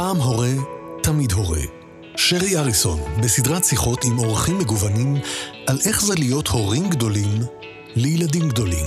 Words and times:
פעם 0.00 0.16
הורה, 0.16 0.50
תמיד 1.02 1.32
הורה. 1.32 1.60
שרי 2.16 2.56
אריסון, 2.56 3.00
בסדרת 3.22 3.64
שיחות 3.64 4.04
עם 4.04 4.18
אורחים 4.18 4.58
מגוונים 4.58 5.16
על 5.66 5.78
איך 5.86 6.02
זה 6.02 6.14
להיות 6.14 6.48
הורים 6.48 6.90
גדולים 6.90 7.38
לילדים 7.96 8.48
גדולים. 8.48 8.86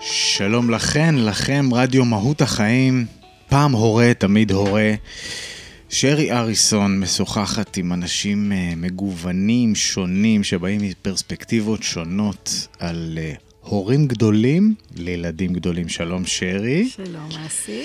שלום 0.00 0.70
לכן, 0.70 1.14
לכם, 1.14 1.68
רדיו 1.72 2.04
מהות 2.04 2.40
החיים, 2.40 3.06
פעם 3.48 3.72
הורה, 3.72 4.14
תמיד 4.18 4.50
הורה. 4.50 4.94
שרי 5.88 6.32
אריסון 6.32 7.00
משוחחת 7.00 7.76
עם 7.76 7.92
אנשים 7.92 8.52
אה, 8.52 8.72
מגוונים, 8.76 9.74
שונים, 9.74 10.44
שבאים 10.44 10.80
מפרספקטיבות 10.82 11.82
שונות 11.82 12.66
על 12.78 13.18
אה, 13.20 13.49
הורים 13.60 14.06
גדולים 14.06 14.74
לילדים 14.96 15.52
גדולים. 15.52 15.88
שלום 15.88 16.26
שרי. 16.26 16.88
שלום 16.88 17.28
אסי. 17.46 17.82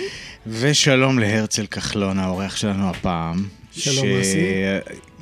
ושלום 0.48 1.20
להרצל 1.20 1.66
כחלון, 1.66 2.20
האורח 2.20 2.56
שלנו 2.56 2.90
הפעם. 2.90 3.48
שלום, 3.72 4.06
אסי. 4.22 4.40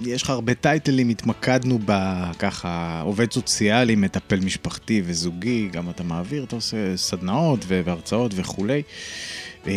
יש 0.02 0.24
לך 0.24 0.30
הרבה 0.30 0.54
טייטלים, 0.54 1.10
התמקדנו 1.10 1.80
בככה, 1.86 3.02
עובד 3.06 3.32
סוציאלי, 3.32 3.96
מטפל 3.96 4.40
משפחתי 4.40 5.02
וזוגי, 5.06 5.70
גם 5.72 5.90
אתה 5.90 6.04
מעביר, 6.04 6.44
אתה 6.44 6.56
עושה 6.56 6.98
סדנאות 6.98 7.66
והרצאות 7.68 8.32
וכולי. 8.36 8.82
אה, 9.68 9.74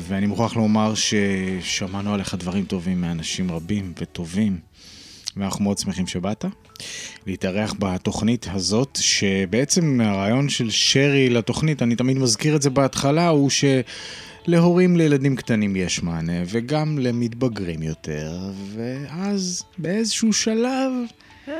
ואני 0.00 0.26
מוכרח 0.26 0.56
לומר 0.56 0.92
ששמענו 0.94 2.14
עליך 2.14 2.34
דברים 2.34 2.64
טובים 2.64 3.00
מאנשים 3.00 3.50
רבים 3.50 3.92
וטובים, 4.00 4.58
ואנחנו 5.36 5.64
מאוד 5.64 5.78
שמחים 5.78 6.06
שבאת. 6.06 6.44
להתארח 7.26 7.74
בתוכנית 7.78 8.46
הזאת, 8.52 8.98
שבעצם 9.00 10.00
הרעיון 10.04 10.48
של 10.48 10.70
שרי 10.70 11.28
לתוכנית, 11.30 11.82
אני 11.82 11.96
תמיד 11.96 12.18
מזכיר 12.18 12.56
את 12.56 12.62
זה 12.62 12.70
בהתחלה, 12.70 13.28
הוא 13.28 13.50
שלהורים 14.46 14.96
לילדים 14.96 15.36
קטנים 15.36 15.76
יש 15.76 16.02
מענה, 16.02 16.32
וגם 16.46 16.98
למתבגרים 16.98 17.82
יותר, 17.82 18.32
ואז 18.76 19.62
באיזשהו 19.78 20.32
שלב... 20.32 20.92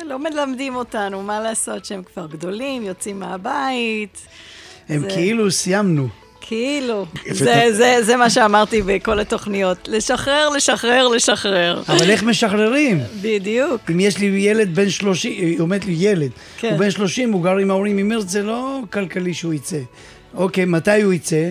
לא 0.05 0.19
מלמדים 0.19 0.75
אותנו 0.75 1.23
מה 1.23 1.41
לעשות 1.41 1.85
שהם 1.85 2.03
כבר 2.03 2.27
גדולים, 2.27 2.83
יוצאים 2.83 3.21
מהבית. 3.21 4.27
הם 4.89 5.01
זה- 5.01 5.09
כאילו 5.15 5.51
סיימנו. 5.51 6.09
כאילו, 6.49 7.07
זה, 7.31 7.65
זה, 7.73 7.97
זה 8.03 8.17
מה 8.17 8.31
שאמרתי 8.31 8.83
בכל 8.83 9.21
התוכניות. 9.21 9.89
לשחרר, 9.89 10.49
לשחרר, 10.49 11.09
לשחרר. 11.09 11.83
אבל 11.89 12.11
איך 12.11 12.23
משחררים? 12.23 13.01
בדיוק. 13.23 13.81
אם 13.91 14.01
יש 14.01 14.19
לי 14.19 14.27
ילד 14.27 14.75
בן 14.75 14.89
30, 14.91 15.33
היא 15.33 15.61
אומרת 15.61 15.85
לי 15.85 15.95
ילד, 15.99 16.31
כן. 16.59 16.71
הוא 16.71 16.79
בן 16.79 16.91
30, 16.91 17.33
הוא 17.33 17.45
גר 17.45 17.57
עם 17.57 17.71
ההורים 17.71 17.97
ממרץ, 17.97 18.29
זה 18.29 18.43
לא 18.43 18.81
כלכלי 18.93 19.35
שהוא 19.35 19.55
יצא. 19.55 19.79
אוקיי, 20.35 20.65
מתי 20.65 21.03
הוא 21.03 21.13
יצא? 21.13 21.51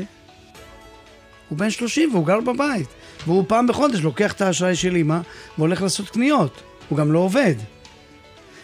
הוא 1.49 1.57
בן 1.57 1.69
30 1.69 2.09
והוא 2.11 2.25
גר 2.25 2.39
בבית. 2.39 2.87
והוא 3.27 3.43
פעם 3.47 3.67
בחודש 3.67 3.99
לוקח 3.99 4.31
את 4.31 4.41
האשראי 4.41 4.75
של 4.75 4.95
אמא 4.95 5.19
והולך 5.57 5.81
לעשות 5.81 6.09
קניות. 6.09 6.61
הוא 6.89 6.97
גם 6.97 7.11
לא 7.11 7.19
עובד. 7.19 7.55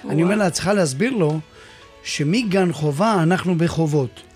אני 0.10 0.24
אומר 0.24 0.36
לה, 0.36 0.48
את 0.48 0.54
צריכה 0.54 0.74
להסביר 0.74 1.12
לו 1.12 1.40
שמגן 2.04 2.74
חובה 2.74 3.24
אנחנו 3.24 3.56
בחובות. 3.58 4.33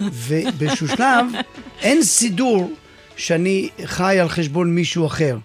ובאיזשהו 0.00 0.88
שלב 0.88 1.26
אין 1.80 2.02
סידור 2.02 2.72
שאני 3.16 3.68
חי 3.84 4.20
על 4.20 4.28
חשבון 4.28 4.74
מישהו 4.74 5.06
אחר. 5.06 5.38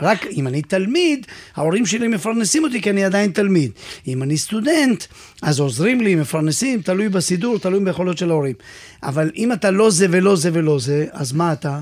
רק 0.00 0.26
אם 0.26 0.46
אני 0.46 0.62
תלמיד, 0.62 1.26
ההורים 1.56 1.86
שלי 1.86 2.08
מפרנסים 2.08 2.64
אותי 2.64 2.82
כי 2.82 2.90
אני 2.90 3.04
עדיין 3.04 3.30
תלמיד. 3.30 3.70
אם 4.08 4.22
אני 4.22 4.36
סטודנט, 4.36 5.04
אז 5.42 5.60
עוזרים 5.60 6.00
לי, 6.00 6.14
מפרנסים, 6.14 6.82
תלוי 6.82 7.08
בסידור, 7.08 7.58
תלוי 7.58 7.84
ביכולות 7.84 8.18
של 8.18 8.30
ההורים. 8.30 8.54
אבל 9.02 9.30
אם 9.36 9.52
אתה 9.52 9.70
לא 9.70 9.90
זה 9.90 10.06
ולא 10.10 10.36
זה 10.36 10.50
ולא 10.52 10.78
זה, 10.78 11.06
אז 11.12 11.32
מה 11.32 11.52
אתה? 11.52 11.80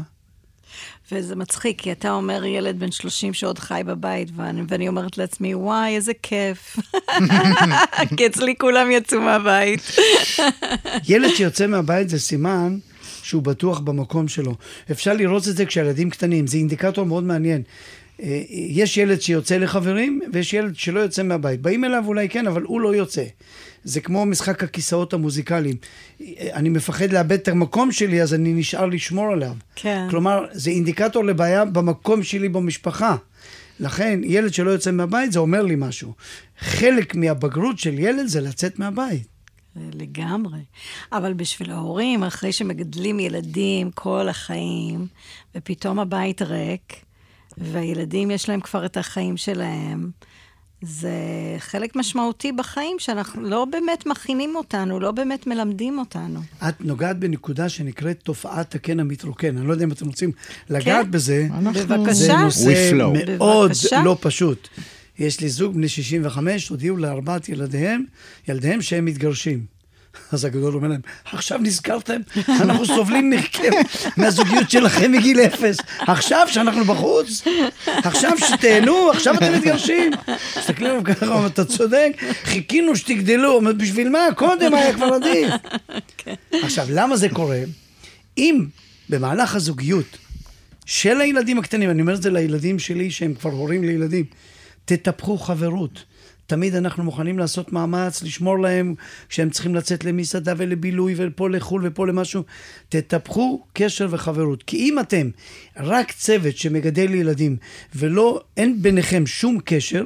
וזה 1.12 1.36
מצחיק, 1.36 1.80
כי 1.80 1.92
אתה 1.92 2.10
אומר 2.10 2.44
ילד 2.44 2.78
בן 2.78 2.90
30 2.90 3.34
שעוד 3.34 3.58
חי 3.58 3.82
בבית, 3.86 4.28
ואני, 4.36 4.62
ואני 4.68 4.88
אומרת 4.88 5.18
לעצמי, 5.18 5.54
וואי, 5.54 5.96
איזה 5.96 6.12
כיף. 6.22 6.76
כי 8.16 8.26
אצלי 8.26 8.54
כולם 8.58 8.90
יצאו 8.90 9.20
מהבית. 9.20 9.80
ילד 11.08 11.30
שיוצא 11.34 11.66
מהבית 11.66 12.08
זה 12.08 12.20
סימן 12.20 12.78
שהוא 13.22 13.42
בטוח 13.42 13.80
במקום 13.80 14.28
שלו. 14.28 14.54
אפשר 14.90 15.14
לראות 15.14 15.48
את 15.48 15.56
זה 15.56 15.66
כשהילדים 15.66 16.10
קטנים, 16.10 16.46
זה 16.46 16.56
אינדיקטור 16.56 17.06
מאוד 17.06 17.24
מעניין. 17.24 17.62
אה, 18.22 18.42
יש 18.50 18.96
ילד 18.96 19.20
שיוצא 19.20 19.56
לחברים, 19.56 20.20
ויש 20.32 20.54
ילד 20.54 20.76
שלא 20.76 21.00
יוצא 21.00 21.22
מהבית. 21.22 21.60
באים 21.60 21.84
אליו 21.84 22.04
אולי 22.06 22.28
כן, 22.28 22.46
אבל 22.46 22.62
הוא 22.62 22.80
לא 22.80 22.94
יוצא. 22.94 23.24
זה 23.84 24.00
כמו 24.00 24.26
משחק 24.26 24.64
הכיסאות 24.64 25.12
המוזיקליים. 25.12 25.76
אני 26.52 26.68
מפחד 26.68 27.12
לאבד 27.12 27.32
את 27.32 27.48
המקום 27.48 27.92
שלי, 27.92 28.22
אז 28.22 28.34
אני 28.34 28.52
נשאר 28.52 28.86
לשמור 28.86 29.32
עליו. 29.32 29.54
כן. 29.74 30.06
כלומר, 30.10 30.44
זה 30.52 30.70
אינדיקטור 30.70 31.24
לבעיה 31.24 31.64
במקום 31.64 32.22
שלי 32.22 32.48
במשפחה. 32.48 33.16
לכן, 33.80 34.20
ילד 34.24 34.54
שלא 34.54 34.70
יוצא 34.70 34.90
מהבית, 34.90 35.32
זה 35.32 35.38
אומר 35.38 35.62
לי 35.62 35.74
משהו. 35.78 36.12
חלק 36.58 37.14
מהבגרות 37.14 37.78
של 37.78 37.98
ילד 37.98 38.26
זה 38.26 38.40
לצאת 38.40 38.78
מהבית. 38.78 39.26
לגמרי. 39.76 40.58
אבל 41.12 41.32
בשביל 41.32 41.70
ההורים, 41.70 42.24
אחרי 42.24 42.52
שמגדלים 42.52 43.20
ילדים 43.20 43.90
כל 43.90 44.28
החיים, 44.28 45.06
ופתאום 45.54 45.98
הבית 45.98 46.42
ריק, 46.42 46.94
והילדים 47.58 48.30
יש 48.30 48.48
להם 48.48 48.60
כבר 48.60 48.84
את 48.86 48.96
החיים 48.96 49.36
שלהם, 49.36 50.10
זה 50.82 51.10
חלק 51.58 51.96
משמעותי 51.96 52.52
בחיים 52.52 52.96
שאנחנו 52.98 53.42
לא 53.42 53.64
באמת 53.64 54.06
מכינים 54.06 54.56
אותנו, 54.56 55.00
לא 55.00 55.10
באמת 55.10 55.46
מלמדים 55.46 55.98
אותנו. 55.98 56.40
את 56.68 56.80
נוגעת 56.80 57.18
בנקודה 57.18 57.68
שנקראת 57.68 58.20
תופעת 58.22 58.74
הקן 58.74 59.00
המתרוקן. 59.00 59.56
אני 59.58 59.66
לא 59.66 59.72
יודע 59.72 59.84
אם 59.84 59.92
אתם 59.92 60.06
רוצים 60.06 60.32
לגעת 60.70 61.04
כן. 61.04 61.10
בזה. 61.10 61.48
אנחנו- 61.52 61.72
זה 61.80 61.86
בבקשה. 61.86 62.36
נושא. 62.42 62.90
מאוד 62.94 63.18
בבקשה. 63.68 64.02
לא 64.04 64.16
פשוט. 64.20 64.68
יש 65.18 65.40
לי 65.40 65.48
זוג 65.48 65.74
בני 65.74 65.88
65, 65.88 66.68
הודיעו 66.68 66.96
לארבעת 66.96 67.48
ילדיהם, 67.48 68.04
ילדיהם 68.48 68.82
שהם 68.82 69.04
מתגרשים. 69.04 69.71
אז 70.32 70.44
הגדול 70.44 70.74
אומר 70.74 70.88
להם, 70.88 71.00
עכשיו 71.24 71.58
נזכרתם? 71.58 72.20
אנחנו 72.48 72.86
סובלים 72.86 73.30
מכם, 73.30 73.70
מהזוגיות 74.16 74.70
שלכם 74.70 75.12
מגיל 75.12 75.40
אפס. 75.40 75.76
עכשיו 75.98 76.46
שאנחנו 76.50 76.84
בחוץ? 76.84 77.42
עכשיו 77.86 78.32
שתהנו? 78.38 79.10
עכשיו 79.10 79.34
אתם 79.34 79.52
מתגרשים? 79.52 80.12
מסתכלים 80.58 80.90
עליו 80.90 81.04
ככה, 81.04 81.26
אומרים, 81.26 81.46
אתה 81.46 81.64
צודק, 81.64 82.12
חיכינו 82.44 82.96
שתגדלו. 82.96 83.54
אומרת, 83.54 83.76
בשביל 83.78 84.08
מה? 84.08 84.26
קודם 84.36 84.74
היה 84.74 84.94
כבר 84.94 85.06
עדיף. 85.14 85.52
עכשיו, 86.52 86.86
למה 86.90 87.16
זה 87.16 87.28
קורה? 87.28 87.60
אם 88.38 88.66
במהלך 89.08 89.54
הזוגיות 89.54 90.18
של 90.86 91.20
הילדים 91.20 91.58
הקטנים, 91.58 91.90
אני 91.90 92.02
אומר 92.02 92.14
את 92.14 92.22
זה 92.22 92.30
לילדים 92.30 92.78
שלי 92.78 93.10
שהם 93.10 93.34
כבר 93.34 93.50
הורים 93.50 93.84
לילדים, 93.84 94.24
תטפחו 94.84 95.38
חברות. 95.38 96.04
תמיד 96.52 96.74
אנחנו 96.74 97.04
מוכנים 97.04 97.38
לעשות 97.38 97.72
מאמץ, 97.72 98.22
לשמור 98.22 98.58
להם 98.58 98.94
כשהם 99.28 99.50
צריכים 99.50 99.74
לצאת 99.74 100.04
למסעדה 100.04 100.54
ולבילוי 100.56 101.14
ופה 101.16 101.50
לחו"ל 101.50 101.82
ופה 101.84 102.06
למשהו. 102.06 102.42
תטפחו 102.88 103.62
קשר 103.72 104.06
וחברות. 104.10 104.62
כי 104.62 104.76
אם 104.76 104.98
אתם 104.98 105.30
רק 105.76 106.12
צוות 106.12 106.56
שמגדל 106.56 107.14
ילדים 107.14 107.56
ולא, 107.94 108.40
אין 108.56 108.82
ביניכם 108.82 109.26
שום 109.26 109.58
קשר, 109.64 110.04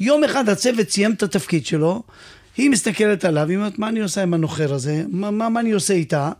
יום 0.00 0.24
אחד 0.24 0.48
הצוות 0.48 0.90
סיים 0.90 1.12
את 1.12 1.22
התפקיד 1.22 1.66
שלו, 1.66 2.02
היא 2.56 2.70
מסתכלת 2.70 3.24
עליו, 3.24 3.48
היא 3.48 3.56
אומרת, 3.56 3.78
מה 3.78 3.88
אני 3.88 4.00
עושה 4.00 4.22
עם 4.22 4.34
הנוחר 4.34 4.74
הזה? 4.74 5.04
מה, 5.08 5.30
מה, 5.30 5.48
מה 5.48 5.60
אני 5.60 5.72
עושה 5.72 5.94
איתה? 5.94 6.30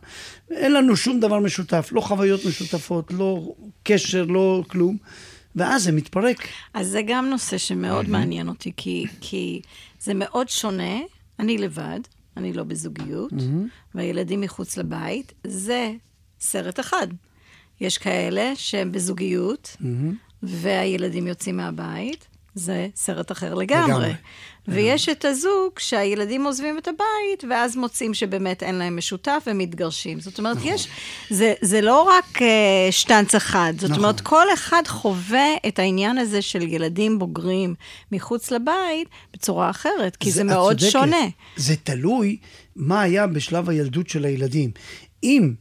אין 0.51 0.73
לנו 0.73 0.95
שום 0.95 1.19
דבר 1.19 1.39
משותף, 1.39 1.89
לא 1.91 2.01
חוויות 2.01 2.45
משותפות, 2.45 3.11
לא 3.17 3.53
קשר, 3.83 4.25
לא 4.25 4.63
כלום. 4.67 4.97
ואז 5.55 5.83
זה 5.83 5.91
מתפרק. 5.91 6.47
אז 6.73 6.87
זה 6.87 7.01
גם 7.07 7.25
נושא 7.25 7.57
שמאוד 7.57 8.09
מעניין 8.09 8.47
אותי, 8.47 8.71
כי, 8.77 9.05
כי 9.21 9.61
זה 9.99 10.13
מאוד 10.13 10.49
שונה. 10.49 10.99
אני 11.39 11.57
לבד, 11.57 11.99
אני 12.37 12.53
לא 12.53 12.63
בזוגיות, 12.63 13.33
והילדים 13.95 14.41
מחוץ 14.41 14.77
לבית, 14.77 15.33
זה 15.47 15.91
סרט 16.39 16.79
אחד. 16.79 17.07
יש 17.81 17.97
כאלה 17.97 18.51
שהם 18.55 18.91
בזוגיות, 18.91 19.77
והילדים 20.43 21.27
יוצאים 21.27 21.57
מהבית, 21.57 22.27
זה 22.55 22.87
סרט 22.95 23.31
אחר 23.31 23.53
לגמרי. 23.53 23.91
לגמרי. 23.93 24.13
ויש 24.67 25.09
את 25.09 25.25
הזוג 25.25 25.79
שהילדים 25.79 26.45
עוזבים 26.45 26.77
את 26.77 26.87
הבית, 26.87 27.43
ואז 27.49 27.75
מוצאים 27.75 28.13
שבאמת 28.13 28.63
אין 28.63 28.75
להם 28.75 28.97
משותף 28.97 29.43
ומתגרשים. 29.47 30.19
זאת 30.19 30.37
אומרת, 30.39 30.57
נכון. 30.57 30.71
יש, 30.71 30.87
זה, 31.29 31.53
זה 31.61 31.81
לא 31.81 32.01
רק 32.01 32.41
אה, 32.41 32.87
שטנץ 32.91 33.35
אחד, 33.35 33.73
זאת 33.77 33.89
נכון. 33.89 34.03
אומרת, 34.03 34.21
כל 34.21 34.45
אחד 34.53 34.81
חווה 34.87 35.47
את 35.67 35.79
העניין 35.79 36.17
הזה 36.17 36.41
של 36.41 36.61
ילדים 36.61 37.19
בוגרים 37.19 37.75
מחוץ 38.11 38.51
לבית 38.51 39.07
בצורה 39.33 39.69
אחרת, 39.69 40.15
כי 40.15 40.31
זה, 40.31 40.41
את 40.41 40.45
מאוד 40.45 40.79
צודקת. 40.79 40.91
שונה. 40.91 41.27
זה 41.55 41.75
תלוי 41.75 42.37
מה 42.75 43.01
היה 43.01 43.27
בשלב 43.27 43.69
הילדות 43.69 44.09
של 44.09 44.25
הילדים. 44.25 44.71
אם 45.23 45.53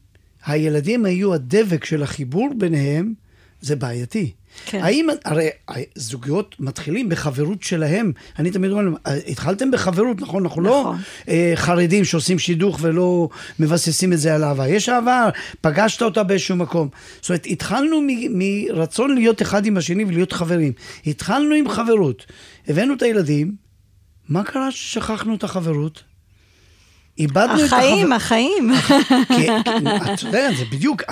הילדים 0.46 1.04
היו 1.04 1.34
הדבק 1.34 1.84
של 1.84 2.02
החיבור 2.02 2.48
ביניהם, 2.58 3.14
זה 3.60 3.76
בעייתי. 3.76 4.32
כן. 4.66 4.82
האם, 4.82 5.06
הרי 5.24 5.48
זוגיות 5.94 6.56
מתחילים 6.60 7.08
בחברות 7.08 7.62
שלהם. 7.62 8.12
אני 8.38 8.50
תמיד 8.50 8.70
אומר 8.70 8.82
להם, 8.82 8.94
התחלתם 9.26 9.70
בחברות, 9.70 10.20
נכון? 10.20 10.42
אנחנו 10.44 10.62
לא 10.62 10.80
נכון. 10.80 10.98
אה, 11.28 11.52
חרדים 11.56 12.04
שעושים 12.04 12.38
שידוך 12.38 12.78
ולא 12.80 13.28
מבססים 13.60 14.12
את 14.12 14.18
זה 14.18 14.34
על 14.34 14.44
אהבה. 14.44 14.68
יש 14.68 14.88
אהבה, 14.88 15.28
פגשת 15.60 16.02
אותה 16.02 16.22
באיזשהו 16.22 16.56
מקום. 16.56 16.88
זאת 17.20 17.28
אומרת, 17.30 17.46
התחלנו 17.50 18.00
מ- 18.06 18.38
מרצון 18.38 19.14
להיות 19.14 19.42
אחד 19.42 19.66
עם 19.66 19.76
השני 19.76 20.04
ולהיות 20.04 20.32
חברים. 20.32 20.72
התחלנו 21.06 21.54
עם 21.54 21.68
חברות. 21.68 22.26
הבאנו 22.68 22.94
את 22.94 23.02
הילדים, 23.02 23.54
מה 24.28 24.44
קרה 24.44 24.70
ששכחנו 24.70 25.34
את 25.34 25.44
החברות? 25.44 26.02
איבדנו 27.18 27.60
את 27.60 27.72
החיים, 27.72 28.12
החבר... 28.12 28.14
החיים. 28.16 28.70
כי- 29.36 29.48
את 30.14 30.22
יודעת, 30.22 30.56
זה 30.56 30.64
בדיוק, 30.72 31.02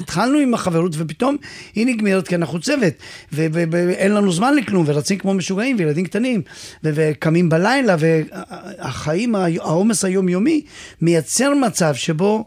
התחלנו 0.00 0.38
עם 0.38 0.54
החברות 0.54 0.92
ופתאום 0.98 1.36
היא 1.74 1.86
נגמרת 1.86 2.28
כי 2.28 2.34
אנחנו 2.34 2.60
צוות, 2.60 2.94
ואין 3.32 4.12
לנו 4.14 4.32
זמן 4.32 4.54
לכלום, 4.54 4.84
ורצים 4.86 5.18
כמו 5.18 5.34
משוגעים, 5.34 5.76
וילדים 5.78 6.04
קטנים, 6.06 6.42
וקמים 6.84 7.48
בלילה, 7.48 7.96
והחיים, 7.98 9.34
העומס 9.34 10.04
היומיומי, 10.04 10.62
מייצר 11.00 11.54
מצב 11.54 11.94
שבו 11.94 12.44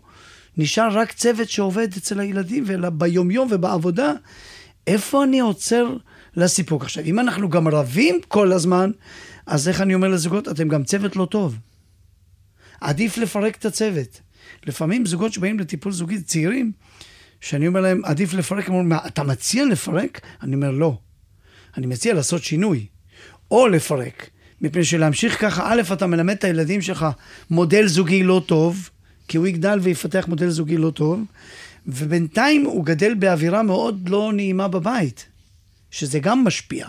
נשאר 0.57 0.89
רק 0.91 1.11
צוות 1.11 1.49
שעובד 1.49 1.87
אצל 1.97 2.19
הילדים, 2.19 2.63
וביומיום 2.67 3.47
ובעבודה, 3.51 4.13
איפה 4.87 5.23
אני 5.23 5.39
עוצר 5.39 5.87
לסיפוק? 6.37 6.83
עכשיו, 6.83 7.03
אם 7.03 7.19
אנחנו 7.19 7.49
גם 7.49 7.67
רבים 7.67 8.19
כל 8.27 8.51
הזמן, 8.51 8.91
אז 9.45 9.67
איך 9.67 9.81
אני 9.81 9.95
אומר 9.95 10.07
לזוגות, 10.07 10.47
אתם 10.47 10.67
גם 10.67 10.83
צוות 10.83 11.15
לא 11.15 11.25
טוב. 11.25 11.55
עדיף 12.81 13.17
לפרק 13.17 13.55
את 13.55 13.65
הצוות. 13.65 14.21
לפעמים 14.65 15.05
זוגות 15.05 15.33
שבאים 15.33 15.59
לטיפול 15.59 15.91
זוגי 15.91 16.21
צעירים, 16.21 16.71
שאני 17.41 17.67
אומר 17.67 17.81
להם, 17.81 18.01
עדיף 18.05 18.33
לפרק, 18.33 18.67
הם 18.67 18.73
אומרים, 18.73 18.89
"מה, 18.89 18.99
אתה 19.07 19.23
מציע 19.23 19.65
לפרק? 19.65 20.21
אני 20.43 20.55
אומר, 20.55 20.71
לא. 20.71 20.97
אני 21.77 21.87
מציע 21.87 22.13
לעשות 22.13 22.43
שינוי. 22.43 22.85
או 23.51 23.67
לפרק. 23.67 24.29
מפני 24.61 24.83
שלהמשיך 24.83 25.41
ככה, 25.41 25.63
א', 25.65 25.81
אתה 25.93 26.07
מלמד 26.07 26.35
את 26.35 26.43
הילדים 26.43 26.81
שלך 26.81 27.05
מודל 27.49 27.87
זוגי 27.87 28.23
לא 28.23 28.41
טוב, 28.45 28.89
כי 29.27 29.37
הוא 29.37 29.47
יגדל 29.47 29.79
ויפתח 29.81 30.25
מודל 30.27 30.49
זוגי 30.49 30.77
לא 30.77 30.89
טוב, 30.89 31.23
ובינתיים 31.87 32.65
הוא 32.65 32.85
גדל 32.85 33.13
באווירה 33.13 33.63
מאוד 33.63 34.09
לא 34.09 34.31
נעימה 34.33 34.67
בבית, 34.67 35.25
שזה 35.91 36.19
גם 36.19 36.43
משפיע. 36.43 36.87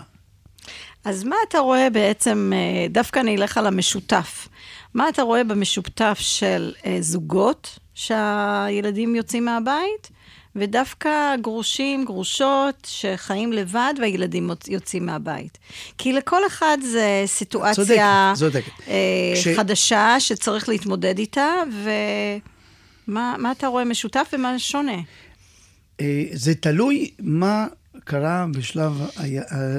אז 1.05 1.23
מה 1.23 1.35
אתה 1.49 1.59
רואה 1.59 1.89
בעצם, 1.89 2.51
אה, 2.55 2.87
דווקא 2.89 3.19
אני 3.19 3.35
אלך 3.35 3.57
על 3.57 3.67
המשותף. 3.67 4.47
מה 4.93 5.09
אתה 5.09 5.21
רואה 5.21 5.43
במשותף 5.43 6.17
של 6.21 6.73
אה, 6.85 6.97
זוגות 7.01 7.79
שהילדים 7.93 9.15
יוצאים 9.15 9.45
מהבית, 9.45 10.09
ודווקא 10.55 11.09
גרושים, 11.41 12.05
גרושות, 12.05 12.87
שחיים 12.87 13.53
לבד 13.53 13.93
והילדים 14.01 14.49
יוצאים 14.67 15.05
מהבית? 15.05 15.57
כי 15.97 16.13
לכל 16.13 16.47
אחד 16.47 16.77
זה 16.91 17.23
סיטואציה 17.25 17.75
צודקת, 18.35 18.61
צודקת. 18.65 18.87
אה, 18.87 19.33
כש- 19.35 19.47
חדשה 19.47 20.15
שצריך 20.19 20.69
להתמודד 20.69 21.17
איתה, 21.17 21.53
ומה 21.83 23.35
מה 23.37 23.51
אתה 23.51 23.67
רואה 23.67 23.85
משותף 23.85 24.29
ומה 24.33 24.59
שונה? 24.59 24.97
אה, 26.01 26.23
זה 26.33 26.55
תלוי 26.55 27.11
מה 27.19 27.67
קרה 28.03 28.45
בשלב, 28.57 29.01
אה, 29.19 29.25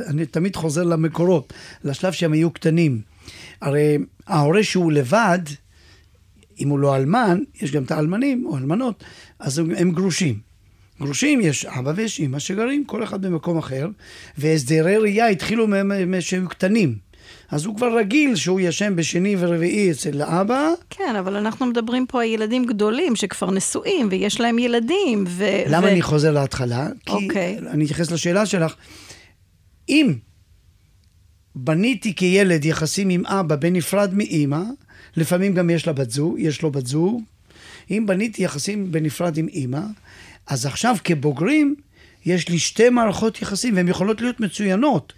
אני 0.06 0.26
תמיד 0.26 0.56
חוזר 0.56 0.82
למקורות, 0.82 1.52
לשלב 1.84 2.12
שהם 2.12 2.32
היו 2.32 2.50
קטנים. 2.50 3.13
הרי 3.60 3.98
ההורה 4.26 4.62
שהוא 4.62 4.92
לבד, 4.92 5.38
אם 6.60 6.68
הוא 6.68 6.78
לא 6.78 6.96
אלמן, 6.96 7.38
יש 7.60 7.72
גם 7.72 7.82
את 7.82 7.90
האלמנים 7.90 8.46
או 8.46 8.56
אלמנות, 8.56 9.04
אז 9.38 9.58
הם, 9.58 9.70
הם 9.76 9.92
גרושים. 9.92 10.38
גרושים, 11.00 11.40
יש 11.40 11.64
אבא 11.64 11.92
ויש 11.96 12.20
אמא 12.20 12.38
שגרים 12.38 12.84
כל 12.84 13.04
אחד 13.04 13.26
במקום 13.26 13.58
אחר, 13.58 13.88
והסדרי 14.38 14.96
ראייה 14.96 15.28
התחילו 15.28 15.66
כשהיו 16.18 16.48
קטנים. 16.48 17.04
אז 17.50 17.64
הוא 17.64 17.76
כבר 17.76 17.98
רגיל 17.98 18.36
שהוא 18.36 18.60
ישן 18.60 18.96
בשני 18.96 19.36
ורביעי 19.38 19.90
אצל 19.90 20.22
האבא, 20.22 20.72
כן, 20.90 21.16
אבל 21.18 21.36
אנחנו 21.36 21.66
מדברים 21.66 22.06
פה 22.06 22.22
על 22.22 22.28
ילדים 22.28 22.64
גדולים 22.64 23.16
שכבר 23.16 23.50
נשואים 23.50 24.08
ויש 24.10 24.40
להם 24.40 24.58
ילדים. 24.58 25.24
ו- 25.28 25.62
למה 25.66 25.86
ו- 25.86 25.90
אני 25.90 26.02
חוזר 26.02 26.32
להתחלה? 26.32 26.88
כי 27.06 27.12
אוקיי. 27.12 27.58
אני 27.70 27.84
אתייחס 27.84 28.10
לשאלה 28.10 28.46
שלך. 28.46 28.74
אם 29.88 30.14
בניתי 31.54 32.14
כילד 32.14 32.64
יחסים 32.64 33.08
עם 33.08 33.26
אבא 33.26 33.56
בנפרד 33.56 34.14
מאימא, 34.14 34.62
לפעמים 35.16 35.54
גם 35.54 35.70
יש 35.70 35.86
לה 35.86 35.92
בת 35.92 36.10
זוג, 36.10 36.36
יש 36.38 36.62
לו 36.62 36.70
בת 36.70 36.86
זוג, 36.86 37.22
אם 37.90 38.04
בניתי 38.06 38.42
יחסים 38.42 38.92
בנפרד 38.92 39.36
עם 39.36 39.48
אימא, 39.48 39.80
אז 40.46 40.66
עכשיו 40.66 40.96
כבוגרים 41.04 41.74
יש 42.26 42.48
לי 42.48 42.58
שתי 42.58 42.90
מערכות 42.90 43.42
יחסים 43.42 43.76
והן 43.76 43.88
יכולות 43.88 44.20
להיות 44.20 44.40
מצוינות. 44.40 45.12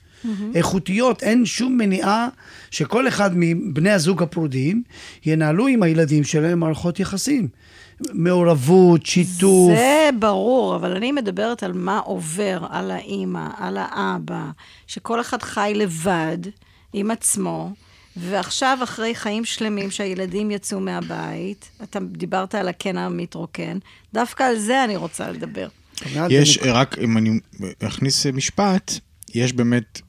איכותיות, 0.54 1.22
אין 1.22 1.46
שום 1.46 1.78
מניעה 1.78 2.28
שכל 2.70 3.08
אחד 3.08 3.30
מבני 3.34 3.90
הזוג 3.90 4.22
הפרודים 4.22 4.82
ינהלו 5.26 5.66
עם 5.66 5.82
הילדים 5.82 6.24
שלהם 6.24 6.60
מערכות 6.60 7.00
יחסים. 7.00 7.48
מעורבות, 8.12 9.06
שיתוף. 9.06 9.70
זה 9.76 10.10
ברור, 10.18 10.76
אבל 10.76 10.96
אני 10.96 11.12
מדברת 11.12 11.62
על 11.62 11.72
מה 11.72 11.98
עובר 11.98 12.66
על 12.70 12.90
האימא, 12.90 13.48
על 13.56 13.78
האבא, 13.80 14.50
שכל 14.86 15.20
אחד 15.20 15.42
חי 15.42 15.72
לבד 15.74 16.38
עם 16.92 17.10
עצמו, 17.10 17.72
ועכשיו, 18.16 18.78
אחרי 18.82 19.14
חיים 19.14 19.44
שלמים 19.44 19.90
שהילדים 19.90 20.50
יצאו 20.50 20.80
מהבית, 20.80 21.70
אתה 21.82 21.98
דיברת 22.00 22.54
על 22.54 22.68
הקן 22.68 22.98
המתרוקן, 22.98 23.78
דווקא 24.14 24.42
על 24.42 24.58
זה 24.58 24.84
אני 24.84 24.96
רוצה 24.96 25.30
לדבר. 25.30 25.68
יש, 26.30 26.58
רק 26.62 26.98
אם 26.98 27.18
אני 27.18 27.40
אכניס 27.82 28.26
משפט, 28.26 28.92
יש 29.34 29.52
באמת 29.52 30.00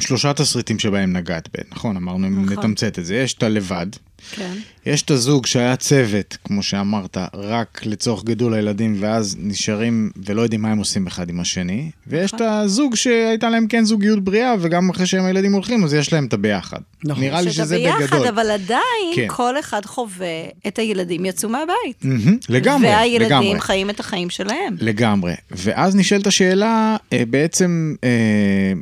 שלושה 0.00 0.32
תסריטים 0.32 0.78
שבהם 0.78 1.12
נגעת 1.12 1.48
נכון? 1.72 1.96
אמרנו, 1.96 2.26
אם 2.26 2.44
נכון. 2.44 2.58
נתמצת 2.58 2.98
את 2.98 3.06
זה. 3.06 3.16
יש 3.16 3.34
את 3.34 3.42
הלבד, 3.42 3.86
כן. 4.30 4.54
יש 4.86 5.02
את 5.02 5.10
הזוג 5.10 5.46
שהיה 5.46 5.76
צוות, 5.76 6.36
כמו 6.44 6.62
שאמרת, 6.62 7.16
רק 7.34 7.80
לצורך 7.84 8.24
גידול 8.24 8.54
הילדים, 8.54 8.96
ואז 9.00 9.36
נשארים 9.38 10.10
ולא 10.26 10.42
יודעים 10.42 10.62
מה 10.62 10.70
הם 10.70 10.78
עושים 10.78 11.06
אחד 11.06 11.30
עם 11.30 11.40
השני, 11.40 11.90
ויש 12.06 12.30
את 12.30 12.34
נכון. 12.34 12.46
הזוג 12.46 12.94
שהייתה 12.94 13.50
להם 13.50 13.66
כן 13.66 13.84
זוגיות 13.84 14.24
בריאה, 14.24 14.54
וגם 14.60 14.90
אחרי 14.90 15.06
שהם 15.06 15.24
הילדים 15.24 15.52
הולכים, 15.52 15.84
אז 15.84 15.94
יש 15.94 16.12
להם 16.12 16.26
את 16.26 16.32
הביחד. 16.32 16.78
נכון. 17.04 17.24
נראה 17.24 17.40
לי 17.40 17.52
שזה 17.52 17.76
ביחד, 17.76 18.02
בגדול. 18.02 18.26
אבל 18.26 18.50
עדיין 18.50 19.12
כן. 19.14 19.26
כל 19.28 19.58
אחד 19.58 19.84
חווה 19.84 20.44
את 20.66 20.78
הילדים 20.78 21.24
יצאו 21.24 21.48
מהבית. 21.48 22.04
מהמם, 22.04 22.36
לגמרי, 22.48 22.88
והילדים 22.88 23.26
לגמרי. 23.26 23.60
חיים 23.60 23.90
את 23.90 24.00
החיים 24.00 24.30
שלהם. 24.30 24.76
לגמרי. 24.80 25.34
ואז 25.50 25.96
נשאלת 25.96 26.26
השאלה, 26.26 26.96
אה, 27.12 27.22
בעצם, 27.30 27.94
אה, 28.04 28.72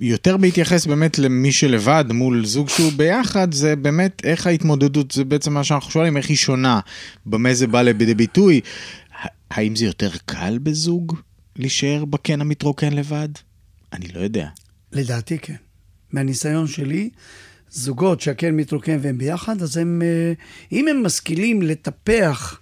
יותר 0.00 0.36
בהתייחס 0.36 0.86
באמת 0.86 1.18
למי 1.18 1.52
שלבד 1.52 2.04
מול 2.12 2.46
זוג 2.46 2.68
שהוא 2.68 2.92
ביחד, 2.96 3.54
זה 3.54 3.76
באמת 3.76 4.22
איך 4.24 4.46
ההתמודדות, 4.46 5.10
זה 5.10 5.24
בעצם 5.34 5.54
מה 5.54 5.64
שאנחנו 5.64 5.90
שואלים, 5.90 6.16
איך 6.16 6.28
היא 6.28 6.36
שונה, 6.36 6.80
במה 7.26 7.54
זה 7.54 7.66
בא 7.66 7.82
לידי 7.82 8.14
ביטוי. 8.14 8.60
האם 9.50 9.76
זה 9.76 9.84
יותר 9.84 10.10
קל 10.26 10.58
בזוג 10.62 11.16
להישאר 11.56 12.04
בקן 12.04 12.40
המתרוקן 12.40 12.92
לבד? 12.92 13.28
אני 13.92 14.08
לא 14.14 14.20
יודע. 14.20 14.48
לדעתי 14.92 15.38
כן. 15.38 15.54
מהניסיון 16.12 16.66
שלי, 16.66 17.10
זוגות 17.70 18.20
שהקן 18.20 18.56
מתרוקן 18.56 18.98
והם 19.02 19.18
ביחד, 19.18 19.62
אז 19.62 19.76
הם, 19.76 20.02
אה, 20.04 20.32
אם 20.72 20.88
הם 20.88 21.02
משכילים 21.02 21.62
לטפח, 21.62 22.60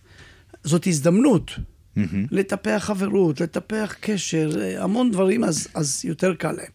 זאת 0.65 0.87
הזדמנות, 0.87 1.51
מהמם. 1.97 2.27
לטפח 2.31 2.83
חברות, 2.87 3.41
לטפח 3.41 3.95
קשר, 4.01 4.51
אה, 4.61 4.83
המון 4.83 5.11
דברים, 5.11 5.45
אז, 5.45 5.69
אז 5.75 6.01
יותר 6.05 6.35
קל 6.35 6.53
להם. 6.53 6.73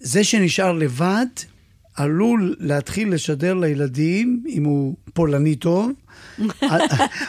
זה 0.00 0.24
שנשאר 0.24 0.72
לבד, 0.72 1.26
עלול 1.98 2.54
להתחיל 2.60 3.14
לשדר 3.14 3.54
לילדים, 3.54 4.42
אם 4.48 4.64
הוא 4.64 4.94
פולני 5.14 5.54
טוב, 5.54 5.90
אל, 6.62 6.80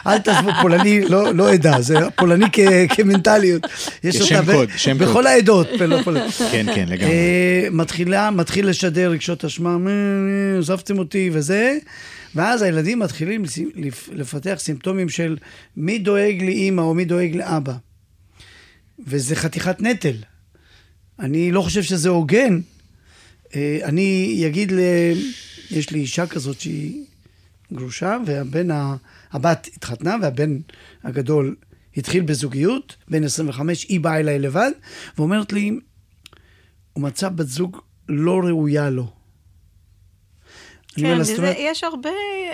אל 0.07 0.17
תעזבו, 0.17 0.49
פולני 0.61 1.01
לא, 1.09 1.33
לא 1.33 1.53
עדה, 1.53 1.81
זה 1.81 1.95
פולני 2.15 2.45
כ, 2.53 2.59
כמנטליות. 2.95 3.63
יש 4.03 4.31
ב- 4.31 4.51
קוד, 4.51 4.69
שם 4.77 4.97
בכל 4.97 5.13
קוד. 5.13 5.25
העדות. 5.25 5.67
פול- 5.77 6.03
פול- 6.03 6.17
כן, 6.51 6.65
כן, 6.75 6.85
לגמרי. 6.89 7.11
אה, 7.13 7.67
מתחילה, 7.71 8.31
מתחיל 8.31 8.69
לשדר 8.69 9.11
רגשות 9.11 9.45
אשמה, 9.45 9.77
"מ, 9.77 9.85
מ, 9.85 10.59
עזבתם 10.59 10.99
אותי 10.99 11.29
וזה, 11.33 11.77
ואז 12.35 12.61
הילדים 12.61 12.99
מתחילים 12.99 13.43
לפתח 14.13 14.55
סימפטומים 14.57 15.09
של 15.09 15.37
מי 15.77 15.99
דואג 15.99 16.43
לאימא 16.43 16.81
או 16.81 16.93
מי 16.93 17.05
דואג 17.05 17.35
לאבא. 17.35 17.73
וזה 19.07 19.35
חתיכת 19.35 19.81
נטל. 19.81 20.15
אני 21.19 21.51
לא 21.51 21.61
חושב 21.61 21.83
שזה 21.83 22.09
הוגן. 22.09 22.59
אה, 23.55 23.79
אני 23.83 24.43
אגיד 24.47 24.71
ל... 24.71 24.79
יש 25.71 25.91
לי 25.91 25.99
אישה 25.99 26.27
כזאת 26.27 26.59
שהיא 26.59 27.05
גרושה, 27.73 28.17
והבן. 28.25 28.67
הבת 29.31 29.69
התחתנה, 29.75 30.15
והבן 30.21 30.57
הגדול 31.03 31.55
התחיל 31.97 32.23
בזוגיות, 32.23 32.95
בן 33.07 33.23
25, 33.23 33.85
היא 33.89 33.99
באה 33.99 34.19
אליי 34.19 34.39
לבד, 34.39 34.71
ואומרת 35.17 35.53
לי, 35.53 35.79
הוא 36.93 37.03
מצא 37.03 37.29
בת 37.29 37.47
זוג 37.47 37.77
לא 38.09 38.39
ראויה 38.39 38.89
לו. 38.89 39.11
כן, 41.01 41.17
וזה, 41.19 41.35
אומרת, 41.37 41.55
יש 41.59 41.83
הרבה 41.83 42.09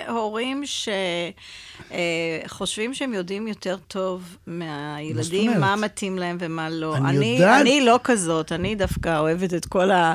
הורים 0.08 0.62
שחושבים 2.44 2.94
שהם 2.94 3.14
יודעים 3.14 3.48
יותר 3.48 3.76
טוב 3.88 4.36
מהילדים, 4.46 5.48
אומרת? 5.48 5.60
מה 5.60 5.76
מתאים 5.76 6.18
להם 6.18 6.36
ומה 6.40 6.70
לא. 6.70 6.96
אני 6.96 7.08
אני, 7.18 7.26
יודעת- 7.26 7.60
אני 7.60 7.80
לא 7.80 8.00
כזאת, 8.04 8.52
אני 8.52 8.74
דווקא 8.74 9.18
אוהבת 9.18 9.54
את 9.54 9.66
כל, 9.66 9.90
ה, 9.90 10.14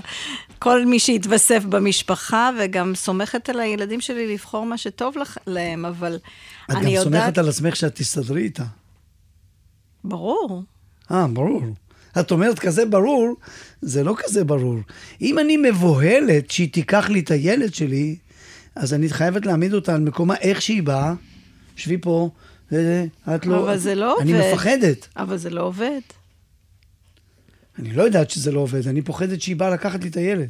כל 0.59 0.85
מי 0.85 0.99
שהתווסף 0.99 1.63
במשפחה, 1.69 2.49
וגם 2.59 2.95
סומכת 2.95 3.49
על 3.49 3.59
הילדים 3.59 4.01
שלי 4.01 4.33
לבחור 4.33 4.65
מה 4.65 4.77
שטוב 4.77 5.17
לח, 5.17 5.37
להם, 5.47 5.85
אבל 5.85 6.15
את 6.15 6.21
אני 6.75 6.79
גם 6.81 6.87
יודעת... 6.87 7.03
סומכת 7.23 7.37
על 7.37 7.49
עצמך 7.49 7.75
שאת 7.75 7.95
תסתדרי 7.95 8.41
איתה. 8.41 8.63
ברור. 10.03 10.63
אה, 11.11 11.27
ברור. 11.27 11.61
את 12.19 12.31
אומרת 12.31 12.59
כזה 12.59 12.85
ברור, 12.85 13.35
זה 13.81 14.03
לא 14.03 14.15
כזה 14.17 14.43
ברור. 14.43 14.79
אם 15.21 15.39
אני 15.39 15.57
מבוהלת 15.57 16.51
שהיא 16.51 16.73
תיקח 16.73 17.09
לי 17.09 17.19
את 17.19 17.31
הילד 17.31 17.73
שלי, 17.73 18.15
אז 18.75 18.93
אני 18.93 19.09
חייבת 19.09 19.45
להעמיד 19.45 19.73
אותה 19.73 19.95
על 19.95 20.01
מקומה 20.01 20.35
איך 20.35 20.61
שהיא 20.61 20.83
באה. 20.83 21.13
שבי 21.75 21.97
פה, 21.97 22.29
את 23.35 23.45
לא... 23.45 23.63
אבל 23.63 23.77
זה 23.77 23.95
לא 23.95 24.17
אני 24.21 24.33
עובד. 24.33 24.51
מפחדת. 24.53 25.07
אבל 25.17 25.37
זה 25.37 25.49
לא 25.49 25.61
עובד. 25.61 25.99
אני 27.79 27.93
לא 27.93 28.03
יודעת 28.03 28.29
שזה 28.29 28.51
לא 28.51 28.59
עובד, 28.59 28.87
אני 28.87 29.01
פוחדת 29.01 29.41
שהיא 29.41 29.55
באה 29.55 29.69
לקחת 29.69 30.03
לי 30.03 30.09
את 30.09 30.17
הילד. 30.17 30.49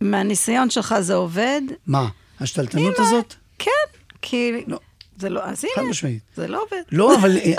מהניסיון 0.00 0.70
שלך 0.70 0.94
זה 1.00 1.14
עובד? 1.14 1.60
מה, 1.86 2.08
השתלטנות 2.40 2.94
הזאת? 2.98 3.34
כן, 3.58 3.70
כי... 4.22 4.52
לא. 4.66 4.78
זה 5.18 5.28
לא, 5.28 5.44
אז 5.44 5.64
הנה, 5.76 5.90
משמעית. 5.90 6.20
זה 6.36 6.48
לא 6.48 6.62
עובד. 6.62 6.82
לא, 6.92 7.16
אבל 7.16 7.36
אה, 7.36 7.54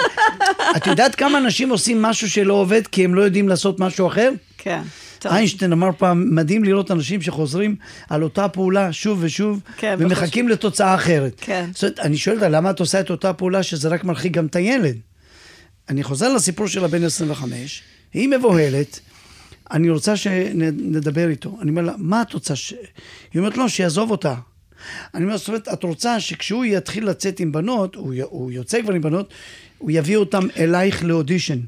את 0.78 0.88
יודעת 0.88 1.16
כמה 1.16 1.38
אנשים 1.38 1.70
עושים 1.70 2.02
משהו 2.02 2.30
שלא 2.30 2.54
עובד 2.54 2.88
כי 2.88 3.06
הם 3.06 3.16
לא 3.16 3.22
יודעים 3.22 3.50
לעשות 3.50 3.80
משהו 3.80 4.08
אחר? 4.08 4.32
כן. 4.58 4.82
טוב. 5.20 5.32
איינשטיין 5.32 5.72
אמר 5.72 5.90
פעם, 5.98 6.36
מדהים 6.36 6.64
לראות 6.64 6.92
אנשים 6.92 7.22
שחוזרים 7.22 7.76
על 8.10 8.24
אותה 8.24 8.48
פעולה 8.48 8.94
שוב 8.94 9.20
ושוב, 9.22 9.60
כן, 9.78 9.96
ומחכים 10.00 10.50
לתוצאה 10.50 10.96
אחרת. 10.96 11.34
כן. 11.38 11.70
זאת 11.74 11.84
אומרת, 11.84 12.00
אני 12.00 12.18
שואל 12.18 12.36
אותה, 12.36 12.50
למה 12.50 12.70
את 12.70 12.80
עושה 12.80 13.00
את 13.00 13.10
אותה 13.10 13.34
פעולה 13.34 13.64
שזה 13.64 13.88
רק 13.90 14.04
מרחיק 14.04 14.34
גם 14.34 14.46
את 14.46 14.56
הילד? 14.56 14.96
אני 15.90 16.04
חוזר 16.04 16.34
לסיפור 16.34 16.68
של 16.68 16.86
הבן 16.86 17.04
25, 17.04 17.82
היא 18.14 18.30
מבוהלת, 18.30 19.00
אני 19.72 19.90
רוצה 19.90 20.16
שנדבר 20.16 21.30
איתו. 21.30 21.58
אני 21.62 21.70
אומר 21.70 21.82
לה, 21.82 21.94
מה 21.98 22.22
את 22.22 22.34
רוצה? 22.34 22.56
ש... 22.56 22.74
היא 23.34 23.40
אומרת, 23.40 23.58
לא, 23.58 23.68
שיעזוב 23.68 24.12
אותה. 24.12 24.36
אני 25.14 25.24
אומר, 25.24 25.38
זאת 25.38 25.48
אומרת, 25.48 25.68
את 25.74 25.84
רוצה 25.84 26.20
שכשהוא 26.20 26.66
יתחיל 26.66 27.10
לצאת 27.10 27.40
עם 27.40 27.52
בנות, 27.52 27.96
הוא, 27.96 28.14
י... 28.14 28.22
הוא 28.22 28.52
יוצא 28.52 28.82
כבר 28.82 28.94
עם 28.94 29.02
בנות, 29.02 29.34
הוא 29.78 29.92
יביא 29.94 30.18
אותם 30.18 30.48
אלייך 30.58 31.04
לאודישן. 31.04 31.60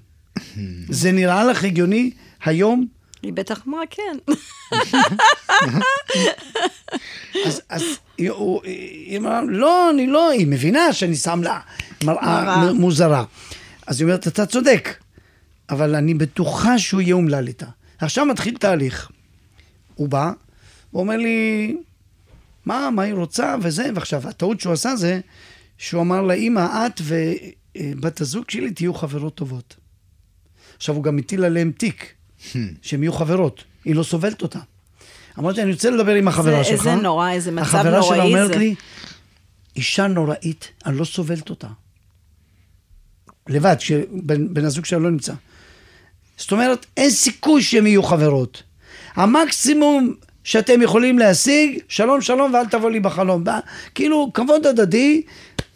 זה 0.89 1.12
נראה 1.12 1.44
לך 1.44 1.63
הגיוני 1.63 2.12
היום? 2.44 2.88
היא 3.22 3.34
בטח 3.34 3.68
אמרה 3.68 3.82
כן. 3.89 4.18
אז, 7.46 7.62
אז 7.70 7.84
היא, 8.18 8.32
הוא, 8.32 8.62
היא 8.63 9.18
אמרה, 9.18 9.42
לא, 9.48 9.89
אני 9.89 10.08
לא, 10.08 10.30
היא 10.30 10.48
מבינה 10.48 10.94
שאני 10.94 11.16
שם 11.16 11.44
לה 11.44 11.60
מראה 12.04 12.74
מוזרה. 12.74 13.24
אז 13.88 14.01
היא 14.01 14.06
אומרת, 14.06 14.28
אתה 14.28 14.46
צודק, 14.46 14.98
אבל 15.70 15.96
אני 15.96 16.13
בטוחה 16.13 16.80
שהוא 16.80 17.01
יהיה 17.01 17.16
אומלל 17.16 17.48
איתה. 17.48 17.66
עכשיו 18.00 18.25
מתחיל 18.25 18.58
תהליך. 18.58 19.10
הוא 19.96 20.10
בא, 20.10 20.32
הוא 20.92 21.01
אומר 21.01 21.18
לי, 21.18 21.78
מה, 22.70 22.90
מה 22.92 23.04
היא 23.04 23.14
רוצה 23.14 23.56
וזה, 23.62 23.90
ועכשיו, 23.96 24.28
הטעות 24.28 24.60
שהוא 24.60 24.74
עשה 24.74 24.96
זה, 24.96 25.20
שהוא 25.78 26.02
אמר 26.02 26.22
לה, 26.22 26.34
אמא, 26.34 26.88
את 26.88 27.02
ובת 27.04 28.22
הזוג 28.22 28.50
שלי 28.50 28.72
תהיו 28.72 28.94
חברות 28.94 29.36
טובות. 29.36 29.76
עכשיו, 30.78 30.96
הוא 30.96 31.04
גם 31.04 31.18
הטיל 31.18 31.44
עליהם 31.44 31.72
תיק, 31.78 32.14
שהם 32.82 33.04
יהיו 33.04 33.14
חברות, 33.14 33.64
היא 33.86 33.96
לא 33.96 34.04
סובלת 34.04 34.42
אותה. 34.42 34.60
אמרתי, 35.40 35.62
אני 35.62 35.72
רוצה 35.72 35.90
לדבר 35.90 36.14
עם 36.16 36.28
החברה 36.28 36.58
זה- 36.58 36.64
שלך. 36.64 36.88
איזה 36.88 36.96
נורא, 36.96 37.32
איזה 37.32 37.52
מצב 37.52 37.62
החברה 37.62 38.04
שלה 38.04 38.16
נוראי 38.18 38.28
אומרת 38.34 38.48
זה. 38.48 38.58
לי, 38.58 38.76
אישה 39.76 40.08
נוראית, 40.08 40.72
אני 40.86 40.98
לא 40.98 41.06
סובלת 41.06 41.50
אותה. 41.50 41.68
לבד, 43.50 43.76
כשבן 43.80 44.54
בן 44.54 44.66
הזוג 44.66 44.86
שלה 44.86 45.00
לא 45.00 45.12
נמצא. 45.12 45.34
זאת 46.38 46.52
אומרת, 46.52 46.86
אין 46.98 47.10
סיכוי 47.10 47.62
שהם 47.64 47.88
יהיו 47.88 48.04
חברות. 48.04 48.64
המקסימום 49.16 50.16
שאתם 50.50 50.82
יכולים 50.82 51.20
להשיג, 51.20 51.79
שלום 51.88 52.22
שלום 52.22 52.53
ואל 52.53 52.65
תבוא 52.65 52.91
לי 52.91 53.00
בחלום. 53.00 53.44
בא- 53.44 53.60
כאילו, 53.96 54.32
כבוד 54.34 54.68
הדדי, 54.68 55.22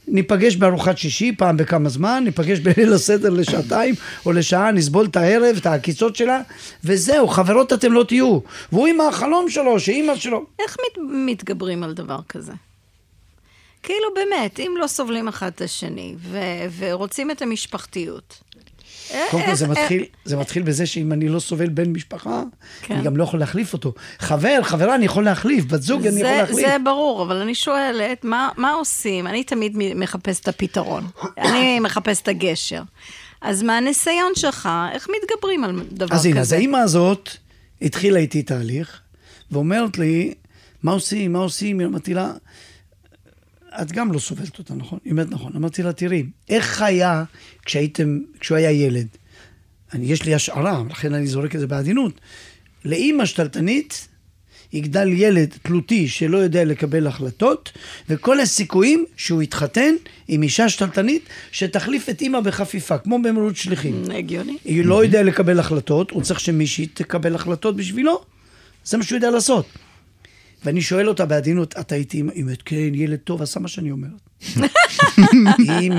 ניפגש 0.08 0.56
בארוחת 0.56 0.98
שישי 0.98 1.36
פעם 1.38 1.58
בכמה 1.58 1.90
זמן, 1.90 2.22
ניפגש 2.26 2.60
בליל 2.66 2.94
הסדר 2.94 3.30
לשעתיים 3.30 3.96
או 4.26 4.32
לשעה, 4.32 4.72
נסבול 4.72 5.06
את 5.06 5.16
הערב, 5.16 5.56
את 5.58 5.66
העקיצות 5.66 6.16
שלה, 6.16 6.42
וזהו, 6.84 7.28
חברות 7.28 7.74
אתם 7.74 7.94
לא 7.94 8.04
תהיו. 8.04 8.40
והוא 8.72 8.88
עם 8.88 9.02
החלום 9.02 9.50
שלו, 9.50 9.80
שאימא 9.80 10.16
שלו... 10.16 10.46
איך 10.60 10.78
מת, 10.80 10.98
מתגברים 11.12 11.84
על 11.84 11.94
דבר 11.94 12.20
כזה? 12.30 12.52
כאילו 13.84 14.08
באמת, 14.16 14.60
אם 14.60 14.72
לא 14.80 14.88
סובלים 14.88 15.28
אחד 15.28 15.52
את 15.56 15.62
השני 15.62 16.16
ו, 16.20 16.38
ורוצים 16.78 17.32
את 17.32 17.42
המשפחתיות. 17.42 18.40
קודם 19.32 19.44
כל 19.46 19.56
זה 19.56 19.66
איך- 19.66 19.72
מתחיל, 19.78 20.04
זה 20.26 20.38
מתחיל 20.38 20.64
בזה 20.64 20.86
שאם 20.86 21.14
אני 21.14 21.30
לא 21.30 21.40
סובל 21.40 21.70
בן 21.70 21.90
משפחה, 21.94 22.44
כן. 22.82 22.96
אני 22.96 23.04
גם 23.04 23.18
לא 23.18 23.24
יכול 23.24 23.40
להחליף 23.40 23.74
אותו. 23.74 23.94
חבר, 24.20 24.60
חברה, 24.64 24.96
אני 24.96 25.06
יכול 25.06 25.24
להחליף, 25.26 25.66
בת 25.66 25.82
זוג, 25.82 26.08
אני 26.08 26.16
יכול 26.20 26.28
זה, 26.32 26.38
להחליף. 26.38 26.68
זה 26.68 26.76
ברור, 26.84 27.24
אבל 27.24 27.36
אני 27.36 27.56
שואלת, 27.56 28.24
מה, 28.26 28.50
מה 28.58 28.72
עושים? 28.72 29.28
אני 29.28 29.44
תמיד 29.44 29.74
מחפשת 29.96 30.42
את 30.44 30.48
הפתרון. 30.48 31.08
אני 31.46 31.80
מחפשת 31.80 32.22
את 32.24 32.28
הגשר. 32.28 32.82
אז 33.42 33.64
מהניסיון 33.64 34.32
שלך, 34.36 34.70
איך 34.94 35.08
מתגברים 35.24 35.64
על 35.64 35.80
דבר 35.92 36.16
אז 36.16 36.20
כזה? 36.20 36.30
הנה, 36.30 36.40
אז 36.42 36.54
האימא 36.54 36.78
הזאת 36.78 37.30
התחילה 37.82 38.20
איתי 38.20 38.42
תהליך, 38.44 39.00
ואומרת 39.52 39.98
לי, 39.98 40.34
מה 40.84 40.92
עושים, 40.92 41.34
מה 41.34 41.40
עושים? 41.40 41.82
אמרתי 41.82 42.14
לה, 42.14 42.32
את 43.82 43.92
גם 43.92 44.12
לא 44.12 44.20
סובלת 44.20 44.60
אותה, 44.60 44.74
נכון? 44.74 45.00
היא 45.06 45.12
אומרת, 45.12 45.28
נכון. 45.30 45.52
אמרתי 45.56 45.84
לה, 45.84 45.94
תראי, 45.94 46.24
איך 46.50 46.82
היה 46.82 47.24
כשהייתם, 47.66 48.20
כשהוא 48.40 48.58
היה 48.58 48.72
ילד? 48.72 49.08
אני, 49.94 50.06
יש 50.06 50.26
לי 50.26 50.34
השערה, 50.34 50.84
לכן 50.90 51.14
אני 51.14 51.28
זורק 51.28 51.56
את 51.56 51.60
זה 51.60 51.68
בעדינות. 51.68 52.22
לאימא 52.86 53.26
שתלטנית, 53.26 54.08
יגדל 54.74 55.08
ילד 55.08 55.54
תלותי 55.62 56.08
שלא 56.08 56.38
יודע 56.38 56.66
לקבל 56.66 57.08
החלטות, 57.08 57.72
וכל 58.10 58.40
הסיכויים 58.40 59.06
שהוא 59.18 59.42
יתחתן 59.42 59.94
עם 60.28 60.44
אישה 60.44 60.70
שתלטנית 60.70 61.30
שתחליף 61.52 62.10
את 62.10 62.22
אימא 62.22 62.40
בחפיפה, 62.40 62.98
כמו 62.98 63.22
במרוץ 63.22 63.58
שליחים. 63.58 64.04
הגיוני. 64.16 64.58
הוא 64.64 64.86
לא 64.86 65.04
יודע 65.04 65.24
לקבל 65.24 65.60
החלטות, 65.60 66.12
הוא 66.12 66.22
צריך 66.22 66.40
שמישהי 66.40 66.86
תקבל 66.86 67.36
החלטות 67.36 67.76
בשבילו, 67.76 68.22
זה 68.86 68.98
מה 68.98 69.04
שהוא 69.04 69.18
יודע 69.18 69.32
לעשות. 69.32 69.66
ואני 70.66 70.82
שואל 70.82 71.10
אותה 71.10 71.26
בעדינות, 71.26 71.76
את 71.80 71.92
היית? 71.92 72.12
היא 72.12 72.24
אומרת, 72.42 72.62
כן, 72.66 72.96
ילד 72.96 73.20
טוב, 73.20 73.42
עשה 73.42 73.60
מה 73.60 73.68
שאני 73.68 73.92
אומרת. 73.92 74.12
היא 75.80 75.92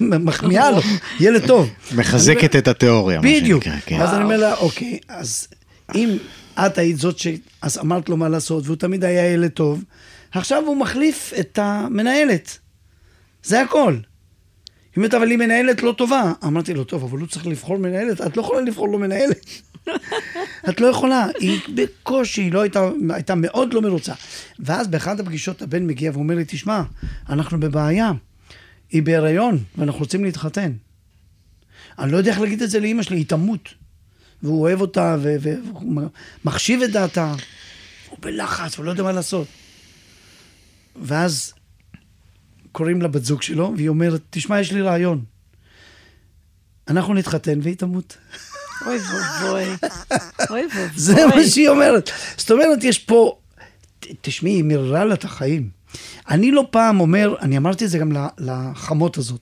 מחמיאה 0.00 0.70
לו, 0.70 0.80
ילד 1.20 1.46
טוב. 1.46 1.70
מחזקת 1.96 2.56
את 2.56 2.68
התיאוריה, 2.68 3.20
בדיוק. 3.20 3.64
כן. 3.86 4.00
אז 4.00 4.14
אני 4.14 4.24
אומר 4.24 4.36
לה, 4.36 4.54
אוקיי, 4.54 4.98
אז 5.08 5.48
אם 5.94 6.16
את 6.58 6.78
היית 6.78 6.98
זאת 6.98 7.18
ש... 7.18 7.26
אז 7.62 7.78
אמרת 7.78 8.08
לו 8.08 8.16
מה 8.16 8.28
לעשות, 8.28 8.66
והוא 8.66 8.76
תמיד 8.76 9.04
היה 9.04 9.32
ילד 9.32 9.50
טוב, 9.50 9.84
עכשיו 10.32 10.62
הוא 10.66 10.76
מחליף 10.76 11.32
את 11.40 11.58
המנהלת. 11.62 12.58
זה 13.42 13.60
הכל. 13.60 13.92
היא 13.92 14.96
אומרת, 14.96 15.14
אבל 15.14 15.30
היא 15.30 15.38
מנהלת 15.38 15.82
לא 15.82 15.94
טובה. 15.98 16.32
אמרתי 16.44 16.74
לו, 16.74 16.84
טוב, 16.84 17.04
אבל 17.04 17.18
הוא 17.18 17.28
צריך 17.28 17.46
לבחור 17.46 17.78
מנהלת, 17.78 18.20
את 18.20 18.36
לא 18.36 18.42
יכולה 18.42 18.60
לבחור 18.60 18.88
לו 18.88 18.98
מנהלת. 18.98 19.46
את 20.68 20.80
לא 20.80 20.86
יכולה, 20.86 21.26
היא 21.38 21.60
בקושי, 21.74 22.42
היא 22.42 22.52
לא 22.52 22.60
הייתה, 22.60 22.90
הייתה 23.10 23.34
מאוד 23.34 23.74
לא 23.74 23.82
מרוצה. 23.82 24.12
ואז 24.58 24.88
באחת 24.88 25.20
הפגישות 25.20 25.62
הבן 25.62 25.86
מגיע 25.86 26.10
ואומר 26.14 26.34
לי, 26.34 26.44
תשמע, 26.46 26.82
אנחנו 27.28 27.60
בבעיה, 27.60 28.12
היא 28.90 29.02
בהיריון, 29.02 29.58
ואנחנו 29.78 30.00
רוצים 30.00 30.24
להתחתן. 30.24 30.72
אני 31.98 32.12
לא 32.12 32.16
יודע 32.16 32.30
איך 32.30 32.40
להגיד 32.40 32.62
את 32.62 32.70
זה 32.70 32.80
לאימא 32.80 33.02
שלי, 33.02 33.16
היא 33.16 33.26
תמות. 33.26 33.74
והוא 34.42 34.60
אוהב 34.60 34.80
אותה, 34.80 35.16
ו- 35.22 35.36
ו- 35.40 35.54
והוא 35.66 36.02
מחשיב 36.44 36.82
את 36.82 36.90
דעתה. 36.90 37.34
הוא 38.08 38.18
בלחץ, 38.20 38.76
הוא 38.76 38.84
לא 38.84 38.90
יודע 38.90 39.02
מה 39.02 39.12
לעשות. 39.12 39.48
ואז 41.02 41.54
קוראים 42.72 43.02
לה 43.02 43.08
בת 43.08 43.24
זוג 43.24 43.42
שלו, 43.42 43.72
והיא 43.76 43.88
אומרת, 43.88 44.20
תשמע, 44.30 44.60
יש 44.60 44.72
לי 44.72 44.82
רעיון. 44.82 45.24
אנחנו 46.88 47.14
נתחתן 47.14 47.58
והיא 47.62 47.76
תמות. 47.76 48.16
אוי 48.86 48.98
ואבוי. 48.98 49.64
אוי 50.50 50.62
ואבוי. 50.62 50.88
זה 50.96 51.26
מה 51.26 51.44
שהיא 51.44 51.68
אומרת. 51.68 52.10
זאת 52.36 52.50
אומרת, 52.50 52.84
יש 52.84 52.98
פה... 52.98 53.38
תשמעי, 54.20 54.52
היא 54.52 54.64
מיררה 54.64 55.04
לה 55.04 55.14
את 55.14 55.24
החיים. 55.24 55.68
אני 56.30 56.50
לא 56.50 56.66
פעם 56.70 57.00
אומר, 57.00 57.34
אני 57.40 57.56
אמרתי 57.56 57.84
את 57.84 57.90
זה 57.90 57.98
גם 57.98 58.12
לחמות 58.38 59.18
הזאת. 59.18 59.40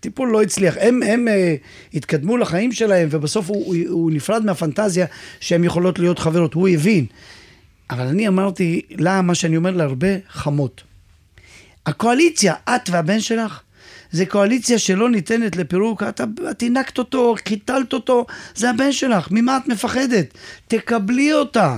טיפול 0.00 0.28
לא 0.28 0.42
הצליח. 0.42 0.74
הם, 0.80 1.02
הם 1.02 1.28
אה, 1.28 1.54
התקדמו 1.94 2.36
לחיים 2.36 2.72
שלהם, 2.72 3.08
ובסוף 3.10 3.48
הוא, 3.48 3.66
הוא, 3.66 3.76
הוא 3.88 4.10
נפרד 4.10 4.44
מהפנטזיה 4.44 5.06
שהן 5.40 5.64
יכולות 5.64 5.98
להיות 5.98 6.18
חברות. 6.18 6.54
הוא 6.54 6.68
הבין. 6.68 7.06
אבל 7.90 8.06
אני 8.06 8.28
אמרתי 8.28 8.82
לה, 8.90 9.22
מה 9.22 9.34
שאני 9.34 9.56
אומר 9.56 9.70
להרבה 9.70 10.08
חמות. 10.28 10.82
הקואליציה, 11.86 12.54
את 12.68 12.90
והבן 12.90 13.20
שלך, 13.20 13.60
זה 14.12 14.26
קואליציה 14.26 14.78
שלא 14.78 15.10
ניתנת 15.10 15.56
לפירוק. 15.56 16.02
את, 16.02 16.20
את 16.50 16.62
הענקת 16.62 16.98
אותו, 16.98 17.34
חיתלת 17.48 17.92
אותו, 17.92 18.26
זה 18.54 18.70
הבן 18.70 18.92
שלך, 18.92 19.28
ממה 19.30 19.56
את 19.56 19.68
מפחדת? 19.68 20.34
תקבלי 20.68 21.32
אותה. 21.32 21.76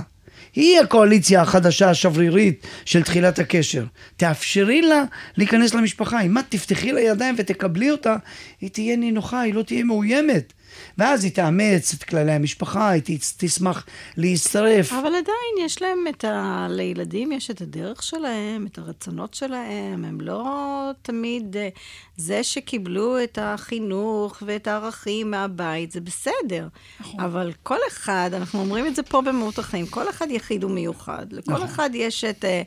היא 0.55 0.79
הקואליציה 0.79 1.41
החדשה 1.41 1.89
השברירית 1.89 2.67
של 2.85 3.03
תחילת 3.03 3.39
הקשר. 3.39 3.85
תאפשרי 4.17 4.81
לה 4.81 5.03
להיכנס 5.37 5.73
למשפחה. 5.73 6.21
אם 6.21 6.37
את 6.37 6.43
תפתחי 6.49 6.91
לה 6.91 7.01
ידיים 7.01 7.35
ותקבלי 7.37 7.91
אותה, 7.91 8.15
היא 8.61 8.69
תהיה 8.69 8.95
נינוחה, 8.95 9.41
היא 9.41 9.53
לא 9.53 9.63
תהיה 9.63 9.83
מאוימת. 9.83 10.53
ואז 10.97 11.23
היא 11.23 11.31
תאמץ 11.31 11.93
את 11.93 12.03
כללי 12.03 12.31
המשפחה, 12.31 12.89
היא 12.89 13.19
תשמח 13.37 13.85
להצטרף. 14.17 14.93
אבל 14.93 15.07
עדיין 15.07 15.65
יש 15.65 15.81
להם 15.81 16.05
את 16.09 16.23
ה... 16.23 16.67
לילדים 16.69 17.31
יש 17.31 17.51
את 17.51 17.61
הדרך 17.61 18.03
שלהם, 18.03 18.67
את 18.71 18.77
הרצונות 18.77 19.33
שלהם, 19.33 20.05
הם 20.05 20.21
לא 20.21 20.91
תמיד... 21.01 21.57
אה, 21.57 21.69
זה 22.17 22.43
שקיבלו 22.43 23.23
את 23.23 23.39
החינוך 23.41 24.43
ואת 24.45 24.67
הערכים 24.67 25.31
מהבית, 25.31 25.91
זה 25.91 26.01
בסדר. 26.01 26.67
נכון. 26.99 27.19
אבל 27.19 27.51
כל 27.63 27.77
אחד, 27.87 28.29
אנחנו 28.33 28.59
אומרים 28.59 28.87
את 28.87 28.95
זה 28.95 29.03
פה 29.03 29.21
במהות 29.21 29.59
החיים, 29.59 29.87
כל 29.87 30.09
אחד 30.09 30.27
יחיד 30.29 30.63
ומיוחד. 30.63 31.25
לכל 31.31 31.51
נכון. 31.51 31.65
אחד 31.65 31.89
יש 31.93 32.23
את, 32.23 32.45
אה, 32.45 32.61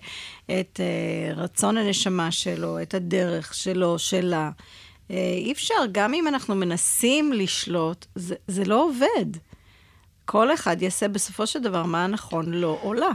את 0.60 0.80
אה, 0.80 1.34
רצון 1.34 1.76
הנשמה 1.76 2.30
שלו, 2.30 2.82
את 2.82 2.94
הדרך 2.94 3.54
שלו, 3.54 3.98
שלה. 3.98 4.50
אה, 5.10 5.16
אי 5.36 5.52
אפשר, 5.52 5.74
גם 5.92 6.14
אם 6.14 6.28
אנחנו 6.28 6.54
מנסים 6.54 7.32
לשלוט, 7.32 8.06
זה, 8.14 8.34
זה 8.48 8.64
לא 8.64 8.84
עובד. 8.84 9.36
כל 10.26 10.54
אחד 10.54 10.82
יעשה 10.82 11.08
בסופו 11.08 11.46
של 11.46 11.58
דבר 11.62 11.82
מה 11.82 12.06
נכון 12.06 12.54
לו 12.54 12.78
או 12.82 12.94
לה. 12.94 13.10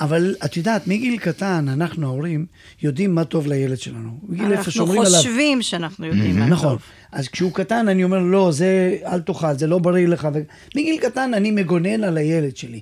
אבל 0.00 0.34
את 0.44 0.56
יודעת, 0.56 0.86
מגיל 0.86 1.18
קטן, 1.18 1.68
אנחנו 1.68 2.06
ההורים 2.06 2.46
יודעים 2.82 3.14
מה 3.14 3.24
טוב 3.24 3.46
לילד 3.46 3.78
שלנו. 3.78 4.18
מגיל 4.22 4.44
איפה 4.44 4.54
אנחנו 4.54 4.72
שאומרים 4.72 5.00
עליו. 5.00 5.12
חושבים 5.12 5.62
שאנחנו 5.62 6.06
יודעים 6.06 6.38
מה 6.38 6.46
נכון. 6.46 6.68
טוב. 6.68 6.82
אז 7.12 7.28
כשהוא 7.28 7.52
קטן, 7.52 7.88
אני 7.88 8.04
אומר, 8.04 8.18
לא, 8.18 8.52
זה, 8.52 8.98
אל 9.06 9.20
תאכל, 9.20 9.54
זה 9.54 9.66
לא 9.66 9.78
בריא 9.78 10.08
לך. 10.08 10.28
מגיל 10.76 11.00
קטן 11.00 11.34
אני 11.34 11.50
מגונן 11.50 12.04
על 12.04 12.16
הילד 12.16 12.56
שלי. 12.56 12.80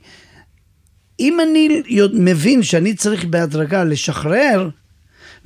אם 1.20 1.40
אני 1.40 1.82
מבין 2.12 2.62
שאני 2.62 2.94
צריך 2.94 3.24
בהדרגה 3.24 3.84
לשחרר, 3.84 4.68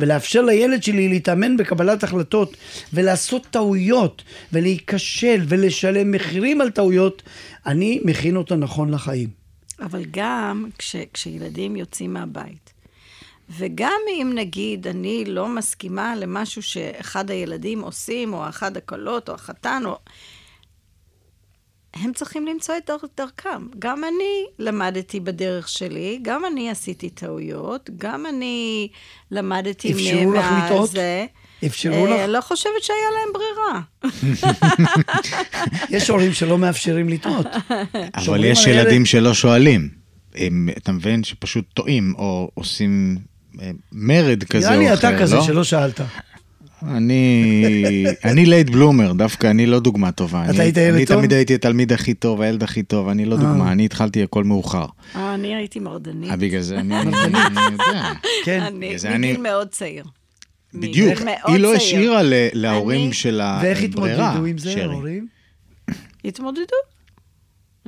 ולאפשר 0.01 0.43
לילד 0.43 0.83
שלי 0.83 1.09
להתאמן 1.09 1.57
בקבלת 1.57 2.05
החלטות, 2.05 2.57
ולעשות 2.93 3.47
טעויות, 3.51 4.23
ולהיכשל, 4.53 5.45
ולשלם 5.49 6.11
מחירים 6.11 6.61
על 6.61 6.71
טעויות, 6.71 7.23
אני 7.67 8.01
מכין 8.05 8.37
אותו 8.37 8.57
נכון 8.57 8.91
לחיים. 8.91 9.29
אבל 9.81 10.05
גם 10.11 10.67
כש, 10.79 10.97
כשילדים 11.15 11.77
יוצאים 11.77 12.13
מהבית, 12.13 12.73
וגם 13.51 14.01
אם 14.13 14.33
נגיד 14.35 14.87
אני 14.87 15.25
לא 15.27 15.49
מסכימה 15.49 16.17
למשהו 16.17 16.63
שאחד 16.63 17.31
הילדים 17.31 17.81
עושים, 17.81 18.33
או 18.33 18.49
אחד 18.49 18.77
הקלות, 18.77 19.29
או 19.29 19.35
החתן, 19.35 19.83
או... 19.87 19.99
הם 21.95 22.13
צריכים 22.13 22.47
למצוא 22.47 22.75
את 22.77 22.83
דר- 22.91 22.97
דרכם. 23.17 23.67
גם 23.79 24.05
אני 24.05 24.45
למדתי 24.59 25.21
בדרך 25.21 25.69
שלי, 25.69 26.19
גם 26.23 26.43
אני 26.45 26.71
עשיתי 26.71 27.11
טעויות, 27.11 27.91
גם 27.99 28.27
אני 28.27 28.89
למדתי 29.31 29.93
אפשרו 29.93 30.33
לך 30.33 30.45
מה- 30.45 30.65
לטעות? 30.67 30.91
אפשרו 31.67 32.07
אה, 32.07 32.25
לך? 32.25 32.29
לא 32.29 32.41
חושבת 32.41 32.83
שהיה 32.83 32.99
להם 33.15 33.29
ברירה. 33.33 33.81
יש 35.99 36.11
הורים 36.11 36.33
שלא 36.33 36.59
מאפשרים 36.59 37.09
לטעות. 37.09 37.47
אבל 38.15 38.45
יש. 38.45 38.67
ילדים 38.67 39.07
שלא 39.07 39.35
שואלים. 39.35 39.89
אתה 40.77 40.93
מבין? 40.93 41.25
שפשוט 41.25 41.65
טועים, 41.75 42.15
או 42.19 42.51
עושים 42.55 43.19
אה, 43.61 43.71
מרד 43.93 44.45
כזה 44.45 44.75
או 44.75 44.81
נראה 44.81 44.95
אחר, 44.95 45.09
לי 45.09 45.15
אתה 45.15 45.23
כזה 45.23 45.37
לא? 45.37 45.43
שלא 45.43 45.65
שאלת. 45.65 46.01
אני, 46.87 47.65
אני 48.25 48.47
late 48.47 48.71
bloomer, 48.71 49.13
דווקא 49.13 49.47
אני 49.47 49.67
לא 49.67 49.81
דוגמה 49.81 50.13
טובה. 50.13 50.45
אתה 50.45 50.51
אני, 50.51 50.61
היית 50.61 50.77
ילד 50.77 50.95
אני 50.95 51.07
טוב? 51.07 51.17
תמיד 51.17 51.33
הייתי 51.33 51.55
התלמיד 51.55 51.93
הכי 51.93 52.15
טוב, 52.15 52.41
הילד 52.41 52.63
הכי 52.63 52.83
טוב, 52.83 53.09
אני 53.09 53.25
לא 53.25 53.37
דוגמה, 53.37 53.73
אני 53.73 53.85
התחלתי 53.85 54.23
הכל 54.23 54.45
מאוחר. 54.45 54.85
אה, 55.17 55.35
אני 55.35 55.55
הייתי 55.55 55.81
מרדנית. 55.81 56.31
אה, 56.31 56.37
בגלל 56.37 56.61
זה 56.61 56.79
אני, 56.79 57.01
אני 57.01 57.11
יודע. 57.73 58.13
כן. 58.45 58.61
אני, 58.61 58.95
אני- 59.05 59.29
מגיל 59.33 59.43
מאוד 59.43 59.69
צעיר. 59.69 60.05
בדיוק, 60.75 61.19
היא 61.47 61.57
לא. 61.59 61.75
השאירה 61.75 62.21
להורים 62.53 63.05
אני- 63.07 63.13
של 63.13 63.41
ואיך 63.63 63.83
התמודדו 63.83 64.45
עם 64.45 64.59
זה. 64.59 64.83
ההורים? 64.85 65.27
התמודדו. 66.25 66.63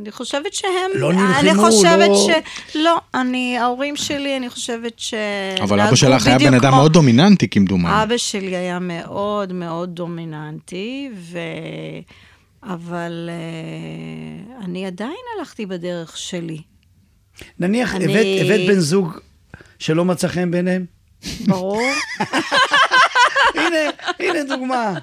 אני 0.00 0.10
חושבת 0.10 0.54
שהם... 0.54 0.70
לא 0.94 1.10
אני 1.10 1.48
נלחמו, 1.48 1.62
חושבת 1.62 2.08
לא- 2.08 2.28
ש... 2.28 2.76
לא, 2.76 2.98
אני, 3.14 3.58
ההורים 3.58 3.96
שלי, 3.96 4.36
אני 4.36 4.50
חושבת 4.50 4.92
ש... 4.98 5.14
אבל 5.62 5.80
אבא 5.80 5.94
שלך 5.96 6.26
היה 6.26 6.38
בן 6.38 6.54
אדם 6.54 6.68
כמו- 6.70 6.76
מאוד 6.76 6.92
דומיננטי 6.92 7.48
כמדומני. 7.48 8.02
אבא 8.02 8.16
שלי 8.16 8.56
היה 8.56 8.78
מאוד 8.78 9.52
מאוד 9.52 9.94
דומיננטי, 9.94 11.10
ו... 11.16 11.38
אבל 12.62 13.30
uh, 13.30 14.64
אני 14.64 14.86
עדיין 14.86 15.10
הלכתי 15.38 15.66
בדרך 15.66 16.16
שלי. 16.16 16.58
נניח 17.58 17.94
אני- 17.94 18.04
הבאת 18.04 18.26
הבאת 18.44 18.66
בן 18.68 18.80
זוג 18.80 19.18
שלא 19.78 20.04
מצא 20.04 20.28
חן 20.28 20.50
בעיניהם? 20.50 20.84
ברור? 21.46 21.80
הנה, 23.70 23.90
הנה 24.30 24.42
דוגמה. 24.56 24.94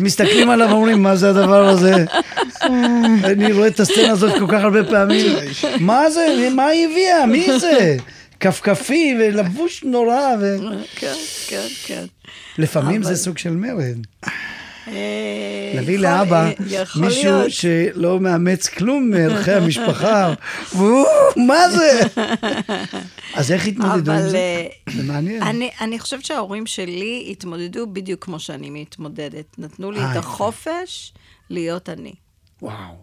מסתכלים 0.00 0.50
עליו 0.50 0.68
ואומרים, 0.70 1.02
מה 1.02 1.16
זה 1.16 1.30
הדבר 1.30 1.68
הזה? 1.68 2.04
אני 3.24 3.52
רואה 3.52 3.66
את 3.68 3.80
הסצנה 3.80 4.10
הזאת 4.10 4.32
כל 4.38 4.46
כך 4.48 4.62
הרבה 4.62 4.84
פעמים. 4.84 5.36
מה 5.80 6.10
זה? 6.10 6.26
מה 6.54 6.66
היא 6.66 6.86
הביאה? 6.88 7.26
מי 7.26 7.58
זה? 7.58 7.96
כפכפי 8.40 9.16
ולבוש 9.20 9.84
נורא. 9.84 10.20
ו... 10.40 10.56
כן, 10.96 11.12
כן, 11.46 11.66
כן. 11.86 12.04
לפעמים 12.58 13.02
אבל- 13.02 13.14
זה 13.14 13.22
סוג 13.24 13.38
של 13.38 13.50
מרד. 13.50 13.96
אה, 14.92 15.72
להביא 15.74 15.94
יכול- 15.94 16.06
לאבא 16.06 16.44
אה, 16.46 16.84
מישהו. 17.00 17.32
שלא 17.48 18.20
מאמץ 18.20 18.68
כלום 18.68 19.10
מערכי 19.10 19.52
המשפחה, 19.52 20.34
והוא, 20.76 21.06
מה 21.36 21.70
זה? 21.70 22.00
אז 23.34 23.52
איך 23.52 23.66
התמודדו 23.66 24.12
עם 24.12 24.18
אבל 24.18 24.28
זה? 24.30 24.36
אה, 24.36 24.66
זה 24.92 25.02
מעניין. 25.02 25.42
אני, 25.42 25.70
אני 25.80 25.98
חושבת 25.98 26.24
שההורים 26.24 26.66
שלי 26.66 27.28
התמודדו 27.30 27.86
בדיוק 27.92 28.24
כמו 28.24 28.40
שאני 28.40 28.70
מתמודדת. 28.70 29.58
נתנו 29.58 29.90
לי 29.90 30.00
אה, 30.00 30.12
את. 30.12 30.16
החופש 30.16 31.12
להיות 31.50 31.88
אני. 31.88 32.12
וואו. 32.62 32.94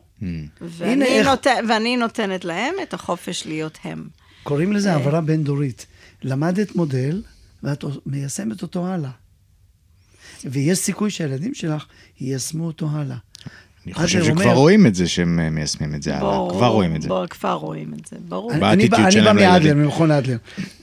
ואני, 0.62 1.06
איך- 1.06 1.28
נות... 1.28 1.48
ואני 1.70 1.98
נותנת 1.98 2.46
להם 2.46 2.74
את 2.84 2.94
החופש 2.94 3.44
להיות 3.46 3.78
הם. 3.84 4.08
קוראים 4.44 4.74
לזה 4.74 4.90
אה. 4.90 4.94
העברה 4.94 5.22
בין-דורית. 5.22 5.86
למדת 6.24 6.76
מודל, 6.76 7.22
ואת 7.64 7.84
מיישמת 8.06 8.62
אותו 8.62 8.88
הלאה. 8.88 9.10
ויש 10.46 10.78
סיכוי 10.80 11.10
שהילדים 11.10 11.54
שלך 11.54 11.86
יישמו 12.22 12.66
אותו 12.68 12.88
הלאה. 12.92 13.18
אני 13.86 13.94
חושב 13.94 14.24
שכבר 14.24 14.44
אומר- 14.44 14.54
רואים 14.54 14.88
את 14.88 14.96
זה 14.96 15.08
שהם 15.08 15.40
אה, 15.40 15.50
מיישמים 15.50 15.96
את 15.96 16.04
זה 16.04 16.12
הלאה, 16.18 16.22
ברור, 16.32 16.52
כבר 16.52 16.68
רואים 16.68 16.96
את 16.96 17.02
זה. 17.02 17.08
ברור, 17.10 17.28
כבר 17.28 17.54
רואים 17.54 17.94
את 17.94 18.08
זה, 18.08 18.16
ברור. 18.28 18.52
אני- 18.54 18.60
אני 18.74 18.88
בא- 18.90 18.98
אני 18.98 19.06
בא 19.06 19.12
שלהם 19.12 19.36
מאדלר. 19.36 19.74
ממכון 19.74 20.12
אדלר. 20.12 20.38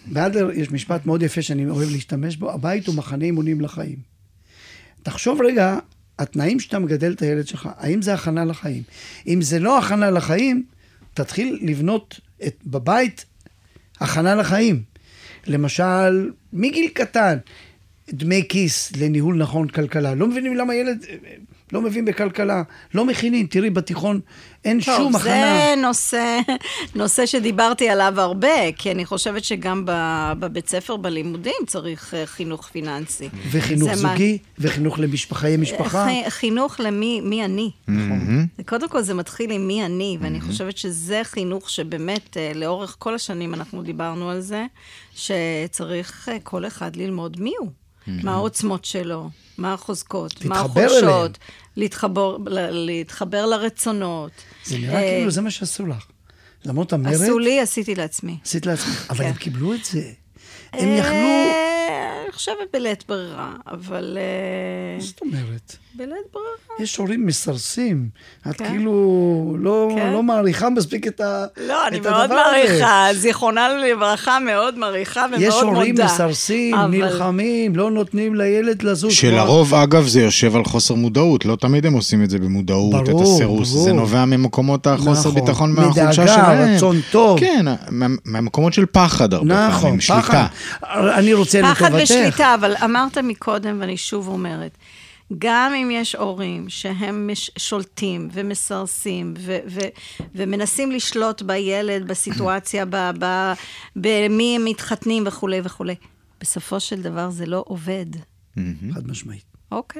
באדלר 0.07 0.51
יש 0.51 0.71
משפט 0.71 1.07
מאוד 1.07 1.23
יפה 1.23 1.43
שאני 1.43 1.67
אוהב 1.71 1.91
להשתמש 1.91 2.37
בו, 2.37 2.53
הבית 2.53 2.87
הוא 2.87 2.95
מחנה 2.95 3.25
אימונים 3.25 3.61
לחיים. 3.61 3.97
תחשוב 5.03 5.41
רגע, 5.43 5.79
התנאים 6.19 6.61
שאתה 6.61 6.79
מגדל 6.79 7.13
את 7.13 7.23
הילד 7.23 7.47
שלך, 7.47 7.69
האם 7.77 8.03
זה 8.03 8.15
הכנה 8.15 8.45
לחיים? 8.45 8.83
אם 9.27 9.43
זה 9.43 9.59
לא 9.59 9.79
הכנה 9.79 10.11
לחיים, 10.11 10.65
תתחיל 11.15 11.59
לבנות 11.63 12.21
את, 12.47 12.57
בבית 12.67 13.25
הכנה 14.01 14.35
לחיים. 14.35 14.83
למשל, 15.47 16.31
מגיל 16.53 16.91
קטן, 16.95 17.37
דמי 18.13 18.43
כיס 18.49 18.93
לניהול 18.97 19.37
נכון 19.37 19.69
כלכלה. 19.69 20.15
לא 20.15 20.27
מבינים 20.27 20.57
למה 20.57 20.75
ילד 20.75 21.05
אה, 21.09 21.15
אה, 21.27 21.35
לא 21.73 21.81
מבין 21.83 22.05
בכלכלה. 22.05 22.63
לא 22.95 23.05
מכינים, 23.05 23.47
תראי, 23.47 23.71
בתיכון 23.71 24.21
אין 24.65 24.81
טוב, 24.81 24.97
שום 24.97 25.17
הכנה. 25.17 25.59
זה 25.75 25.83
נושא, 25.83 26.39
נושא 26.95 27.27
שדיברתי 27.27 27.89
עליו 27.89 28.21
הרבה, 28.21 28.49
כי 28.77 28.91
אני 28.91 29.05
חושבת 29.05 29.45
שגם 29.45 29.83
בבית 30.39 30.69
ספר 30.69 30.97
בלימודים 30.97 31.55
צריך 31.67 32.15
אה, 32.15 32.27
חינוך 32.27 32.69
פיננסי. 32.69 33.29
וחינוך 33.51 33.95
זה 33.95 34.03
מה- 34.03 34.13
זוגי, 34.13 34.39
וחינוך 34.59 34.99
למשפחה, 34.99 35.57
משפחה. 35.59 36.07
חי- 36.07 36.31
חינוך 36.31 36.81
למי 36.81 37.21
מי 37.21 37.45
אני. 37.45 37.71
זה 38.59 38.65
קודם 38.67 38.89
כל 38.89 39.03
זה 39.03 39.15
מתחיל 39.15 39.51
עם 39.51 39.67
מי 39.67 39.85
אני, 39.85 40.19
ואני 40.21 40.39
Mm-hmm. 40.39 40.43
חושבת 40.47 40.77
שזה 40.79 41.21
חינוך 41.25 41.71
שבאמת, 41.71 42.37
אה, 42.37 42.53
לאורך 42.55 42.97
כל 42.99 43.15
השנים 43.15 43.55
אנחנו 43.55 43.83
דיברנו 43.83 44.31
על 44.31 44.41
זה, 44.41 44.67
שצריך 45.15 46.29
אה, 46.33 46.37
כל 46.43 46.67
אחד 46.67 46.97
ללמוד 46.97 47.41
מי 47.41 47.53
הוא. 47.59 47.69
מה 48.07 48.35
העוצמות 48.35 48.85
שלו, 48.85 49.31
מה 49.59 49.75
החוזקות, 49.75 50.45
מה. 50.45 50.61
החולשות, 50.61 51.39
להתחבר, 51.77 52.37
להתחבר 52.71 53.47
לרצונות. 53.47 54.31
זה 54.65 54.79
נראה 54.79 55.03
אה, 55.03 55.17
כאילו 55.19 55.31
זה 55.31 55.41
מה 55.41 55.51
שעשו 55.51 55.87
לך. 55.87 56.07
למרות 56.65 56.93
המרד, 56.93 57.15
עשו 57.15 57.39
לי, 57.39 57.61
עשיתי 57.61 57.95
לעצמי. 57.95 58.39
עשית 58.45 58.67
לעצמך. 58.67 59.07
אבל 59.11 59.19
כן. 59.19 59.31
הם 59.31 59.35
קיבלו 59.35 59.75
את 59.75 59.85
זה. 59.85 60.11
הם 60.73 60.89
אה, 60.89 60.97
יכלו... 60.97 62.24
אני 62.35 62.39
חושבת 62.39 62.57
בלית 62.73 63.05
ברירה, 63.09 63.53
אבל... 63.73 64.19
אה, 64.21 64.25
מה 64.99 65.05
זאת 65.05 65.21
אומרת? 65.23 65.77
בלית 65.95 66.11
ברירה. 66.33 66.49
יש 66.81 66.97
הורים 66.97 67.27
מסרסים. 67.27 68.09
את 68.51 68.57
כן. 68.57 68.69
כאילו 68.69 68.93
לא, 69.61 69.89
כן. 69.97 70.13
לא 70.13 70.23
מעריכה 70.23 70.71
מספיק 70.71 71.07
את, 71.07 71.21
ה, 71.21 71.45
לא, 71.69 71.89
אני 71.89 71.97
את 71.99 72.07
מאוד 72.07 72.15
הדבר 72.23 72.35
הזה. 72.35 72.59
מעריכה, 72.69 73.07
זיכרונה 73.13 73.69
לברכה, 73.69 74.39
מאוד 74.39 74.79
מעריכה 74.79 75.27
ומאוד 75.29 75.43
יש 75.43 75.55
מודה. 75.55 75.67
הורים 75.67 75.95
מסרסים, 76.05 76.75
אבל- 76.75 76.91
נלחמים, 76.91 77.77
לא 77.77 77.91
נותנים 77.91 78.35
לילד 78.35 78.83
לזוז. 78.83 79.13
שלרוב, 79.13 79.75
אגב, 79.75 80.07
זה 80.07 80.21
יושב 80.23 80.57
על 80.57 80.65
חוסר 80.65 80.95
מודעות. 80.95 81.45
לא 81.45 81.57
תמיד 81.57 81.87
הם 81.87 81.93
עושים 81.93 82.23
את 82.25 82.31
זה 82.31 82.39
במודעות, 82.39 83.05
ברור, 83.09 83.23
את 83.23 83.27
הסירוס. 83.27 83.71
ברור. 83.73 83.85
זה 83.85 83.93
נובע 83.93 84.25
ממקומות 84.25 84.87
החוסר 84.87 85.29
נכון. 85.29 85.35
ביטחון 85.35 85.73
מדאגה, 85.73 85.85
מהחולשה 86.07 86.27
שלהם. 86.35 86.75
רצון 86.77 87.01
טוב. 87.11 87.41
כן, 87.41 87.67
מה- 87.91 88.07
מהמקומות 88.25 88.73
של 88.73 88.87
פחד 88.93 89.35
הרבה 89.35 89.69
נכון, 89.69 89.83
פעמים, 89.83 90.01
שליטה. 90.01 90.23
פחד. 90.23 90.45
אני 91.19 91.35
רוצה 91.35 91.61
פחד 91.63 91.91
ושליטה, 92.29 92.55
אבל 92.55 92.75
אמרת 92.85 93.19
מקודם, 93.19 93.77
ואני 93.81 93.97
שוב 93.97 94.29
אומרת, 94.29 94.79
גם 95.39 95.73
אם 95.83 95.91
יש 95.91 96.15
הורים 96.15 96.69
שהם 96.69 97.27
מש- 97.33 97.51
שולטים 97.59 98.29
ומסרסים 98.33 99.35
ו- 99.39 99.59
ו- 99.67 99.81
ומנסים 100.35 100.91
לשלוט 100.91 101.43
בילד, 101.43 102.09
בסיטואציה, 102.09 102.85
ב- 102.91 103.11
ב- 103.19 103.53
במי 103.97 104.57
הם 104.57 104.65
מתחתנים 104.65 105.25
וכולי 105.27 105.61
וכולי, 105.65 105.95
בסופו 106.41 106.81
של 106.81 107.03
דבר 107.03 107.31
זה 107.31 107.47
לא 107.47 107.65
עובד, 107.67 108.07
חד 108.95 109.07
משמעית. 109.11 109.45
אוקי? 109.73 109.99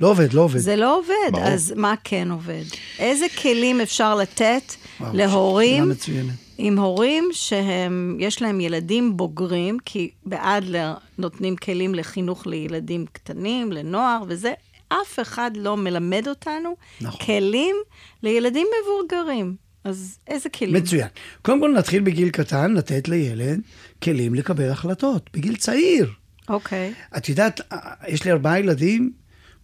לא 0.00 0.08
עובד, 0.10 0.32
לא 0.32 0.40
עובד. 0.40 0.58
זה 0.58 0.76
לא 0.76 0.98
עובד, 0.98 1.10
ברור. 1.32 1.44
אז 1.46 1.74
מה 1.76 1.94
כן 2.04 2.30
עובד? 2.30 2.64
איזה 2.98 3.26
כלים 3.42 3.80
אפשר 3.80 4.14
לתת 4.14 4.74
וואו, 5.00 5.16
להורים 5.16 5.82
שאלה 5.82 5.86
מצוינת. 5.94 6.34
עם 6.58 6.78
הורים 6.78 7.24
שהם, 7.32 8.16
יש 8.20 8.42
להם 8.42 8.60
ילדים 8.60 9.16
בוגרים, 9.16 9.78
כי 9.84 10.10
באדלר 10.26 10.94
נותנים 11.18 11.56
כלים 11.56 11.94
לחינוך 11.94 12.46
לילדים 12.46 13.06
קטנים, 13.12 13.72
לנוער 13.72 14.22
וזה, 14.28 14.52
אף 14.88 15.20
אחד 15.20 15.50
לא 15.56 15.76
מלמד 15.76 16.28
אותנו 16.28 16.76
נכון. 17.00 17.26
כלים 17.26 17.76
לילדים 18.22 18.66
מבוגרים. 18.82 19.56
אז 19.84 20.18
איזה 20.28 20.48
כלים? 20.48 20.74
מצוין. 20.74 21.08
קודם 21.42 21.60
כל 21.60 21.72
נתחיל 21.76 22.02
בגיל 22.02 22.30
קטן, 22.30 22.74
לתת 22.74 23.08
לילד 23.08 23.60
כלים 24.02 24.34
לקבל 24.34 24.70
החלטות, 24.70 25.30
בגיל 25.34 25.56
צעיר. 25.56 26.10
אוקיי. 26.48 26.94
את 27.16 27.28
יודעת, 27.28 27.60
יש 28.08 28.24
לי 28.24 28.30
ארבעה 28.30 28.58
ילדים, 28.58 29.12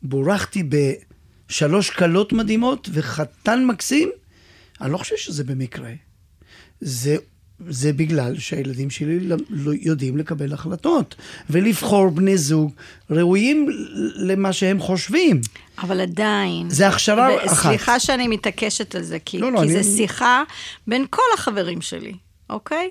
בורחתי 0.03 0.63
בשלוש 1.49 1.91
כלות 1.91 2.33
מדהימות 2.33 2.89
וחתן 2.93 3.65
מקסים, 3.65 4.11
אני 4.81 4.93
לא 4.93 4.99
חושב 4.99 5.17
שזה 5.17 5.45
במקרה. 5.45 5.91
זה, 6.81 7.17
זה 7.69 7.93
בגלל 7.93 8.39
שהילדים 8.39 8.91
שלי 8.91 9.21
לא, 9.21 9.37
לא 9.51 9.73
יודעים 9.81 10.17
לקבל 10.17 10.53
החלטות 10.53 11.15
ולבחור 11.51 12.09
בני 12.11 12.39
זוג 12.39 12.73
ראויים 13.11 13.67
למה 14.17 14.53
שהם 14.53 14.81
חושבים. 14.81 15.41
אבל 15.83 16.01
עדיין... 16.01 16.71
זה 16.71 16.89
הכשרה 16.89 17.29
ו- 17.31 17.47
אחת. 17.47 17.63
סליחה 17.69 18.01
שאני 18.01 18.29
מתעקשת 18.29 18.95
על 18.95 19.03
זה, 19.03 19.19
כי, 19.25 19.39
לא, 19.39 19.53
לא, 19.53 19.59
כי 19.59 19.65
אני- 19.65 19.83
זה 19.83 19.97
שיחה 19.97 20.43
בין 20.87 21.07
כל 21.11 21.23
החברים 21.35 21.81
שלי, 21.81 22.13
אוקיי? 22.51 22.89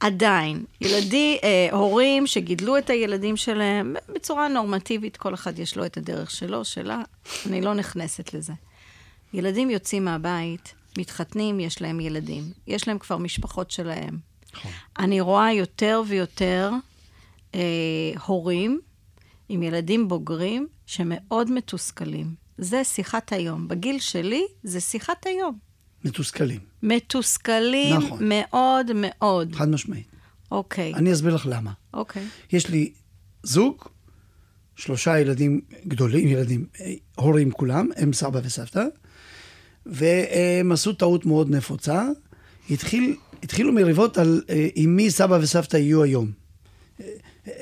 עדיין, 0.00 0.64
ילדי, 0.80 1.38
אה, 1.44 1.68
הורים 1.72 2.26
שגידלו 2.26 2.78
את 2.78 2.90
הילדים 2.90 3.36
שלהם 3.36 3.94
בצורה 4.14 4.48
נורמטיבית, 4.48 5.16
כל 5.16 5.34
אחד 5.34 5.58
יש 5.58 5.76
לו 5.76 5.86
את 5.86 5.96
הדרך 5.96 6.30
שלו, 6.30 6.64
שלה, 6.64 7.00
אני 7.46 7.60
לא 7.62 7.74
נכנסת 7.74 8.34
לזה. 8.34 8.52
ילדים 9.34 9.70
יוצאים 9.70 10.04
מהבית, 10.04 10.74
מתחתנים, 10.98 11.60
יש 11.60 11.82
להם 11.82 12.00
ילדים. 12.00 12.44
יש 12.66 12.88
להם 12.88 12.98
כבר 12.98 13.16
משפחות 13.16 13.70
שלהם. 13.70 14.18
אני 14.98 15.20
רואה 15.20 15.52
יותר 15.52 16.02
ויותר 16.08 16.70
אה, 17.54 17.60
הורים 18.26 18.80
עם 19.48 19.62
ילדים 19.62 20.08
בוגרים 20.08 20.66
שמאוד 20.86 21.50
מתוסכלים. 21.50 22.34
זה 22.58 22.84
שיחת 22.84 23.32
היום. 23.32 23.68
בגיל 23.68 23.98
שלי 23.98 24.42
זה 24.62 24.80
שיחת 24.80 25.26
היום. 25.26 25.58
מתוסכלים, 26.04 26.60
מתוסכלים 26.82 27.96
נכון. 27.96 28.18
מאוד 28.20 28.86
מאוד. 28.94 29.54
חד 29.54 29.68
משמעית. 29.68 30.06
אוקיי, 30.50 30.94
אני 30.94 31.12
אסביר 31.12 31.34
לך 31.34 31.46
למה. 31.50 31.72
אוקיי. 31.94 32.26
יש 32.52 32.68
לי 32.68 32.92
זוג, 33.42 33.84
שלושה 34.76 35.18
ילדים 35.18 35.60
גדולים, 35.86 36.28
ילדים, 36.28 36.66
אה, 36.80 36.94
הורים 37.14 37.50
כולם, 37.50 37.88
הם 37.96 38.12
סבא 38.12 38.40
וסבתא, 38.44 38.84
והם 39.88 40.72
עשו 40.72 40.92
טעות 40.92 41.26
מאוד 41.26 41.50
נפוצה. 41.50 42.04
התחיל, 42.70 43.16
התחילו 43.42 43.72
מריבות 43.72 44.18
על 44.18 44.42
אה, 44.50 44.68
עם 44.74 44.96
מי 44.96 45.10
סבא 45.10 45.38
וסבתא 45.40 45.76
יהיו 45.76 46.02
היום. 46.02 46.30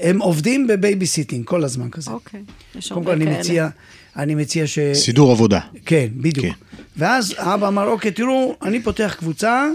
הם 0.00 0.22
עובדים 0.22 0.66
בבייביסיטינג 0.66 1.44
כל 1.44 1.64
הזמן 1.64 1.90
כזה. 1.90 2.10
אוקיי, 2.10 2.42
יש 2.74 2.88
קודם 2.88 2.98
הרבה 2.98 3.10
כל 3.10 3.22
אני 3.22 3.24
כאלה. 3.24 3.38
מציע, 3.38 3.68
אני 4.16 4.34
מציע 4.34 4.66
ש... 4.66 4.78
סידור 4.94 5.32
עבודה. 5.32 5.60
כן, 5.86 6.08
בדיוק. 6.16 6.46
כן. 6.46 6.52
ואז 6.96 7.34
האבא 7.38 7.68
אמר, 7.68 7.88
אוקיי, 7.88 8.10
תראו, 8.10 8.56
אני 8.62 8.82
פותח 8.82 9.16
קבוצה, 9.18 9.66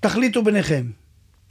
ותחליטו 0.00 0.44
ביניכם. 0.44 0.84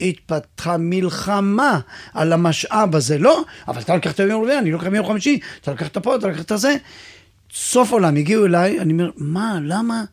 התפתחה 0.00 0.76
מלחמה 0.76 1.80
על 2.14 2.32
המשאב 2.32 2.96
הזה, 2.96 3.18
לא, 3.18 3.44
אבל 3.68 3.80
אתה 3.80 3.96
לקחת 3.96 4.20
ביום 4.20 4.42
רביעי, 4.42 4.58
אני 4.58 4.70
לוקח 4.70 4.86
ביום 4.86 5.06
חמישי, 5.06 5.38
אתה 5.60 5.72
לקחת 5.72 5.98
פה, 5.98 6.16
אתה 6.16 6.28
לקחת 6.28 6.52
זה. 6.56 6.76
סוף 7.54 7.92
עולם, 7.92 8.16
הגיעו 8.16 8.46
אליי, 8.46 8.80
אני 8.80 8.92
אומר, 8.92 9.10
מה, 9.16 9.58
למה, 9.62 10.04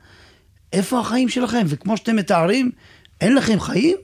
איפה 0.73 0.99
החיים 0.99 1.29
שלכם? 1.29 1.63
וכמו 1.67 1.97
שאתם 1.97 2.15
מתארים, 2.15 2.71
אין 3.21 3.35
לכם 3.35 3.59
חיים? 3.59 3.97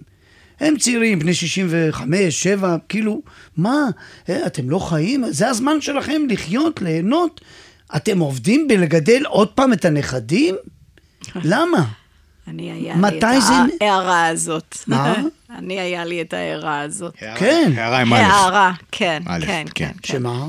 הם 0.59 0.77
צעירים, 0.77 1.19
בני 1.19 1.33
65, 1.33 2.43
7, 2.43 2.75
כאילו, 2.89 3.21
מה, 3.57 3.85
אה, 4.29 4.45
אתם 4.45 4.69
לא 4.69 4.79
חיים? 4.79 5.23
זה 5.29 5.47
הזמן 5.49 5.81
שלכם 5.81 6.21
לחיות, 6.29 6.81
ליהנות. 6.81 7.41
אתם 7.95 8.19
עובדים 8.19 8.67
בלגדל 8.67 9.23
עוד 9.25 9.47
פעם 9.47 9.73
את 9.73 9.85
הנכדים? 9.85 10.55
למה? 11.43 11.85
אני, 12.47 12.71
היה 12.71 12.95
מתי 12.95 13.15
לי 13.25 13.37
את 13.37 13.41
זה- 13.41 13.53
ההערה 13.85 14.27
הזאת. 14.27 14.77
מה? 14.87 15.13
אני, 15.57 15.79
היה 15.79 16.05
לי 16.05 16.21
את 16.21 16.33
ההערה 16.33 16.81
הזאת. 16.81 17.13
כן. 17.37 17.71
הערה 17.75 17.99
עם 17.99 18.13
א'. 18.13 18.17
הערה, 18.17 18.71
כן, 18.91 19.23
כן, 19.25 19.39
כן. 19.45 19.65
כן. 19.75 19.91
כן. 20.01 20.07
שמה? 20.07 20.45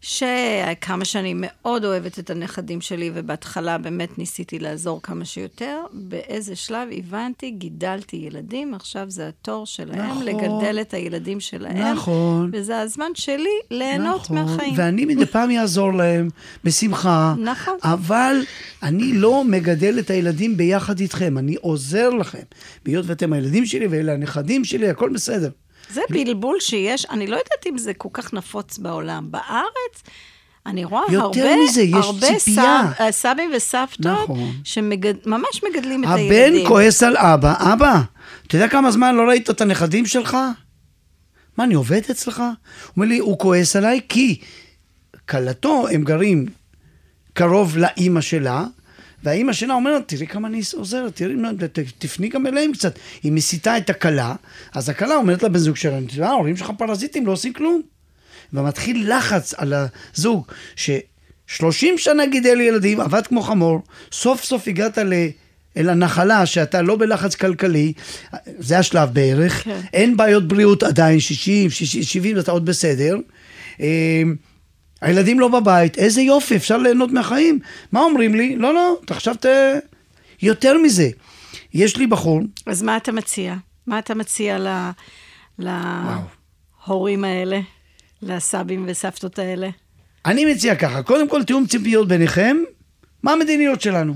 שכמה 0.00 1.04
שאני 1.04 1.34
מאוד 1.36 1.84
אוהבת 1.84 2.18
את 2.18 2.30
הנכדים 2.30 2.80
שלי, 2.80 3.10
ובהתחלה 3.14 3.78
באמת 3.78 4.18
ניסיתי 4.18 4.58
לעזור 4.58 5.02
כמה 5.02 5.24
שיותר, 5.24 5.80
באיזה 5.92 6.56
שלב 6.56 6.88
הבנתי, 6.98 7.50
גידלתי 7.50 8.16
ילדים, 8.16 8.74
עכשיו 8.74 9.10
זה 9.10 9.28
התור 9.28 9.66
שלהם 9.66 10.10
נכון. 10.10 10.24
לגדל 10.24 10.78
את 10.80 10.94
הילדים 10.94 11.40
שלהם. 11.40 11.76
נכון. 11.76 12.50
וזה 12.52 12.80
הזמן 12.80 13.10
שלי 13.14 13.58
ליהנות 13.70 14.20
נכון. 14.20 14.38
מהחיים. 14.38 14.74
ואני 14.76 15.04
מדי 15.04 15.26
פעם 15.26 15.50
אעזור 15.50 15.92
להם, 15.92 16.28
בשמחה. 16.64 17.34
נכון. 17.38 17.78
אבל 17.82 18.36
אני 18.82 19.12
לא 19.12 19.44
מגדל 19.44 19.98
את 19.98 20.10
הילדים 20.10 20.56
ביחד 20.56 21.00
איתכם, 21.00 21.38
אני 21.38 21.54
עוזר 21.60 22.10
לכם. 22.10 22.42
בהיות 22.84 23.06
ואתם 23.08 23.32
הילדים 23.32 23.66
שלי 23.66 23.86
ואלה 23.86 24.12
הנכדים 24.12 24.64
שלי, 24.64 24.88
הכל 24.88 25.10
בסדר. 25.14 25.50
זה 25.92 26.00
בלבול 26.10 26.56
שיש, 26.60 27.06
אני 27.06 27.26
לא 27.26 27.36
יודעת 27.36 27.66
אם 27.66 27.78
זה 27.78 27.94
כל 27.94 28.08
כך 28.12 28.34
נפוץ 28.34 28.78
בעולם. 28.78 29.30
בארץ, 29.30 30.02
אני 30.66 30.84
רואה 30.84 31.02
יותר 31.12 31.46
הרבה, 31.46 31.56
מזה, 31.64 31.82
יש 31.82 31.94
הרבה 31.94 32.38
ציפייה. 32.38 32.82
סב, 32.96 33.02
אה, 33.02 33.12
סבים 33.12 33.50
וסבתות, 33.56 34.22
נכון. 34.22 34.52
שממש 34.64 35.64
מגדלים 35.68 36.04
את 36.04 36.08
הבן 36.08 36.20
הילדים. 36.20 36.68
כועס 36.68 37.02
על 37.02 37.16
אבא, 37.16 37.72
אבא, 37.72 38.00
אתה 38.46 38.56
יודע 38.56 38.68
כמה 38.68 38.90
זמן 38.90 39.14
לא 39.14 39.22
ראית 39.22 39.50
את 39.50 39.60
הנכדים 39.60 40.06
שלך? 40.06 40.36
מה, 41.58 41.64
אני 41.64 41.74
עובד 41.74 42.00
אצלך? 42.10 42.38
הוא 42.38 42.46
אומר 42.96 43.06
לי, 43.06 43.18
הוא 43.18 43.38
כועס 43.38 43.76
עליי 43.76 44.00
כי 44.08 44.40
כלתו, 45.28 45.88
הם 45.92 46.04
גרים 46.04 46.46
קרוב 47.32 47.76
לאימא 47.78 48.20
שלה, 48.20 48.64
והאימא 49.22 49.52
שלה 49.52 49.74
אומרת, 49.74 50.02
תראי 50.06 50.26
כמה 50.26 50.48
אני 50.48 50.60
עוזרת, 50.76 51.16
תראי, 51.16 51.34
תפני 51.98 52.28
גם 52.28 52.46
אליהם 52.46 52.72
קצת. 52.72 52.98
היא 53.22 53.32
מסיתה 53.32 53.76
את 53.76 53.90
הכלה, 53.90 54.34
אז 54.74 54.88
הכלה 54.88 55.16
אומרת 55.16 55.42
לבן 55.42 55.58
זוג 55.58 55.76
שלה, 55.76 55.98
תראה, 56.08 56.28
ההורים 56.28 56.56
שלך 56.56 56.72
פרזיטים, 56.78 57.26
לא 57.26 57.32
עושים 57.32 57.52
כלום. 57.52 57.82
ומתחיל 58.52 59.16
לחץ 59.16 59.54
על 59.54 59.74
הזוג, 60.14 60.46
ש-30 60.76 61.86
שנה 61.96 62.26
גידל 62.26 62.60
ילדים, 62.60 63.00
עבד 63.00 63.26
כמו 63.26 63.42
חמור, 63.42 63.82
סוף 64.12 64.44
סוף 64.44 64.68
הגעת 64.68 64.98
ל... 64.98 65.12
אל 65.76 65.88
הנחלה 65.88 66.46
שאתה 66.46 66.82
לא 66.82 66.96
בלחץ 66.96 67.34
כלכלי, 67.34 67.92
זה 68.58 68.78
השלב 68.78 69.08
בערך, 69.12 69.64
כן. 69.64 69.80
אין 69.92 70.16
בעיות 70.16 70.48
בריאות 70.48 70.82
עדיין, 70.82 71.20
60, 71.20 71.70
60, 71.70 72.02
70, 72.02 72.38
אתה 72.38 72.52
עוד 72.52 72.64
בסדר. 72.64 73.16
אה, 75.02 75.08
הילדים 75.08 75.40
לא 75.40 75.48
בבית, 75.48 75.98
איזה 75.98 76.22
יופי, 76.22 76.56
אפשר 76.56 76.78
ליהנות 76.78 77.12
מהחיים. 77.12 77.58
מה 77.92 78.00
אומרים 78.00 78.34
לי? 78.34 78.56
לא, 78.56 78.74
לא, 78.74 78.96
אתה 79.04 79.14
עכשיו 79.14 79.34
ת... 79.34 79.46
יותר 80.42 80.78
מזה, 80.78 81.08
יש 81.74 81.96
לי 81.96 82.06
בחור, 82.06 82.40
אז 82.66 82.82
מה 82.82 82.96
אתה 82.96 83.12
מציע? 83.12 83.54
מה 83.86 83.98
אתה 83.98 84.14
מציע 84.14 84.58
ל... 84.58 84.90
להורים 85.58 87.24
האלה, 87.24 87.60
לסבים 88.22 88.84
וסבתות 88.88 89.38
האלה? 89.38 89.68
אני 90.26 90.54
מציע 90.54 90.74
ככה, 90.74 91.02
קודם 91.02 91.28
כל 91.28 91.44
תיאום 91.44 91.66
ציפיות 91.66 92.08
ביניכם, 92.08 92.56
מה 93.22 93.32
המדיניות 93.32 93.80
שלנו? 93.80 94.14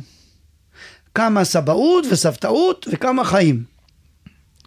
כמה 1.15 1.45
סבאות 1.45 2.07
וסבתאות 2.11 2.89
וכמה 2.91 3.25
חיים. 3.25 3.74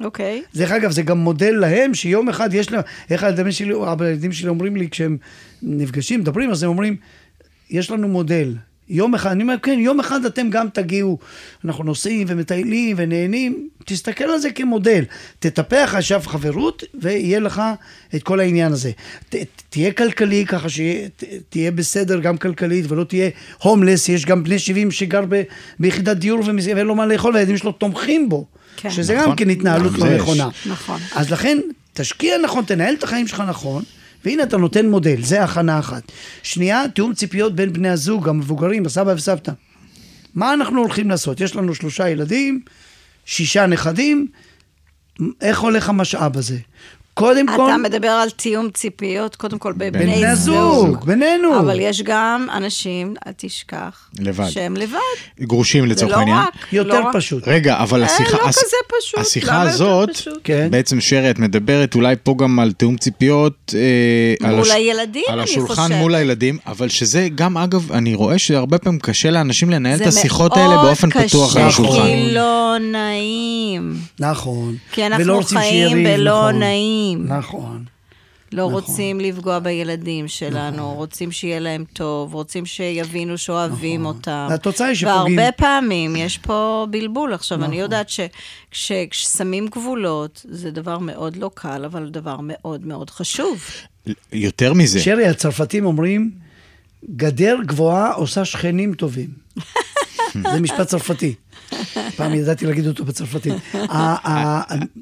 אוקיי. 0.02 0.44
דרך 0.56 0.72
אגב, 0.72 0.92
זה 0.92 1.02
גם 1.02 1.18
מודל 1.18 1.52
להם, 1.52 1.94
שיום 1.94 2.30
אחד 2.30 2.54
יש 2.54 2.72
להם, 2.72 2.82
איך 3.10 3.24
הילדים 3.24 3.52
שלי, 3.52 3.74
הילדים 4.00 4.34
שלי 4.34 4.50
אומרים 4.50 4.76
לי, 4.76 4.90
כשהם 4.90 5.18
נפגשים, 5.62 6.20
מדברים, 6.20 6.52
אז 6.52 6.64
הם 6.64 6.70
אומרים, 6.70 6.96
יש 7.70 7.92
לנו 7.92 8.08
מודל. 8.08 8.56
יום 8.90 9.16
אחד, 9.16 9.32
אני 9.32 9.44
אומר, 9.44 9.56
כן, 9.64 9.80
יום 9.80 10.00
אחד 10.00 10.26
אתם 10.26 10.50
גם 10.50 10.68
תגיעו, 10.74 11.18
אנחנו 11.66 11.84
נוסעים 11.84 12.28
ומטיילים 12.30 12.96
ונהנים, 13.00 13.70
תסתכל 13.86 14.24
על 14.24 14.40
זה 14.40 14.52
כמודל. 14.52 15.04
תטפח 15.40 15.94
עכשיו 15.98 16.22
חברות, 16.26 16.84
ויהיה 17.02 17.40
לך 17.40 17.62
את 18.16 18.24
כל 18.24 18.40
העניין 18.40 18.72
הזה. 18.72 18.92
ת, 19.30 19.36
תהיה 19.70 19.92
כלכלי, 19.92 20.46
ככה 20.46 20.68
שתהיה 20.70 21.72
בסדר 21.72 22.20
גם 22.20 22.38
כלכלית, 22.38 22.86
ולא 22.92 23.04
תהיה 23.04 23.30
הומלס, 23.58 24.10
יש 24.10 24.26
גם 24.26 24.44
בני 24.44 24.60
70 24.60 24.92
שגר 24.92 25.26
ב, 25.30 25.42
ביחידת 25.80 26.18
דיור 26.18 26.42
ואין 26.76 26.88
לו 26.88 26.96
מה 26.96 27.06
לאכול, 27.06 27.34
והילדים 27.34 27.58
שלו 27.58 27.72
תומכים 27.72 28.30
בו. 28.30 28.46
כן. 28.78 28.90
שזה 28.92 29.16
נכון. 29.16 29.30
גם 29.30 29.36
כן 29.36 29.50
התנהלות. 29.50 29.98
לא. 29.98 30.18
נכונה. 30.18 30.50
נכון. 30.66 31.02
אז 31.16 31.32
לכן, 31.32 31.58
תשקיע 31.94 32.38
נכון, 32.38 32.66
תנהל 32.66 32.94
את 32.94 33.04
החיים 33.04 33.28
שלך 33.28 33.44
נכון, 33.48 33.84
והנה 34.26 34.44
אתה 34.44 34.58
נותן 34.58 34.90
מודל, 34.90 35.22
זה 35.24 35.44
הכנה 35.44 35.80
אחת. 35.80 36.12
שנייה, 36.44 36.84
תיאום 36.96 37.13
ציפיות 37.13 37.56
בין 37.56 37.74
בני 37.74 37.90
הזוג, 37.90 38.30
המבוגרים, 38.30 38.86
הסבא 38.86 39.13
וסבתא. 39.16 39.52
מה 40.36 40.54
אנחנו 40.54 40.82
הולכים 40.82 41.10
לעשות? 41.10 41.42
יש 41.42 41.56
לנו 41.56 41.76
שלושה 41.76 42.10
ילדים, 42.10 42.62
שישה 43.26 43.66
נכדים, 43.66 44.28
איך 45.42 45.60
הולך 45.60 45.90
המשאב 45.90 46.38
הזה? 46.38 46.58
קודם 47.18 47.46
כל, 47.56 47.68
אתה 47.70 47.78
מדבר 47.78 48.08
על 48.08 48.30
תיאום 48.30 48.70
ציפיות, 48.74 49.36
קודם 49.36 49.58
כל 49.58 49.74
בבני 49.74 49.90
בני 50.06 50.26
הזוג, 50.26 51.06
בינינו. 51.06 51.60
אבל 51.60 51.80
יש 51.80 52.02
גם 52.02 52.48
אנשים, 52.54 53.14
אל 53.28 53.32
תשכח, 53.38 54.10
לבד. 54.20 54.50
שהם 54.50 54.76
לבד. 54.78 54.98
גרושים 55.40 55.84
זה 55.88 55.90
לצורך 55.94 56.12
לא 56.12 56.18
העניין. 56.18 56.38
רק. 56.38 56.74
יותר 56.74 57.00
לא 57.00 57.10
פשוט. 57.14 57.48
רגע, 57.48 57.78
אבל 57.80 58.02
אה, 58.04 58.06
השיחה... 58.08 58.38
לא 58.38 58.48
הש- 58.50 58.56
כזה 58.56 58.76
פשוט. 59.02 59.20
השיחה 59.20 59.62
הזאת, 59.62 60.10
פשוט? 60.14 60.40
כן. 60.44 60.68
בעצם 60.72 61.02
שרי, 61.02 61.30
את 61.30 61.40
מדברת 61.40 61.96
אולי 61.96 62.16
פה 62.24 62.36
גם 62.38 62.60
על 62.60 62.72
תיאום 62.72 62.98
ציפיות. 62.98 63.74
אה, 63.78 64.48
על 64.48 64.56
מול 64.56 64.64
הש- 64.66 64.72
הילדים, 64.72 65.24
על 65.28 65.40
אני 65.40 65.44
השולחן 65.44 65.74
חושבת. 65.84 65.98
מול 65.98 66.16
הילדים, 66.16 66.58
אבל 66.68 66.90
שזה 66.90 67.28
גם, 67.36 67.58
אגב, 67.58 67.92
אני 67.92 68.16
רואה 68.16 68.38
שהרבה 68.40 68.78
פעמים 68.78 69.00
קשה 69.00 69.32
לאנשים 69.32 69.70
לנהל 69.70 70.02
את 70.02 70.08
השיחות 70.08 70.52
זה 70.56 70.62
האלה 70.62 70.74
מאוד 70.76 70.86
באופן 70.86 71.10
פתוח 71.10 71.56
על 71.58 71.62
קשה, 71.62 71.68
השולחן. 71.68 72.04
כי 72.06 72.32
לא 72.34 72.76
נעים. 72.92 73.94
נכון. 74.20 74.76
כי 74.92 75.06
אנחנו 75.06 75.44
חיים 75.44 76.04
בלא 76.04 76.50
נכון. 76.50 76.60
נעים. 77.15 77.38
נכון. 77.38 77.86
לא 78.52 78.63
נכון. 78.63 78.74
רוצים 78.74 79.20
לפגוע 79.20 79.60
בילדים 79.60 80.28
שלנו, 80.28 80.93
רוצים 80.93 81.32
שיהיה 81.32 81.60
להם 81.60 81.84
טוב, 81.93 82.34
רוצים 82.34 82.65
שיבינו 82.65 83.38
שאוהבים 83.38 84.06
אותם. 84.06 84.48
והתוצאה 84.50 84.88
היא 84.88 84.96
שפוגעים. 84.96 85.38
והרבה 85.38 85.52
פעמים 85.52 86.15
יש 86.15 86.38
פה 86.38 86.88
בלבול. 86.89 87.34
עכשיו, 87.34 87.63
אני 87.63 87.80
יודעת 87.80 88.12
שכששמים 88.72 89.67
גבולות, 89.67 90.46
זה 90.50 90.72
דבר 90.72 90.98
מאוד 90.98 91.36
לא 91.36 91.52
קל, 91.54 91.86
אבל 91.86 92.10
דבר 92.10 92.38
מאוד 92.41 92.86
מאוד 92.86 93.10
חשוב. 93.10 93.63
יותר 94.34 94.74
מזה, 94.74 95.00
שרי, 95.00 95.28
הצרפתים 95.28 95.86
אומרים, 95.86 96.32
גדר 97.15 97.56
גבוהה 97.65 98.13
עושה 98.13 98.46
שכנים 98.46 98.93
טובים. 98.93 99.30
זה 100.54 100.60
משפט 100.62 100.88
צרפתי. 100.88 101.36
פעם 102.16 102.34
ידעתי 102.34 102.66
להגיד 102.66 102.88
אותו 102.88 103.06
בצרפתית. 103.06 103.54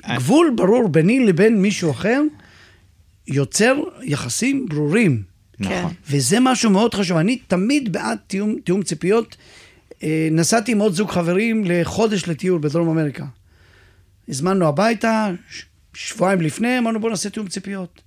הגבול 0.04 0.54
ברור 0.56 0.88
ביני 0.88 1.26
לבין 1.26 1.62
מישהו 1.62 1.92
אחר 1.92 2.22
יוצר 3.28 3.76
יחסים 4.04 4.66
ברורים. 4.70 5.24
כן. 5.64 5.86
וזה 6.10 6.38
משהו 6.42 6.70
מאוד 6.70 6.94
חשוב. 6.94 7.18
אני 7.18 7.36
תמיד 7.48 7.94
בעד 7.94 8.18
תיאום, 8.28 8.56
תיאום 8.64 8.84
ציפיות. 8.84 9.36
אה, 10.04 10.28
נסעתי 10.32 10.72
עם 10.72 10.80
עוד 10.80 10.94
זוג 10.94 11.10
חברים 11.10 11.64
לחודש 11.66 12.28
לטיול 12.28 12.60
בדרום 12.62 12.90
אמריקה. 12.90 13.26
הזמנו 14.30 14.68
הביתה, 14.68 15.32
שבועיים 15.94 16.42
לפני, 16.42 16.78
אמרנו 16.78 17.00
בוא 17.00 17.10
נעשה 17.10 17.30
תיאום 17.30 17.48
ציפיות. 17.48 18.02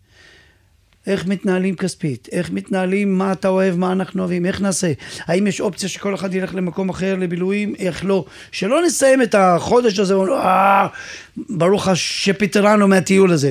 איך 1.09 1.27
מתנהלים 1.27 1.75
כספית, 1.77 2.29
איך 2.33 2.51
מתנהלים, 2.51 3.19
מה 3.19 3.33
אתה 3.33 3.49
אוהב, 3.49 3.77
מה 3.77 3.93
אנחנו 3.93 4.21
אוהבים, 4.23 4.47
איך 4.47 4.61
נעשה, 4.61 4.93
האם 5.27 5.47
יש 5.47 5.61
אופציה 5.61 5.89
שכל 5.89 6.15
אחד 6.15 6.35
ילך 6.35 6.55
למקום 6.55 6.89
אחר 6.89 7.17
לבילויים, 7.17 7.75
איך 7.79 8.05
לא, 8.05 8.25
שלא 8.53 8.87
נסיים 8.87 9.23
את 9.23 9.35
החודש 9.39 9.99
הזה, 9.99 10.17
ואומרים, 10.19 10.39
אה, 10.39 10.87
ברוך 11.49 11.89
שפיטרנו 11.95 12.89
מהטיול 12.89 13.33
הזה. 13.33 13.51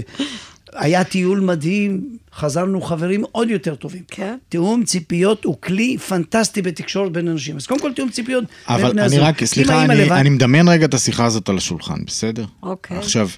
היה 0.74 1.04
טיול 1.04 1.40
מדהים, 1.40 2.18
חזרנו 2.36 2.82
חברים 2.82 3.24
עוד 3.32 3.50
יותר 3.50 3.76
טובים. 3.76 4.02
כן. 4.08 4.38
תיאום 4.50 4.84
ציפיות 4.84 5.44
הוא 5.44 5.56
כלי 5.62 5.98
פנטסטי 5.98 6.62
בתקשורת 6.62 7.12
בין 7.12 7.28
אנשים. 7.28 7.56
אז 7.56 7.68
קודם 7.68 7.80
כל 7.82 7.94
תיאום 7.94 8.10
ציפיות 8.10 8.44
בין 8.44 8.54
אבל 8.68 8.92
בני 8.92 9.02
אני 9.02 9.06
הזוג. 9.06 9.20
רק, 9.20 9.42
אם 9.42 9.48
סליחה, 9.48 9.74
האמא 9.82 9.94
אני, 9.94 10.02
לבד- 10.02 10.12
אני 10.12 10.30
מדמיין 10.30 10.68
רגע 10.68 10.86
את 10.86 10.94
השיחה 10.94 11.26
הזאת 11.26 11.50
על 11.50 11.58
השולחן, 11.58 12.06
בסדר? 12.08 12.46
אוקיי. 12.64 12.98
עכשיו, 12.98 13.30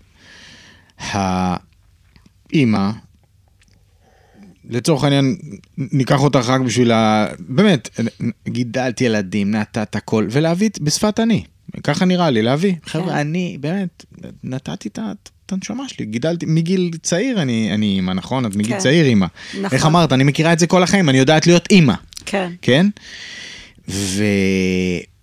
האימא, 1.11 2.89
לצורך 4.69 5.03
העניין, 5.03 5.35
ניקח 5.77 6.19
אותך 6.19 6.49
רק 6.49 6.61
בשביל 6.61 6.91
ה... 6.91 7.27
באמת, 7.39 7.99
גידלת 8.47 9.01
ילדים, 9.01 9.51
נתת 9.51 9.95
הכל, 9.95 10.27
ולהביא 10.31 10.69
בשפת 10.81 11.19
אני. 11.19 11.43
ככה 11.83 12.05
נראה 12.05 12.29
לי, 12.29 12.41
להביא. 12.41 12.73
חבר'ה, 12.85 13.21
אני 13.21 13.57
באמת, 13.59 14.05
נתתי 14.43 14.89
את 14.89 14.99
הנשמה 15.51 15.89
שלי, 15.89 16.05
גידלתי, 16.05 16.45
מגיל 16.45 16.91
צעיר 17.01 17.41
אני 17.41 17.73
אני 17.73 17.85
אימא, 17.85 18.11
נכון? 18.11 18.45
את 18.45 18.55
מגיל 18.55 18.73
כן. 18.73 18.79
צעיר 18.79 19.05
אימא. 19.05 19.25
נכון. 19.49 19.77
איך 19.77 19.85
אמרת? 19.85 20.13
אני 20.13 20.23
מכירה 20.23 20.53
את 20.53 20.59
זה 20.59 20.67
כל 20.67 20.83
החיים, 20.83 21.09
אני 21.09 21.17
יודעת 21.17 21.47
להיות 21.47 21.67
אימא. 21.71 21.93
כן. 22.25 22.51
כן? 22.61 22.87
ו... 23.89 24.23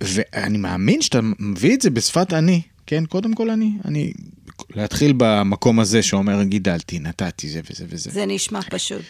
ואני 0.01 0.59
מאמין 0.59 1.03
שאתה 1.03 1.21
מביא 1.39 1.75
את 1.75 1.81
זה 1.81 1.91
בשפת 1.91 2.33
אני, 2.33 2.61
כן? 2.87 3.05
קודם 3.07 3.35
כל 3.35 3.51
אני, 3.51 3.73
אני... 3.85 4.13
להתחיל 4.75 5.15
במקום 5.17 5.81
הזה 5.81 6.03
שאומר 6.03 6.43
גידלתי, 6.43 6.99
נתתי 6.99 7.49
זה 7.49 7.61
וזה 7.71 7.85
וזה. 7.89 8.11
זה 8.11 8.27
נשמע 8.27 8.61
פשוט. 8.71 9.05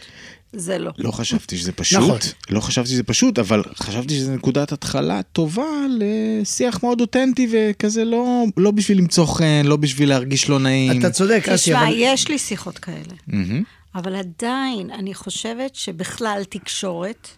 זה 0.53 0.79
לא. 0.79 0.91
לא 0.99 1.11
חשבתי 1.11 1.57
שזה 1.57 1.73
פשוט, 1.73 1.99
נכון. 1.99 2.19
לא 2.51 2.61
חשבתי 2.61 2.89
שזה 2.89 3.03
פשוט, 3.03 3.39
אבל 3.39 3.63
חשבתי 3.77 4.15
שזו 4.15 4.35
נקודת 4.35 4.73
התחלה 4.73 5.23
טובה 5.23 5.67
לשיח 5.99 6.83
מאוד 6.83 7.01
אותנטי 7.01 7.49
וכזה 7.53 8.05
לא, 8.05 8.45
לא 8.57 8.71
בשביל 8.71 8.99
למצוא 8.99 9.27
חן, 9.27 9.63
לא 9.65 9.77
בשביל 9.77 10.09
להרגיש 10.09 10.49
לא 10.49 10.59
נעים. 10.59 11.01
אתה 11.01 11.11
צודק, 11.11 11.49
אסי, 11.49 11.71
תשמע, 11.71 11.83
אבל... 11.83 11.93
יש 11.97 12.29
לי 12.29 12.39
שיחות 12.39 12.79
כאלה. 12.79 13.15
מהמם. 13.27 13.63
אבל 13.95 14.15
עדיין, 14.15 14.91
אני 14.91 15.15
חושבת 15.15 15.75
שבכלל 15.75 16.43
תקשורת, 16.49 17.29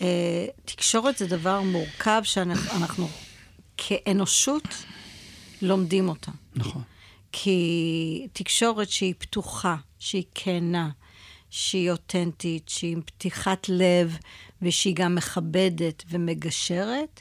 אה, 0.00 0.06
תקשורת 0.64 1.18
זה 1.18 1.26
דבר 1.26 1.60
מורכב 1.60 2.20
שאנחנו 2.24 2.72
אנחנו 2.76 3.08
כאנושות 3.76 4.68
לומדים 5.62 6.08
אותה. 6.08 6.30
נכון. 6.54 6.82
כי 7.32 8.28
תקשורת 8.32 8.90
שהיא 8.90 9.14
פתוחה, 9.18 9.76
שהיא 9.98 10.24
כנה, 10.34 10.90
שהיא 11.50 11.90
אותנטית, 11.90 12.68
שהיא 12.68 12.92
עם 12.92 13.00
פתיחת 13.02 13.68
לב, 13.68 14.16
ושהיא 14.62 14.94
גם 14.96 15.14
מכבדת 15.14 16.04
ומגשרת, 16.10 17.20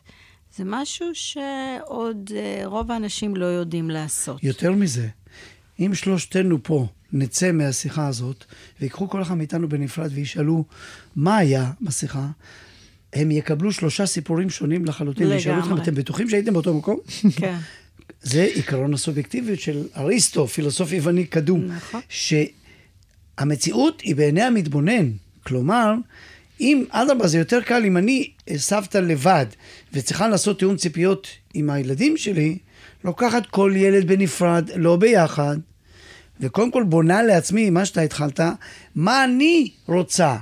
זה 0.56 0.64
משהו 0.66 1.08
שעוד 1.14 2.32
אה, 2.36 2.62
רוב 2.66 2.92
האנשים 2.92 3.36
לא 3.36 3.46
יודעים 3.46 3.90
לעשות. 3.90 4.44
יותר 4.44 4.72
מזה, 4.72 5.08
אם 5.80 5.96
שלושתנו 5.96 6.64
פה 6.64 6.88
נצא 7.14 7.52
מהשיחה 7.52 8.08
הזאת, 8.08 8.46
ויקחו 8.82 9.10
כל 9.10 9.22
אחד 9.22 9.36
מאיתנו 9.36 9.70
בנפרד 9.70 10.12
וישאלו 10.14 10.66
מה 11.16 11.38
היה 11.38 11.72
בשיחה, 11.82 12.28
הם 13.14 13.32
יקבלו 13.32 13.72
שלושה 13.72 14.06
סיפורים 14.06 14.50
שונים 14.50 14.86
לחלוטין. 14.86 15.28
וישאלו 15.28 15.58
אתכם, 15.60 15.68
לגמרי. 15.70 15.84
אתם 15.84 15.96
בטוחים 15.96 16.30
שהייתם 16.30 16.54
באותו 16.54 16.74
מקום? 16.74 17.00
כן. 17.36 17.58
זה 18.22 18.44
עיקרון 18.44 18.94
הסובייקטיביות 18.94 19.60
של 19.60 19.84
אריסטו, 19.98 20.48
פילוסוף 20.48 20.92
יווני 20.92 21.26
קדום. 21.26 21.66
נכון. 21.66 22.02
שהמציאות 23.40 24.02
היא 24.02 24.16
בעיני 24.16 24.42
המתבונן. 24.42 25.12
כלומר, 25.44 25.94
אם, 26.62 26.86
אדרבה, 26.90 27.28
זה 27.28 27.38
יותר 27.38 27.62
קל 27.62 27.84
אם 27.86 27.98
אני 27.98 28.32
סבתא 28.56 28.98
לבד 28.98 29.46
וצריכה 29.94 30.28
לעשות 30.28 30.60
תיאום 30.60 30.76
ציפיות 30.76 31.28
עם 31.54 31.70
הילדים 31.70 32.18
שלי, 32.18 32.58
לוקחת 33.04 33.46
כל 33.46 33.74
ילד 33.76 34.08
בנפרד, 34.08 34.70
לא 34.76 34.96
ביחד, 34.96 35.58
וקודם 36.40 36.72
כל 36.72 36.84
בונה 36.84 37.24
לעצמי, 37.24 37.70
מה 37.70 37.86
שאתה 37.86 38.02
התחלת, 38.02 38.40
מה 38.96 39.24
אני 39.24 39.72
רוצה. 39.88 40.36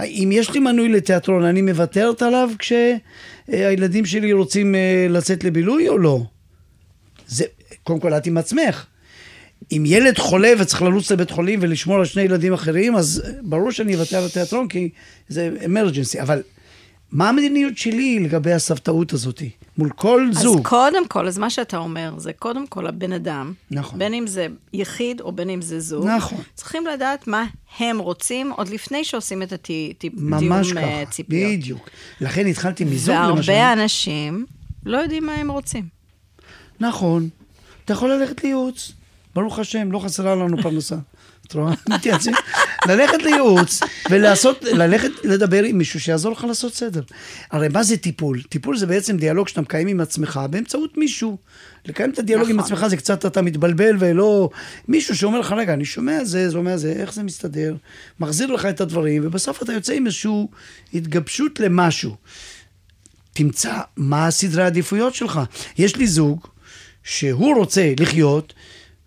אם 0.00 0.30
יש 0.32 0.50
לי 0.50 0.60
מנוי 0.60 0.88
לתיאטרון, 0.88 1.44
אני 1.44 1.62
מוותרת 1.62 2.22
עליו 2.22 2.50
כשהילדים 2.58 4.06
שלי 4.06 4.32
רוצים 4.32 4.74
אה, 4.74 5.06
לצאת 5.10 5.44
לבילוי 5.44 5.88
או 5.88 5.98
לא? 5.98 6.22
זה, 7.32 7.44
קודם 7.82 8.00
כל 8.00 8.14
את 8.14 8.26
עם 8.26 8.38
עצמך. 8.38 8.86
אם 9.72 9.82
ילד 9.86 10.18
חולה 10.18 10.52
וצריך 10.58 10.82
לרוץ 10.82 11.12
לבית 11.12 11.30
חולים 11.30 11.58
ולשמור 11.62 11.96
על 11.96 12.04
שני 12.04 12.22
ילדים 12.22 12.52
אחרים, 12.52 12.96
אז 12.96 13.22
ברור 13.42 13.70
שאני 13.70 13.94
אוותר 13.94 14.16
על 14.16 14.24
התיאטרון 14.24 14.68
כי 14.68 14.88
זה 15.28 15.50
אמרג'נסי. 15.64 16.20
אבל 16.20 16.42
מה 17.12 17.28
המדיניות 17.28 17.78
שלי 17.78 18.20
לגבי 18.20 18.52
הסבתאות 18.52 19.12
הזאת? 19.12 19.42
מול 19.78 19.90
כל 19.90 20.28
זוג. 20.32 20.58
אז 20.58 20.64
קודם 20.64 21.08
כל, 21.08 21.28
אז 21.28 21.38
מה 21.38 21.50
שאתה 21.50 21.76
אומר, 21.76 22.14
זה 22.18 22.32
קודם 22.32 22.66
כל 22.66 22.86
הבן 22.86 23.12
אדם, 23.12 23.52
נכון. 23.70 23.98
בין 23.98 24.14
אם 24.14 24.26
זה 24.26 24.46
יחיד 24.72 25.20
או 25.20 25.32
בין 25.32 25.50
אם 25.50 25.62
זה 25.62 25.80
זוג, 25.80 26.06
נכון. 26.06 26.38
צריכים 26.54 26.86
לדעת 26.86 27.26
מה 27.26 27.44
הם 27.78 27.98
רוצים 27.98 28.50
עוד 28.50 28.68
לפני 28.68 29.04
שעושים 29.04 29.42
את 29.42 29.52
התיאום 29.52 30.14
ממש 30.16 30.72
אה, 30.72 30.82
ככה, 30.82 31.10
ציפיות. 31.10 31.52
בדיוק. 31.52 31.88
לכן 32.20 32.46
התחלתי 32.46 32.84
מזוג 32.84 33.14
למשל. 33.14 33.52
והרבה 33.52 33.72
אנשים 33.72 34.46
לא 34.86 34.98
יודעים 34.98 35.26
מה 35.26 35.34
הם 35.34 35.50
רוצים. 35.50 36.01
נכון. 36.82 37.28
אתה 37.84 37.92
יכול 37.92 38.12
ללכת 38.12 38.44
לייעוץ. 38.44 38.92
ברוך 39.34 39.58
השם, 39.58 39.92
לא 39.92 39.98
חסרה 39.98 40.34
לנו 40.34 40.62
פרנסה. 40.62 40.96
את 41.46 41.54
רואה? 41.54 41.74
מתייעצים. 41.94 42.34
ללכת 42.88 43.22
לייעוץ 43.22 43.80
ולעשות, 44.10 44.64
ללכת 44.64 45.10
לדבר 45.24 45.62
עם 45.64 45.78
מישהו 45.78 46.00
שיעזור 46.00 46.32
לך 46.32 46.44
לעשות 46.44 46.74
סדר. 46.74 47.02
הרי 47.50 47.68
מה 47.68 47.82
זה 47.82 47.96
טיפול? 47.96 48.42
טיפול 48.42 48.76
זה 48.76 48.86
בעצם 48.86 49.16
דיאלוג 49.16 49.48
שאתה 49.48 49.60
מקיים 49.60 49.88
עם 49.88 50.00
עצמך 50.00 50.40
באמצעות 50.50 50.96
מישהו. 50.96 51.38
לקיים 51.86 52.10
את 52.10 52.18
הדיאלוג 52.18 52.50
עם 52.50 52.56
נכון. 52.56 52.72
עצמך 52.72 52.86
זה 52.88 52.96
קצת 52.96 53.26
אתה 53.26 53.42
מתבלבל 53.42 53.96
ולא... 53.98 54.50
מישהו 54.88 55.16
שאומר 55.16 55.40
לך, 55.40 55.52
רגע, 55.52 55.72
אני 55.74 55.84
שומע 55.84 56.24
זה, 56.24 56.48
שומע 56.52 56.76
זה, 56.76 56.92
איך 56.92 57.12
זה 57.12 57.22
מסתדר? 57.22 57.74
מחזיר 58.20 58.52
לך 58.52 58.66
את 58.66 58.80
הדברים, 58.80 59.22
ובסוף 59.26 59.62
אתה 59.62 59.72
יוצא 59.72 59.92
עם 59.92 60.06
איזושהי 60.06 60.46
התגבשות 60.94 61.60
למשהו. 61.60 62.16
תמצא 63.32 63.78
מה 63.96 64.26
הסדרי 64.26 64.62
העדיפויות 64.62 65.14
שלך. 65.14 65.40
יש 65.78 65.96
לי 65.96 66.06
זוג 66.06 66.46
שהוא 67.04 67.56
רוצה 67.56 67.92
לחיות, 68.00 68.54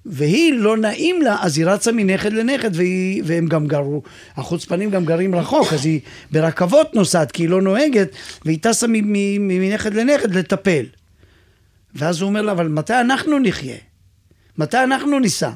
והיא 0.05 0.53
לא 0.53 0.77
נעים 0.77 1.21
לה, 1.21 1.37
אז 1.41 1.57
היא 1.57 1.65
רצה 1.65 1.91
מנכד 1.91 2.33
לנכד, 2.33 2.75
והיא, 2.75 3.23
והם 3.25 3.47
גם 3.47 3.67
גרו, 3.67 4.01
החוצפנים 4.35 4.91
גם 4.91 5.05
גרים 5.05 5.35
רחוק, 5.35 5.73
אז 5.73 5.85
היא 5.85 5.99
ברכבות 6.31 6.95
נוסעת, 6.95 7.31
כי 7.31 7.43
היא 7.43 7.49
לא 7.49 7.61
נוהגת, 7.61 8.09
והיא 8.45 8.59
טסה 8.61 8.87
מנכד 8.89 9.93
לנכד 9.93 10.35
לטפל. 10.35 10.85
ואז 11.95 12.21
הוא 12.21 12.27
אומר 12.27 12.41
לה, 12.41 12.51
אבל 12.51 12.67
מתי 12.67 12.99
אנחנו 12.99 13.39
נחיה? 13.39 13.77
מתי 14.57 14.83
אנחנו 14.83 15.19
ניסע? 15.19 15.51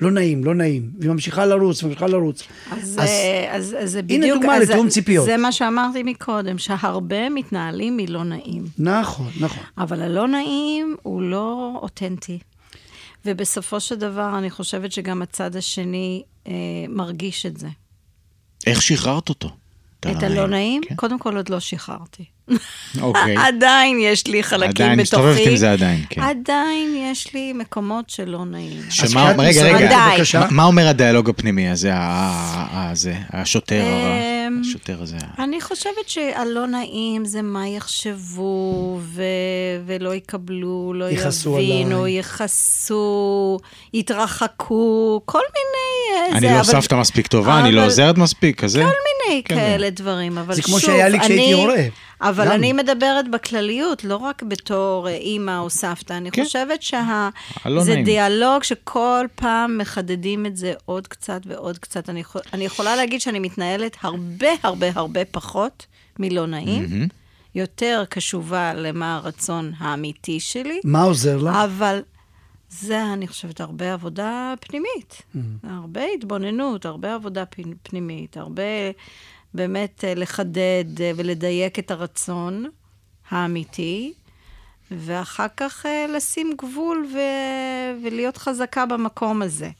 לא 0.00 0.10
נעים, 0.10 0.44
לא 0.44 0.54
נעים. 0.54 0.90
והיא 0.98 1.10
ממשיכה 1.10 1.46
לרוץ, 1.46 1.82
ממשיכה 1.82 2.06
לרוץ. 2.06 2.42
אז, 2.70 2.78
אז 2.78 2.98
אז, 2.98 3.10
אז, 3.50 3.76
אז 3.82 3.90
זה 3.92 4.02
בדיוק... 4.02 4.36
דוגמה 4.38 4.56
אז 4.56 4.62
לתיאום 4.70 4.86
זה- 4.88 4.94
ציפיות. 4.94 5.24
זה 5.26 5.36
מה 5.36 5.52
שאמרתי 5.52 6.02
מקודם, 6.02 6.58
שהרבה 6.58 7.28
מתנהלים 7.28 7.96
מלא 7.96 8.24
נעים. 8.24 8.64
נכון, 8.78 9.30
נכון. 9.40 9.62
אבל 9.78 10.02
הלא 10.02 10.28
נעים 10.28 10.96
הוא 11.02 11.22
לא 11.22 11.78
אותנטי. 11.82 12.38
ובסופו 13.24 13.80
של 13.80 13.94
דבר, 13.94 14.38
אני 14.38 14.50
חושבת 14.50 14.92
שגם 14.92 15.22
הצד 15.22 15.56
השני 15.56 16.22
אה, 16.46 16.52
מרגיש 16.88 17.46
את 17.46 17.56
זה. 17.56 17.68
איך 18.66 18.82
שחררת 18.82 19.28
אותו? 19.28 19.50
את 20.00 20.22
הלא 20.22 20.46
נעים, 20.46 20.82
כן. 20.88 20.94
קודם 20.96 21.18
כל 21.18 21.36
עוד 21.36 21.48
לא 21.48 21.60
שחררתי. 21.60 22.24
אוקיי. 23.00 23.36
עדיין 23.48 23.98
יש 24.00 24.26
לי 24.26 24.42
חלקים 24.42 24.68
בתוכי. 24.70 24.82
עדיין 24.82 25.00
מסתובבת 25.00 25.38
עם 25.46 25.56
זה 25.56 25.72
עדיין, 25.72 26.04
כן. 26.10 26.20
עדיין 26.22 26.96
יש 27.12 27.34
לי 27.34 27.52
מקומות 27.52 28.10
שלא 28.10 28.44
נעים. 28.44 28.80
שמה, 28.90 29.32
רגע, 29.38 29.62
רגע. 29.62 30.16
מה- 30.50 30.64
אומר 30.64 30.88
הדיאלוג 30.88 31.30
הפנימי 31.30 31.68
הזה, 31.68 31.90
השוטר, 33.32 33.82
אמ, 33.82 34.60
השוטר 34.64 35.02
הזה? 35.02 35.16
אני 35.38 35.60
חושבת 35.60 36.08
שהלא 36.08 36.66
נעים 36.66 37.24
זה 37.24 37.42
מה 37.42 37.68
יחשבו, 37.68 38.72
ו... 39.02 39.22
ולא 39.86 40.14
יקבלו, 40.14 40.92
לא 40.96 41.04
יבינו. 41.10 42.06
יכעסו, 42.08 43.58
יתרחקו, 43.94 45.20
כל 45.24 45.38
מיני... 45.38 46.28
אה, 46.32 46.38
אני 46.38 46.48
זה, 46.48 46.54
לא 46.54 46.60
אבל- 46.60 46.64
סבתא 46.80 46.94
מספיק 46.94 47.26
טובה, 47.26 47.60
אני 47.60 47.72
לא 47.72 47.86
עוזרת 47.86 48.18
מספיק, 48.18 48.60
כזה? 48.60 48.82
כל 48.82 48.90
מיני 49.28 49.42
כן, 49.44 49.54
כאלה 49.54 49.90
דברים, 49.90 50.38
אבל 50.38 50.54
זה 50.54 50.62
שוב, 50.62 50.70
כמו 50.70 50.80
שהיה 50.80 51.08
לי 51.08 51.20
כשהייתי 51.20 51.44
אני- 51.44 51.52
הורה. 51.52 51.76
אבל 52.20 52.46
גם. 52.46 52.52
אני 52.52 52.72
מדברת 52.72 53.30
בכלליות, 53.30 54.04
לא 54.04 54.16
רק 54.16 54.42
בתור 54.42 55.08
אה, 55.08 55.14
אימא 55.14 55.58
או 55.58 55.70
סבתא. 55.70 56.12
אני 56.12 56.30
כן. 56.30 56.44
חושבת 56.44 56.82
שזה 56.82 56.96
נעים. 57.66 58.04
דיאלוג 58.04 58.62
שכל 58.62 59.26
פעם 59.34 59.78
מחדדים 59.78 60.46
את 60.46 60.56
זה 60.56 60.72
עוד 60.84 61.06
קצת 61.06 61.40
ועוד 61.46 61.78
קצת. 61.78 62.08
אני, 62.08 62.20
יכול, 62.20 62.40
אני 62.52 62.64
יכולה 62.64 62.96
להגיד 62.96 63.20
שאני 63.20 63.38
מתנהלת 63.38 63.96
הרבה 64.00 64.48
הרבה 64.62 64.86
הרבה 64.94 65.24
פחות 65.24 65.86
מלא 66.18 66.46
נעים, 66.46 67.08
יותר 67.54 68.04
קשובה 68.08 68.74
למה 68.74 69.16
הרצון 69.16 69.72
האמיתי 69.78 70.40
שלי, 70.40 70.80
מה 70.84 71.02
עוזר 71.02 71.36
לך? 71.36 71.54
אבל 71.54 72.00
זה, 72.70 73.12
אני 73.12 73.28
חושבת, 73.28 73.60
הרבה 73.60 73.92
עבודה 73.92 74.54
פנימית. 74.60 75.22
הרבה 75.62 76.00
התבוננות, 76.14 76.86
הרבה 76.86 77.14
עבודה 77.14 77.44
פנימית, 77.82 78.36
הרבה 78.36 78.62
באמת 79.54 80.04
אה, 80.04 80.14
לחדד 80.14 80.84
אה, 81.00 81.10
ולדייק 81.16 81.78
את 81.78 81.90
הרצון 81.90 82.66
האמיתי, 83.30 84.12
ואחר 84.90 85.46
כך 85.56 85.86
אה, 85.86 86.06
לשים 86.08 86.52
גבול 86.58 87.06
ו- 87.14 88.04
ולהיות 88.06 88.36
חזקה 88.36 88.86
במקום 88.86 89.42
הזה. 89.42 89.70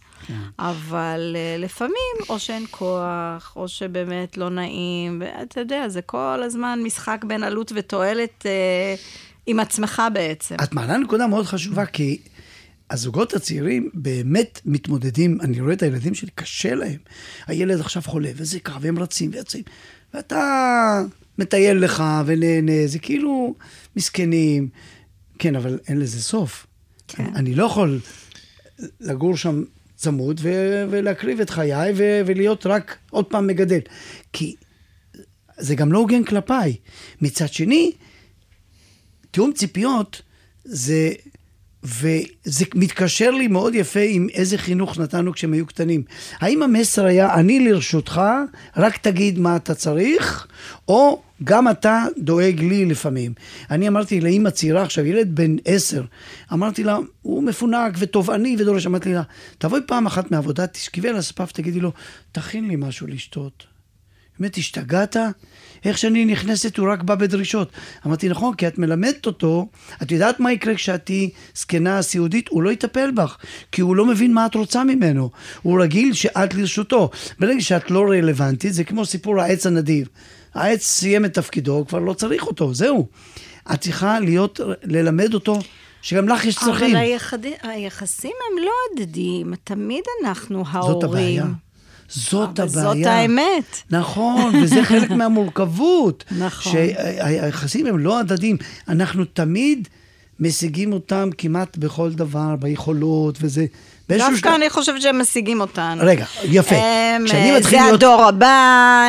אבל 0.59 1.37
אה, 1.37 1.57
לפעמים, 1.59 2.16
או 2.28 2.38
שאין 2.38 2.64
כוח, 2.70 3.52
או 3.57 3.68
שבאמת 3.68 4.37
לא 4.37 4.50
נעים, 4.50 5.22
ואתה 5.24 5.61
יודע, 5.61 5.88
זה 5.88 6.02
כל 6.02 6.40
הזמן 6.44 6.81
משחק 6.83 7.24
בין 7.24 7.42
עלות 7.42 7.72
ותועלת 7.74 8.46
אה, 8.46 8.94
עם 9.46 9.61
עצמך 9.61 10.02
בעצם. 10.12 10.57
את 10.62 10.72
מעלה 10.72 10.96
נקודה 10.98 11.26
מאוד 11.26 11.46
חשובה, 11.46 11.87
כי 11.87 12.18
הזוגות 12.90 13.35
הצעירים 13.35 13.90
באמת 13.94 14.61
מתמודדים, 14.64 15.40
אני 15.40 15.61
רואה 15.61 15.72
את 15.72 15.83
הילדים 15.83 16.14
שלי, 16.14 16.31
קשה 16.35 16.74
להם. 16.74 16.98
הילד 17.46 17.81
עכשיו 17.81 18.03
חולה, 18.03 18.31
וזה 18.37 18.61
ככה, 18.61 18.79
והם 18.83 18.98
רצים 18.98 19.31
ויוצאים, 19.33 19.62
ואתה 20.14 21.03
מטייל 21.38 21.77
לך 21.77 22.05
ונהנה, 22.27 22.87
זה 22.87 22.98
כאילו 22.98 23.55
מסכנים. 23.96 24.68
כן, 25.38 25.57
אבל 25.57 25.79
אין 25.88 25.98
לזה 26.01 26.22
סוף. 26.22 26.66
כן. 27.09 27.24
אני 27.35 27.55
לא 27.55 27.64
יכול 27.64 28.01
לגור 29.01 29.37
שם 29.37 29.64
צמוד 29.96 30.40
ו- 30.42 30.85
ולהקריב 30.90 31.40
את 31.40 31.51
חיי 31.51 31.92
ו- 31.96 32.20
ולהיות 32.27 32.66
רק 32.66 32.98
עוד 33.11 33.24
פעם 33.24 33.46
מגדל. 33.46 33.81
כי 34.33 34.55
זה 35.59 35.74
גם 35.74 35.92
לא 35.92 35.98
הוגן 35.98 36.24
כלפיי. 36.24 36.77
מצד 37.20 37.48
שני, 37.48 37.92
תיאום 39.31 39.53
ציפיות 39.53 40.22
זה, 40.64 41.12
וזה 41.82 42.64
מתקשר 42.74 43.30
לי 43.30 43.48
מאוד 43.48 43.74
יפה 43.74 44.00
עם 44.00 44.26
איזה 44.34 44.58
חינוך 44.58 44.98
נתנו 44.98 45.32
כשהם 45.32 45.52
היו 45.52 45.66
קטנים. 45.66 46.02
האם 46.40 46.62
המסר 46.62 47.04
היה, 47.04 47.34
אני 47.34 47.60
לרשותך, 47.60 48.20
רק 48.76 48.96
תגיד 48.96 49.38
מה 49.38 49.56
אתה 49.56 49.74
צריך, 49.74 50.46
או 50.88 51.22
גם 51.44 51.70
אתה 51.70 52.04
דואג 52.18 52.60
לי 52.60 52.84
לפעמים. 52.84 53.32
אני 53.70 53.88
אמרתי 53.88 54.20
לאימא 54.20 54.50
צעירה 54.50 54.82
עכשיו, 54.82 55.06
ילד 55.06 55.34
בן 55.34 55.56
עשר, 55.64 56.04
אמרתי 56.52 56.84
לה, 56.84 56.98
הוא 57.22 57.42
מפונק 57.42 57.94
ותובעני 57.98 58.56
ודורש, 58.58 58.86
אמרתי 58.86 59.12
לה, 59.12 59.22
תבואי 59.58 59.80
פעם 59.86 60.06
אחת 60.06 60.30
מהעבודה, 60.30 60.66
תשכבי 60.66 61.08
על 61.08 61.16
הספה 61.16 61.44
ותגידי 61.44 61.80
לו, 61.80 61.92
תכין 62.32 62.68
לי 62.68 62.76
משהו 62.76 63.06
לשתות. 63.06 63.77
באמת, 64.40 64.57
השתגעת? 64.57 65.16
איך 65.85 65.98
שאני 65.98 66.24
נכנסת 66.24 66.77
הוא 66.77 66.92
רק 66.92 67.03
בא 67.03 67.14
בדרישות. 67.14 67.72
אמרתי, 68.07 68.29
נכון, 68.29 68.55
כי 68.55 68.66
את 68.66 68.79
מלמדת 68.79 69.27
אותו, 69.27 69.68
את 70.03 70.12
יודעת 70.12 70.40
מה 70.40 70.53
יקרה 70.53 70.74
כשאת 70.74 71.07
תהיי 71.07 71.31
זקנה 71.55 72.03
סיעודית? 72.03 72.48
הוא 72.48 72.62
לא 72.62 72.70
יטפל 72.70 73.11
בך, 73.11 73.37
כי 73.72 73.81
הוא 73.81 73.96
לא 73.96 74.07
מבין 74.07 74.35
מה 74.35 74.46
את 74.46 74.55
רוצה 74.55 74.85
ממנו. 74.85 75.31
הוא 75.62 75.83
רגיל 75.83 76.12
שאת 76.12 76.55
לרשותו. 76.55 77.11
ברגע 77.38 77.61
שאת 77.61 77.90
לא 77.90 78.01
רלוונטית, 78.01 78.74
זה 78.74 78.85
כמו 78.85 79.07
סיפור 79.07 79.40
העץ 79.40 79.66
הנדיב. 79.66 80.09
העץ 80.55 80.83
סיים 80.83 81.24
את 81.24 81.35
תפקידו, 81.35 81.85
כבר 81.88 81.98
לא 81.98 82.12
צריך 82.12 82.46
אותו, 82.46 82.74
זהו. 82.74 83.09
את 83.72 83.81
צריכה 83.81 84.20
להיות, 84.20 84.61
ללמד 84.83 85.35
אותו 85.35 85.59
שגם 86.03 86.29
לך 86.29 86.44
יש 86.44 86.59
צרכים. 86.59 86.96
אבל 86.96 86.96
היחד... 86.96 87.38
היחסים 87.62 88.33
הם 88.51 88.64
לא 88.64 88.72
הדדיים, 88.92 89.55
תמיד 89.64 90.05
אנחנו 90.24 90.64
ההורים. 90.66 90.94
זאת 90.94 91.05
הבעיה. 91.05 91.44
זאת 92.08 92.60
אבל 92.60 92.68
הבעיה. 92.80 92.94
זאת 93.04 93.06
האמת. 93.06 93.82
נכון, 93.90 94.52
וזה 94.62 94.84
חלק 94.84 95.10
מהמורכבות. 95.18 96.24
נכון. 96.38 96.72
שהיחסים 96.72 97.86
הם 97.86 97.98
לא 97.98 98.18
הדדיים. 98.18 98.56
אנחנו 98.88 99.24
תמיד 99.24 99.88
משיגים 100.40 100.92
אותם 100.92 101.28
כמעט 101.38 101.76
בכל 101.76 102.10
דבר, 102.12 102.54
ביכולות 102.60 103.38
וזה. 103.40 103.66
דווקא 104.08 104.36
שלב- 104.36 104.52
אני 104.54 104.70
חושבת 104.70 105.02
שהם 105.02 105.20
משיגים 105.20 105.60
אותנו. 105.60 106.02
רגע, 106.04 106.24
יפה. 106.44 106.76
הם, 106.76 107.24
כשאני 107.26 107.50
אה, 107.52 107.58
מתחיל 107.58 107.78
זה 107.78 107.84
להיות- 107.84 107.94
הדור 108.02 108.24
הבא, 108.24 108.56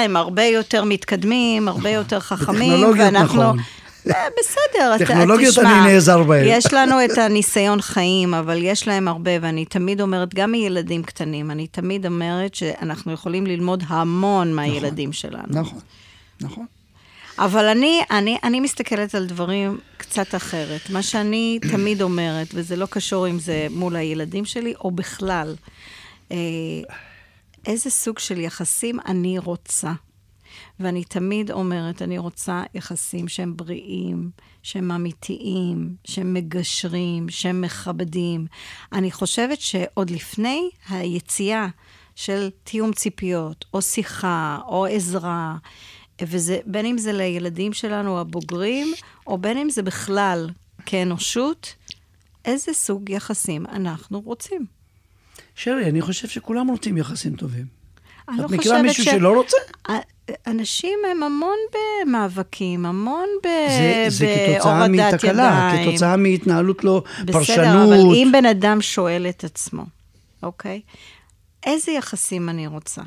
הם 0.05 0.15
הרבה 0.17 0.43
יותר 0.43 0.83
מתקדמים, 0.83 1.67
הרבה 1.67 1.89
יותר 1.89 2.19
חכמים. 2.19 2.89
ואנחנו... 2.97 3.43
נכון. 3.43 3.57
בסדר, 4.05 4.95
אתה- 4.95 5.05
טכנולוגיות 5.05 5.51
תשמע, 5.53 5.79
אני 5.83 5.93
נעזר 5.93 6.23
בהן. 6.23 6.45
יש 6.47 6.73
לנו 6.73 7.05
את 7.05 7.17
הניסיון 7.17 7.81
חיים, 7.81 8.33
אבל 8.33 8.63
יש 8.63 8.87
להם 8.87 9.07
הרבה, 9.07 9.31
ואני 9.41 9.65
תמיד 9.65 10.01
אומרת, 10.01 10.33
גם 10.33 10.51
מילדים 10.51 11.03
קטנים, 11.03 11.51
אני 11.51 11.67
תמיד 11.67 12.05
אומרת 12.05 12.55
שאנחנו 12.55 13.11
יכולים 13.11 13.47
ללמוד 13.47 13.83
המון 13.87 14.53
מהילדים 14.53 15.13
שלנו. 15.13 15.43
נכון, 15.47 15.79
נכון. 16.41 16.65
אבל 17.39 17.65
אני, 17.65 18.01
אני, 18.11 18.37
אני 18.43 18.59
מסתכלת 18.59 19.15
על 19.15 19.25
דברים 19.25 19.77
קצת 19.97 20.35
אחרת. 20.35 20.89
מה 20.89 21.01
שאני 21.03 21.59
תמיד 21.71 22.01
אומרת, 22.01 22.47
וזה 22.53 22.75
לא 22.75 22.85
קשור 22.89 23.27
אם 23.27 23.39
זה 23.39 23.67
מול 23.69 23.95
הילדים 23.95 24.45
שלי 24.45 24.73
או 24.83 24.91
בכלל, 24.91 25.55
אה, 26.31 26.37
איזה 27.67 27.89
סוג 27.89 28.19
של 28.19 28.39
יחסים 28.39 28.99
אני 29.07 29.39
רוצה. 29.39 29.91
ואני 30.79 31.03
תמיד 31.03 31.51
אומרת, 31.51 32.01
אני 32.01 32.17
רוצה 32.17 32.63
יחסים 32.73 33.27
שהם 33.27 33.57
בריאים, 33.57 34.31
שהם 34.63 34.91
אמיתיים, 34.91 35.95
שהם 36.05 36.33
מגשרים, 36.33 37.29
שהם 37.29 37.61
מכבדים. 37.61 38.45
אני 38.93 39.11
חושבת 39.11 39.61
שעוד 39.61 40.09
לפני 40.09 40.69
היציאה 40.89 41.67
של 42.15 42.49
תיאום 42.63 42.93
ציפיות, 42.93 43.65
או 43.73 43.81
שיחה, 43.81 44.59
או 44.67 44.85
עזרה, 44.85 45.55
וזה, 46.21 46.59
בין 46.65 46.85
אם 46.85 46.97
זה 46.97 47.13
לילדים 47.13 47.73
שלנו 47.73 48.19
הבוגרים, 48.19 48.93
או 49.27 49.37
בין 49.37 49.57
אם 49.57 49.69
זה 49.69 49.81
בכלל 49.81 50.49
כאנושות, 50.85 51.75
איזה 52.45 52.73
סוג 52.73 53.09
יחסים 53.09 53.65
אנחנו 53.65 54.19
רוצים. 54.21 54.65
שרי, 55.55 55.85
אני 55.89 56.01
חושב 56.01 56.27
שכולם 56.27 56.67
רוצים 56.67 56.97
יחסים 56.97 57.35
טובים. 57.35 57.65
לא 58.37 58.45
את 58.45 58.51
מכירה 58.51 58.81
מישהו 58.81 59.03
ש- 59.03 59.09
שלא 59.09 59.35
רוצה? 59.35 59.57
אנשים 60.47 60.99
הם 61.11 61.23
המון 61.23 61.57
במאבקים, 62.05 62.85
המון 62.85 63.27
ב... 63.43 63.47
זה, 63.69 64.05
זה 64.07 64.35
כתוצאה 64.55 64.87
בהורדת 64.87 65.13
מתקלה, 65.13 65.69
ידיים. 65.71 65.89
כתוצאה 65.89 66.17
מהתנהלות 66.17 66.83
לא 66.83 67.03
בסדר, 67.23 67.33
פרשנות. 67.33 67.87
אבל 67.87 68.15
אם 68.15 68.29
בן 68.33 68.45
אדם 68.45 68.81
שואל 68.81 69.25
את 69.29 69.43
עצמו, 69.43 69.83
אוקיי? 70.43 70.81
איזה 71.65 71.91
יחסים 71.91 72.49
אני 72.49 72.67
רוצה? 72.67 73.01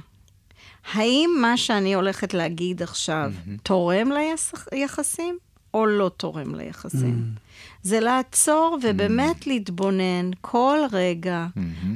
האם 0.92 1.30
מה 1.40 1.56
שאני 1.56 1.94
הולכת 1.94 2.34
להגיד 2.34 2.82
עכשיו 2.82 3.32
תורם 3.62 4.10
ליחסים 4.72 5.38
או 5.74 5.86
לא 5.86 6.10
תורם 6.16 6.54
ליחסים? 6.54 7.24
זה 7.82 8.00
לעצור 8.00 8.78
ובאמת 8.82 9.46
להתבונן 9.46 10.30
כל 10.40 10.78
רגע 10.92 11.46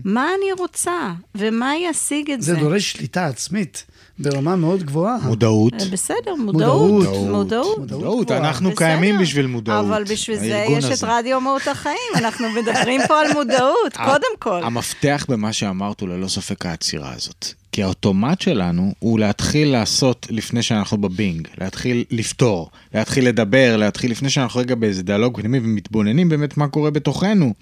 מה 0.04 0.28
אני 0.38 0.52
רוצה 0.58 1.12
ומה 1.34 1.72
ישיג 1.76 2.30
את 2.30 2.42
זה. 2.42 2.54
זה 2.54 2.60
דורש 2.60 2.92
שליטה 2.92 3.26
עצמית 3.26 3.86
ברמה 4.18 4.56
מאוד 4.56 4.82
גבוהה. 4.82 5.18
מודעות. 5.22 5.72
אה, 5.72 5.78
בסדר, 5.92 6.34
מודעות. 6.34 6.90
מודעות. 6.90 7.28
מודעות. 7.28 7.78
מודעות. 7.78 8.30
אנחנו 8.30 8.70
בסדר, 8.70 8.78
קיימים 8.78 9.18
בשביל 9.18 9.46
מודעות. 9.46 9.86
אבל 9.86 10.04
בשביל 10.04 10.38
זה 10.38 10.64
יש 10.68 10.84
את 10.84 10.90
הזה. 10.90 11.06
רדיו 11.18 11.40
מהות 11.40 11.68
החיים, 11.68 12.12
אנחנו 12.14 12.46
מדברים 12.50 13.00
פה 13.08 13.20
על 13.20 13.32
מודעות, 13.32 13.96
קודם 14.06 14.38
כל. 14.38 14.60
המפתח 14.64 15.26
במה 15.28 15.52
שאמרת 15.52 16.00
הוא 16.00 16.08
ללא 16.08 16.28
ספק 16.28 16.66
העצירה 16.66 17.12
הזאת. 17.12 17.46
כי 17.76 17.82
האוטומט 17.82 18.40
שלנו 18.40 18.92
הוא 18.98 19.18
להתחיל 19.18 19.68
לעשות 19.72 20.26
לפני 20.30 20.62
שאנחנו 20.62 20.98
בבינג, 20.98 21.48
להתחיל 21.60 22.04
לפתור, 22.10 22.70
להתחיל 22.94 23.28
לדבר, 23.28 23.76
להתחיל 23.76 24.10
לפני 24.10 24.30
שאנחנו 24.30 24.60
רגע 24.60 24.74
באיזה 24.74 25.02
דיאלוג 25.02 25.40
פנימי 25.40 25.58
ומתבוננים 25.58 26.28
באמת 26.28 26.56
מה 26.56 26.68
קורה 26.68 26.90
בתוכנו. 26.90 27.54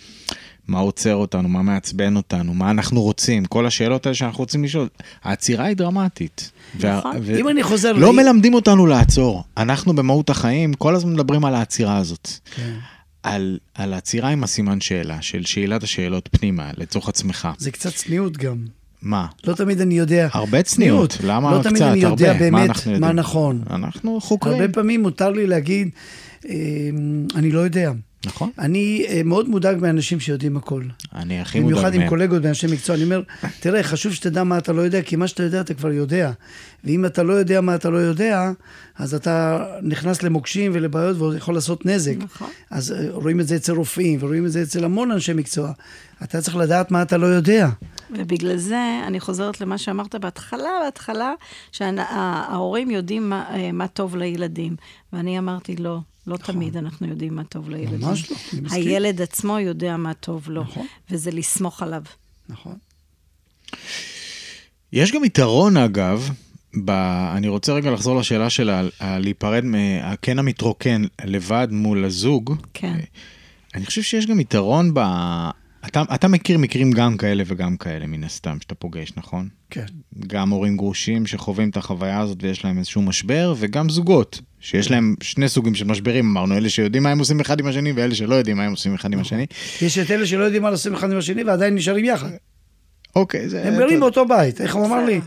מה 0.69 0.79
עוצר 0.79 1.15
אותנו, 1.15 1.49
מה 1.49 1.62
מעצבן 1.62 2.17
אותנו, 2.17 2.55
מה 2.55 2.71
אנחנו 2.71 3.03
רוצים, 3.03 3.45
כל 3.45 3.67
השאלות 3.67 4.07
האלה 4.07 4.15
שאנחנו 4.15 4.39
רוצים 4.39 4.65
לשאול. 4.65 4.89
העצירה 5.23 5.65
היא 5.65 5.77
דרמטית. 5.77 6.51
נכון. 6.75 7.17
אם 7.39 7.49
אני 7.49 7.62
חוזר 7.62 7.93
לא 7.93 8.12
מלמדים 8.12 8.55
אותנו 8.55 8.87
לעצור. 8.87 9.45
אנחנו 9.57 9.93
במהות 9.93 10.31
החיים 10.31 10.75
כל 10.75 10.95
הזמן 10.95 11.12
מדברים 11.12 11.45
על 11.45 11.55
העצירה 11.55 11.97
הזאת. 11.97 12.29
כן. 12.55 12.75
על, 13.23 13.59
על 13.75 13.95
עצירה 13.95 14.29
עם 14.29 14.45
הסימן 14.45 14.81
שאלה, 14.81 15.23
של 15.23 15.45
שאלת 15.45 15.83
השאלות 15.83 16.29
פנימה, 16.33 16.71
לצורך 16.77 17.09
עצמך. 17.09 17.49
זה 17.59 17.71
קצת 17.71 17.95
צניעות 17.95 18.37
גם. 18.37 18.57
מה? 19.05 19.27
לא 19.47 19.55
תמיד 19.55 19.81
אני 19.81 19.95
יודע. 19.95 20.29
הרבה 20.33 20.63
צניעות, 20.63 21.19
למה 21.25 21.53
לא 21.53 21.61
קצת? 21.61 21.69
תמיד 21.69 21.83
אני 21.83 21.99
יודע 21.99 22.33
הרבה. 22.33 22.51
מה 22.51 22.59
באמת 22.59 22.87
מה 22.87 22.93
יודעים? 22.93 23.17
נכון. 23.17 23.63
אנחנו 23.71 24.21
חוקרים. 24.21 24.61
הרבה 24.61 24.73
פעמים 24.73 25.03
מותר 25.03 25.31
לי 25.31 25.47
להגיד, 25.47 25.89
אה, 26.49 26.55
אני 27.35 27.51
לא 27.53 27.61
יודע. 27.61 27.93
נכון. 28.27 28.51
אני 28.59 29.07
אה, 29.09 29.20
מאוד 29.25 29.49
מודאג 29.49 29.77
מאנשים 29.81 30.20
שיודעים 30.20 30.57
הכל. 30.57 30.83
אני 31.14 31.41
הכי 31.41 31.61
מודאג 31.61 31.75
במיוחד 31.75 31.95
עם 31.95 32.01
מהם. 32.01 32.09
קולגות 32.09 32.43
ואנשי 32.43 32.66
מקצוע. 32.66 32.97
אני 32.97 33.05
אומר, 33.05 33.22
תראה, 33.61 33.83
חשוב 33.83 34.12
שתדע 34.12 34.45
מה 34.45 34.59
אתה 34.59 34.72
לא 34.72 34.83
יודע, 34.83 35.03
כי 35.03 35.16
מה 35.16 35.27
שאתה 35.27 35.43
יודע 35.43 35.61
אתה 35.61 35.75
כבר 35.75 35.93
יודע. 35.93 36.33
ואם 36.85 37.07
אתה 37.07 37.22
לא 37.22 37.33
יודע 37.33 37.61
מה 37.61 37.75
אתה 37.75 37.91
לא 37.91 37.99
יודע, 37.99 38.51
אז 38.99 39.14
אתה 39.14 39.66
נכנס 39.83 40.22
למוקשים 40.22 40.70
ולבעיות 40.75 41.20
ויכול 41.20 41.55
לעשות 41.55 41.87
נזק. 41.87 42.14
נכון. 42.18 42.49
אז 42.70 42.93
אה, 42.93 43.07
רואים 43.11 43.41
את 43.41 43.49
זה 43.49 43.57
אצל 43.57 43.72
רופאים, 43.72 44.18
ורואים 44.22 44.47
את 44.47 44.53
זה 44.53 44.62
אצל 44.62 44.85
המון 44.85 45.11
אנשי 45.11 45.33
מקצוע. 45.33 45.72
אתה 46.22 46.41
צריך 46.41 46.57
לדעת 46.57 46.91
מה 46.91 47.03
אתה 47.03 47.16
לא 47.16 47.27
יודע. 47.27 47.68
ובגלל 48.11 48.57
זה 48.57 49.01
אני 49.07 49.20
חוזרת 49.20 49.61
למה 49.61 49.79
שאמרת 49.79 50.14
בהתחלה, 50.14 50.70
בהתחלה, 50.85 51.33
שההורים 51.72 52.91
יודעים 52.91 53.31
מה, 53.31 53.45
אה, 53.51 53.72
מה 53.72 53.89
טוב 53.89 54.16
לילדים. 54.16 54.77
ואני 55.12 55.39
אמרתי, 55.39 55.77
לא, 55.77 55.99
לא 56.27 56.37
תמיד 56.37 56.77
אנחנו 56.77 57.07
יודעים 57.07 57.35
מה 57.35 57.45
טוב 57.45 57.70
לילדים. 57.70 58.01
ממש 58.01 58.31
לא, 58.31 58.37
אני 58.53 58.61
מסכים. 58.61 58.83
הילד 58.83 59.22
עצמו 59.22 59.59
יודע 59.59 59.97
מה 59.97 60.14
טוב 60.14 60.51
לו, 60.51 60.62
נכון. 60.62 60.87
וזה 61.11 61.31
לסמוך 61.31 61.83
עליו. 61.83 62.03
נכון. 62.49 62.77
יש 64.93 65.12
גם 65.12 65.25
יתרון, 65.25 65.77
אגב, 65.77 66.31
ב... 66.85 66.91
אני 67.37 67.49
רוצה 67.49 67.72
רגע 67.72 67.91
לחזור 67.91 68.18
לשאלה 68.18 68.51
של 68.51 68.70
ה... 68.70 68.83
ה- 69.01 69.18
להיפרד 69.18 69.64
מהקן 69.64 70.39
המתרוקן 70.39 71.03
לבד 71.25 71.68
מול 71.70 72.05
הזוג. 72.05 72.57
כן. 72.75 72.99
אני 73.75 73.87
חושב 73.87 74.03
שיש 74.03 74.27
גם 74.27 74.41
יתרון 74.41 74.91
ב... 74.95 75.01
אתה, 75.87 76.03
אתה 76.14 76.28
מכיר 76.28 76.59
מקרים 76.59 76.93
גם 76.93 77.16
כאלה 77.16 77.43
וגם 77.47 77.76
כאלה, 77.76 78.07
מן 78.07 78.24
הסתם, 78.24 78.57
שאתה 78.61 78.74
פוגש, 78.74 79.12
נכון? 79.16 79.49
כן. 79.70 79.85
גם 80.26 80.51
הורים 80.51 80.76
גרושים 80.76 81.26
שחווים 81.26 81.68
את 81.68 81.76
החוויה 81.76 82.20
הזאת 82.20 82.39
ויש 82.43 82.64
להם 82.64 82.78
איזשהו 82.78 83.03
משבר, 83.03 83.55
וגם 83.59 83.89
זוגות, 83.89 84.41
שיש 84.61 84.91
להם 84.91 85.14
שני 85.22 85.49
סוגים 85.49 85.74
של 85.74 85.85
משברים, 85.85 86.30
אמרנו, 86.30 86.57
אלה 86.57 86.68
שיודעים 86.68 87.03
מה 87.03 87.11
הם 87.11 87.18
עושים 87.18 87.41
אחד 87.41 87.61
עם 87.61 87.66
השני, 87.66 87.93
ואלה 87.93 88.14
שלא 88.14 88.35
יודעים 88.35 88.57
מה 88.57 88.64
הם 88.64 88.70
עושים 88.70 88.95
אחד 88.95 89.12
עם 89.12 89.20
השני. 89.20 89.47
יש 89.82 89.99
את 89.99 90.11
אלה 90.11 90.26
שלא 90.26 90.45
יודעים 90.45 90.62
מה 90.62 90.70
לעשות 90.70 90.95
אחד 90.95 91.12
עם 91.12 91.18
השני 91.18 91.45
ועדיין 91.45 91.74
נשארים 91.74 92.05
יחד. 92.05 92.30
אוקיי, 93.17 93.49
זה... 93.49 93.62
הם 93.65 93.77
גרים 93.77 94.01
באותו 94.01 94.27
בית, 94.27 94.61
איך 94.61 94.75
הוא 94.75 94.87
אמר 94.87 95.05
לי? 95.05 95.21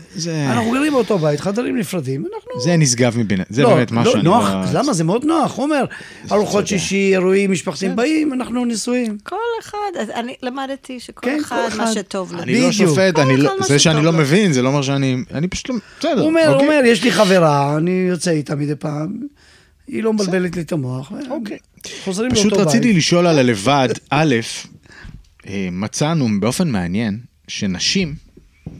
אנחנו 0.46 0.70
גרים 0.72 0.92
באותו 0.92 1.18
בית, 1.18 1.40
חדרים 1.40 1.78
נפרדים, 1.78 2.24
אנחנו... 2.34 2.60
זה 2.60 2.76
נשגב 2.76 3.18
מבין, 3.18 3.40
זה 3.50 3.62
לא, 3.62 3.74
באמת 3.74 3.90
מה 3.90 4.04
לא, 4.04 4.12
שאני... 4.12 4.22
נוח, 4.22 4.48
למה? 4.72 4.92
זה 4.92 5.04
מאוד 5.04 5.24
נוח. 5.24 5.56
הוא 5.56 5.64
אומר, 5.64 5.84
ארוחות. 6.32 6.66
שישי, 6.66 7.12
אירועים 7.12 7.52
משפחתיים 7.52 7.96
באים, 7.96 8.32
אנחנו 8.32 8.64
נשואים. 8.64 9.18
כל 9.22 9.36
אחד, 9.62 9.76
אז 10.00 10.10
אני 10.10 10.34
למדתי 10.42 11.00
שכל 11.00 11.20
כן, 11.26 11.38
אחד, 11.40 11.68
מה. 11.76 11.92
שטוב 11.92 12.32
לו. 12.32 12.42
אני 12.42 12.60
לא. 12.60 12.72
שופט, 12.72 13.18
לא- 13.18 13.52
זה 13.66 13.78
שאני 13.78 14.04
לא. 14.04 14.12
מבין, 14.12 14.52
זה 14.52 14.62
לא 14.62 14.68
אומר 14.68 14.82
שאני... 14.82 15.16
אני 15.34 15.48
פשוט 15.48 15.68
לא... 15.68 15.74
בסדר, 16.00 16.20
הוא 16.20 16.28
אומר, 16.28 16.46
הוא 16.46 16.54
אוקיי. 16.54 16.68
אומר, 16.68 16.80
יש 16.84 17.04
לי 17.04 17.12
חברה, 17.12 17.76
אני 17.76 18.06
יוצא 18.10 18.30
איתה 18.30 18.54
מדי 18.54 18.74
פעם, 18.74 19.18
היא 19.88 20.02
לא 20.02 20.12
מבלבלת 20.12 20.56
לי 20.56 20.62
את 20.62 20.72
המוח. 20.72 21.12
אוקיי. 21.30 21.58
חוזרים 22.04 22.30
פשוט 22.30 22.52
לאותו 22.52 22.68
רציתי 22.68 22.86
בית. 22.88 22.96
לשאול 22.96 23.26
על 23.26 23.38
הלבד, 23.38 23.88
א', 24.10 24.34
אה, 25.46 25.68
מצאנו 25.72 26.28
באופן 26.40 26.68
מעניין 26.68 27.18
שנשים 27.48 28.14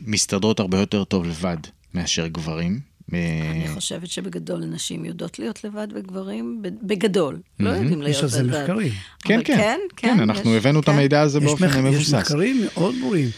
מסתדרות 0.06 0.60
הרבה 0.60 0.78
יותר 0.78 1.04
טוב 1.04 1.26
לבד 1.26 1.56
מאשר 1.94 2.26
גברים. 2.26 2.80
אה, 3.14 3.18
אני 3.50 3.74
חושבת 3.74 4.10
שבגדול 4.10 4.64
נשים 4.64 5.04
יודעות 5.04 5.38
להיות 5.38 5.64
לבד 5.64 5.88
וגברים, 5.94 6.62
בגדול, 6.82 7.40
לא 7.60 7.70
יודעים 7.70 8.02
להיות 8.02 8.16
יש 8.16 8.22
על 8.22 8.28
זה 8.28 8.42
לבד. 8.42 8.60
מחקרים. 8.62 8.92
כן, 9.24 9.34
אבל 9.34 9.44
כן, 9.44 9.78
כן, 9.96 10.20
אנחנו 10.20 10.50
יש- 10.54 10.56
הבאנו 10.56 10.80
את 10.80 10.84
כן. 10.84 10.92
המידע 10.92 11.20
הזה 11.20 11.40
באופן 11.40 11.64
מח- 11.66 11.74
יש 11.76 11.80
מבוסס. 11.84 12.14
מחקרים 12.14 12.60
מאוד 12.64 12.94
ברורים. 13.00 13.28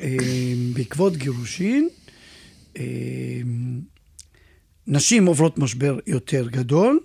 אה, 0.00 0.16
בעקבות 0.72 1.16
גירושין, 1.16 1.88
אה, 2.78 2.82
נשים 4.86 5.26
עוברות 5.26 5.58
משבר 5.58 5.98
יותר 6.06 6.48
גדול, 6.48 7.00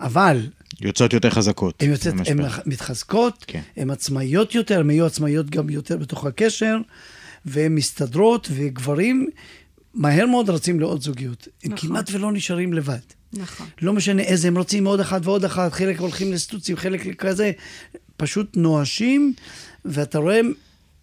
אבל 0.00 0.46
יוצאות 0.80 1.12
יותר 1.12 1.30
חזקות. 1.30 1.82
הן 1.82 1.90
יוצאת, 1.90 2.14
הן. 2.26 2.38
מתחזקות, 2.66 3.44
כן. 3.46 3.60
הן 3.76 3.90
עצמאיות 3.90 4.54
יותר, 4.54 4.80
הן 4.80 4.90
יהיו 4.90 5.06
עצמאיות 5.06 5.50
גם 5.50 5.70
יותר 5.70 5.96
בתוך 5.96 6.24
הקשר, 6.24 6.76
והן 7.44 7.74
מסתדרות, 7.74 8.48
וגברים 8.54 9.28
מהר 9.94 10.26
מאוד 10.26 10.50
רצים 10.50 10.80
לעוד 10.80 11.02
זוגיות. 11.02 11.48
הם 11.64 11.72
נכון. 11.72 11.88
כמעט 11.88 12.10
ולא 12.12 12.32
נשארים 12.32 12.72
לבד. 12.72 12.98
נכון. 13.32 13.66
לא 13.82 13.92
משנה 13.92 14.22
איזה, 14.22 14.48
הם 14.48 14.58
רוצים 14.58 14.86
עוד 14.86 15.00
אחת 15.00 15.26
ועוד 15.26 15.44
אחת, 15.44 15.72
חלק 15.72 16.00
הולכים 16.00 16.32
לסטוצים, 16.32 16.76
חלק 16.76 17.20
כזה, 17.20 17.52
פשוט 18.16 18.56
נואשים, 18.56 19.32
ואתה 19.84 20.18
רואה 20.18 20.40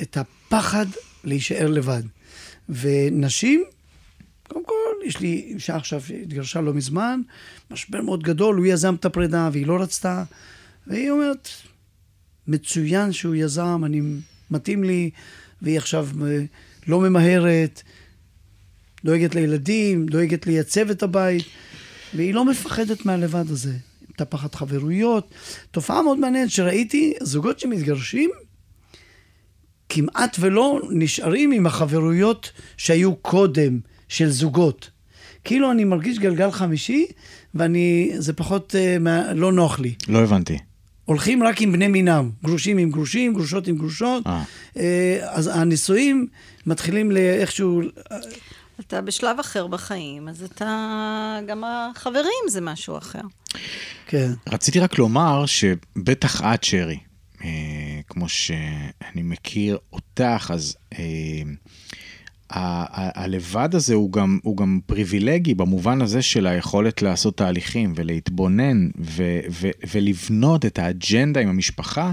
את 0.02 0.18
הפחד 0.18 0.86
להישאר 1.24 1.68
לבד. 1.68 2.04
ונשים, 2.70 3.64
קודם 4.48 4.66
כל, 4.66 5.06
יש 5.06 5.20
לי 5.20 5.52
אישה 5.56 5.76
עכשיו 5.76 6.02
שהתגרשה 6.02 6.62
לא 6.62 6.74
מזמן, 6.74 7.22
משבר 7.72 8.02
מאוד 8.02 8.24
גדול, 8.24 8.56
הוא 8.56 8.66
יזם 8.66 8.96
את 8.96 9.06
הפרידה 9.06 9.50
והיא 9.52 9.68
לא 9.68 9.82
רצתה, 9.82 10.24
והיא 10.88 11.12
אומרת, 11.12 11.50
מצוין 12.48 13.12
שהוא 13.12 13.36
יזם, 13.36 13.82
אני, 13.86 14.02
מתאים 14.52 14.84
לי, 14.84 15.10
והיא 15.62 15.78
עכשיו 15.78 16.08
אה, 16.26 16.44
לא 16.88 17.00
ממהרת, 17.00 17.82
דואגת 19.06 19.36
לילדים, 19.36 20.06
דואגת 20.06 20.48
לייצב 20.48 20.90
את 20.90 21.04
הבית, 21.04 21.44
והיא 22.16 22.34
לא 22.34 22.46
מפחדת 22.46 23.06
מהלבד 23.06 23.50
הזה. 23.50 23.74
מטפחת 24.10 24.56
חברויות. 24.56 25.34
תופעה 25.72 26.02
מאוד 26.02 26.20
מעניינת 26.20 26.52
שראיתי, 26.52 27.14
זוגות 27.22 27.60
שמתגרשים, 27.60 28.30
כמעט 29.90 30.38
ולא 30.40 30.82
נשארים 30.92 31.52
עם 31.52 31.66
החברויות 31.66 32.52
שהיו 32.78 33.16
קודם, 33.16 33.80
של 34.08 34.30
זוגות. 34.30 34.90
כאילו 35.44 35.72
אני 35.72 35.84
מרגיש 35.84 36.20
גלגל 36.20 36.52
חמישי, 36.52 37.06
ואני, 37.56 38.12
זה 38.18 38.34
פחות, 38.34 38.76
אה, 38.76 39.00
מה, 39.00 39.34
לא 39.34 39.52
נוח 39.52 39.80
לי. 39.80 39.94
לא 40.08 40.20
הבנתי. 40.20 40.58
הולכים 41.06 41.44
רק 41.44 41.62
עם 41.62 41.72
בני 41.72 41.88
מינם, 41.88 42.30
גרושים 42.44 42.78
עם 42.78 42.92
גרושים, 42.92 43.34
גרושות 43.34 43.68
עם 43.68 43.78
גרושות. 43.78 44.28
אה. 44.28 44.44
אה, 44.78 45.18
אז 45.22 45.48
הנישואים 45.48 46.28
מתחילים 46.66 47.12
לאיכשהו... 47.12 47.82
אתה 48.80 49.02
בשלב 49.02 49.40
אחר 49.40 49.68
בחיים, 49.68 50.28
אז 50.28 50.44
אתה, 50.44 51.40
גם 51.48 51.64
החברים 51.64 52.44
זה 52.50 52.62
משהו 52.62 52.98
אחר. 52.98 53.22
כן. 54.08 54.32
רציתי 54.48 54.80
רק 54.80 54.98
לומר 54.98 55.46
שבטח 55.46 56.42
את, 56.42 56.64
שרי, 56.64 56.98
אה, 57.44 57.50
כמו 58.08 58.30
שאני 58.30 59.24
מכיר 59.24 59.78
אותך, 59.94 60.52
אז 60.54 60.76
אה, 60.94 61.04
הלבד 62.56 63.70
הזה 63.76 63.94
הוא 63.94 64.12
גם, 64.12 64.40
הוא 64.44 64.58
גם 64.58 64.80
פריבילגי 64.86 65.54
במובן 65.54 66.02
הזה 66.02 66.22
של 66.22 66.48
היכולת 66.48 67.02
לעשות 67.02 67.38
תהליכים 67.38 67.94
ולהתבונן 67.96 68.90
ו- 69.00 69.40
ו- 69.52 69.70
ולבנות 69.94 70.66
את 70.66 70.80
האג'נדה 70.80 71.40
עם 71.40 71.50
המשפחה 71.50 72.12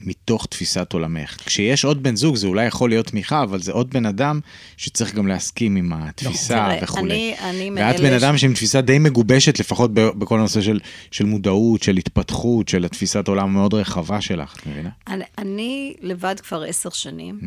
מתוך 0.00 0.46
תפיסת 0.46 0.92
עולמך. 0.92 1.36
כשיש 1.46 1.84
עוד 1.84 2.02
בן 2.02 2.16
זוג 2.16 2.36
זה 2.36 2.46
אולי 2.46 2.66
יכול 2.66 2.90
להיות 2.90 3.06
תמיכה, 3.06 3.42
אבל 3.42 3.62
זה 3.62 3.72
עוד 3.72 3.90
בן 3.90 4.06
אדם 4.06 4.40
שצריך 4.76 5.14
גם 5.14 5.26
להסכים 5.26 5.76
עם 5.76 5.92
התפיסה 5.92 6.54
תראה, 6.54 6.78
וכולי. 6.82 7.34
אני, 7.40 7.68
אני 7.68 7.70
ואת 7.82 8.00
בן 8.00 8.18
ש- 8.18 8.22
אדם 8.22 8.38
שעם 8.38 8.54
תפיסה 8.54 8.80
די 8.80 8.98
מגובשת, 8.98 9.58
לפחות 9.60 9.94
בכל 9.94 10.38
הנושא 10.38 10.60
של, 10.60 10.80
של 11.10 11.24
מודעות, 11.24 11.82
של 11.82 11.96
התפתחות, 11.96 12.68
של 12.68 12.84
התפיסת 12.84 13.28
עולם 13.28 13.44
המאוד 13.48 13.74
רחבה 13.74 14.20
שלך, 14.20 14.56
את 14.56 14.66
מבינה? 14.66 14.90
אני, 15.06 15.24
אני 15.38 15.94
לבד 16.00 16.40
כבר 16.40 16.62
עשר 16.62 16.90
שנים. 16.90 17.40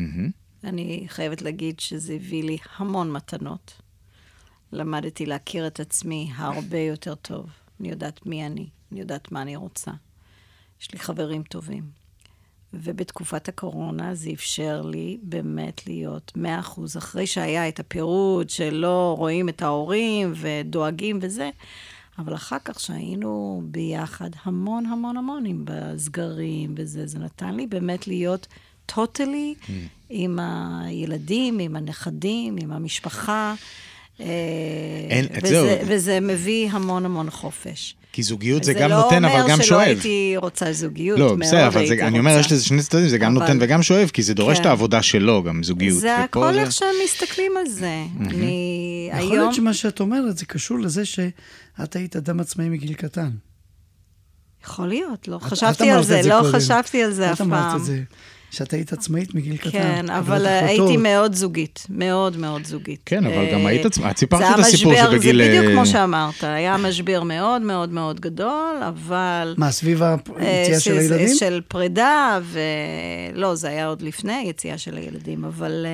אני 0.64 1.04
חייבת 1.08 1.42
להגיד 1.42 1.80
שזה 1.80 2.14
הביא 2.14 2.44
לי 2.44 2.58
המון 2.76 3.12
מתנות. 3.12 3.80
למדתי 4.72 5.26
להכיר 5.26 5.66
את 5.66 5.80
עצמי 5.80 6.30
הרבה 6.36 6.78
יותר 6.78 7.14
טוב. 7.14 7.46
אני 7.80 7.90
יודעת 7.90 8.26
מי 8.26 8.46
אני, 8.46 8.66
אני 8.92 9.00
יודעת 9.00 9.32
מה 9.32 9.42
אני 9.42 9.56
רוצה. 9.56 9.90
יש 10.80 10.92
לי 10.92 10.98
חברים 10.98 11.42
טובים. 11.42 12.02
ובתקופת 12.74 13.48
הקורונה 13.48 14.14
זה 14.14 14.30
אפשר 14.30 14.82
לי 14.82 15.18
באמת 15.22 15.86
להיות 15.86 16.32
100% 16.36 16.98
אחרי 16.98 17.26
שהיה 17.26 17.68
את 17.68 17.80
הפירוד 17.80 18.50
שלא 18.50 19.14
רואים 19.18 19.48
את 19.48 19.62
ההורים 19.62 20.32
ודואגים 20.36 21.18
וזה, 21.22 21.50
אבל 22.18 22.34
אחר 22.34 22.56
כך 22.64 22.80
שהיינו 22.80 23.62
ביחד 23.64 24.30
המון 24.44 24.86
המון 24.86 25.16
המון 25.16 25.46
עם 25.46 25.64
בסגרים 25.64 26.74
וזה, 26.76 27.06
זה 27.06 27.18
נתן 27.18 27.54
לי 27.54 27.66
באמת 27.66 28.06
להיות 28.06 28.46
טוטלי 28.94 29.54
mm. 29.60 29.70
עם 30.10 30.38
הילדים, 30.84 31.58
עם 31.58 31.76
הנכדים, 31.76 32.56
עם 32.60 32.72
המשפחה. 32.72 33.54
אה, 34.20 34.26
אין- 35.10 35.26
וזה, 35.42 35.48
זהו. 35.48 35.66
וזה 35.86 36.20
מביא 36.20 36.68
המון 36.70 37.04
המון 37.04 37.30
חופש. 37.30 37.94
כי 38.12 38.22
זוגיות 38.22 38.64
זה 38.64 38.74
גם 38.74 38.90
נותן, 38.90 39.24
אבל 39.24 39.34
גם 39.34 39.42
זה 39.42 39.48
לא 39.48 39.52
אומר 39.52 39.56
שלא 39.56 39.64
שואב. 39.66 39.80
הייתי 39.80 40.34
רוצה 40.36 40.72
זוגיות, 40.72 41.18
לא, 41.18 41.26
מאוד 41.26 41.38
בסדר, 41.38 41.66
אבל 41.66 41.86
זה, 41.86 41.94
אני 42.06 42.18
אומר, 42.18 42.30
רוצה. 42.30 42.40
יש 42.40 42.52
לזה 42.52 42.64
שני 42.64 42.82
צדדים, 42.82 43.08
זה 43.08 43.18
גם 43.18 43.36
אבל- 43.36 43.40
נותן 43.46 43.58
וגם 43.60 43.82
שואב, 43.82 44.08
כי 44.12 44.22
זה 44.22 44.34
דורש 44.34 44.56
כן. 44.56 44.60
את 44.60 44.66
העבודה 44.66 45.02
שלו, 45.02 45.42
גם 45.42 45.62
זוגיות. 45.62 46.00
זה 46.00 46.16
הכל 46.18 46.52
זה- 46.52 46.60
איך 46.60 46.72
שהם 46.72 46.88
מסתכלים 47.04 47.52
על 47.60 47.68
זה. 47.68 48.02
אני 48.20 49.08
יכול 49.12 49.20
היום... 49.20 49.32
להיות 49.32 49.54
שמה 49.54 49.74
שאת 49.74 50.00
אומרת 50.00 50.38
זה 50.38 50.46
קשור 50.46 50.78
לזה 50.78 51.04
שאת 51.04 51.96
היית 51.96 52.16
אדם 52.16 52.40
עצמאי 52.40 52.68
מגיל 52.68 52.94
קטן. 52.94 53.30
יכול 54.64 54.88
להיות, 54.88 55.28
לא 55.28 55.36
את- 55.36 55.42
חשבתי 55.42 55.90
את 55.92 55.96
על 55.96 56.02
זה, 56.02 56.20
לא 56.24 56.38
קודם. 56.42 56.52
חשבתי 56.52 57.02
על 57.02 57.12
זה 57.12 57.32
אף 57.32 57.36
את 57.36 57.40
אמרת 57.40 57.70
פעם. 57.70 57.80
את 57.80 57.84
זה, 57.84 58.02
שאת 58.52 58.72
היית 58.72 58.92
עצמאית 58.92 59.34
מגיל 59.34 59.56
קטן. 59.56 59.70
כן, 59.70 60.10
אבל. 60.10 60.46
הייתי 60.46 60.96
מאוד 60.96 61.34
זוגית, 61.34 61.86
מאוד 61.90 62.36
מאוד 62.36 62.64
זוגית. 62.64 63.00
כן, 63.06 63.26
אבל 63.26 63.52
גם 63.52 63.60
אה, 63.60 63.68
היית 63.68 63.86
עצמאית. 63.86 64.12
את 64.12 64.18
סיפרת 64.18 64.40
את 64.54 64.58
הסיפור 64.58 64.92
המשבר, 64.92 65.12
שבגיל, 65.12 65.42
זה 65.44 65.48
בדיוק 65.48 65.64
אה, 65.66 65.72
כמו 65.72 65.86
שאמרת, 65.86 66.44
היה 66.44 66.76
משבר 66.76 67.22
מאוד 67.22 67.62
מאוד 67.62 67.92
מאוד 67.92 68.20
גדול, 68.20 68.76
אבל... 68.88 69.54
מה, 69.58 69.70
סביב 69.70 70.02
אה, 70.02 70.14
היציאה 70.36 70.80
של 70.80 70.98
הילדים? 70.98 71.34
של 71.36 71.60
פרידה, 71.68 72.38
ולא, 73.32 73.54
זה 73.54 73.68
היה 73.68 73.86
עוד 73.86 74.02
לפני 74.02 74.32
היציאה 74.32 74.78
של 74.78 74.96
הילדים, 74.96 75.44
אבל... 75.44 75.86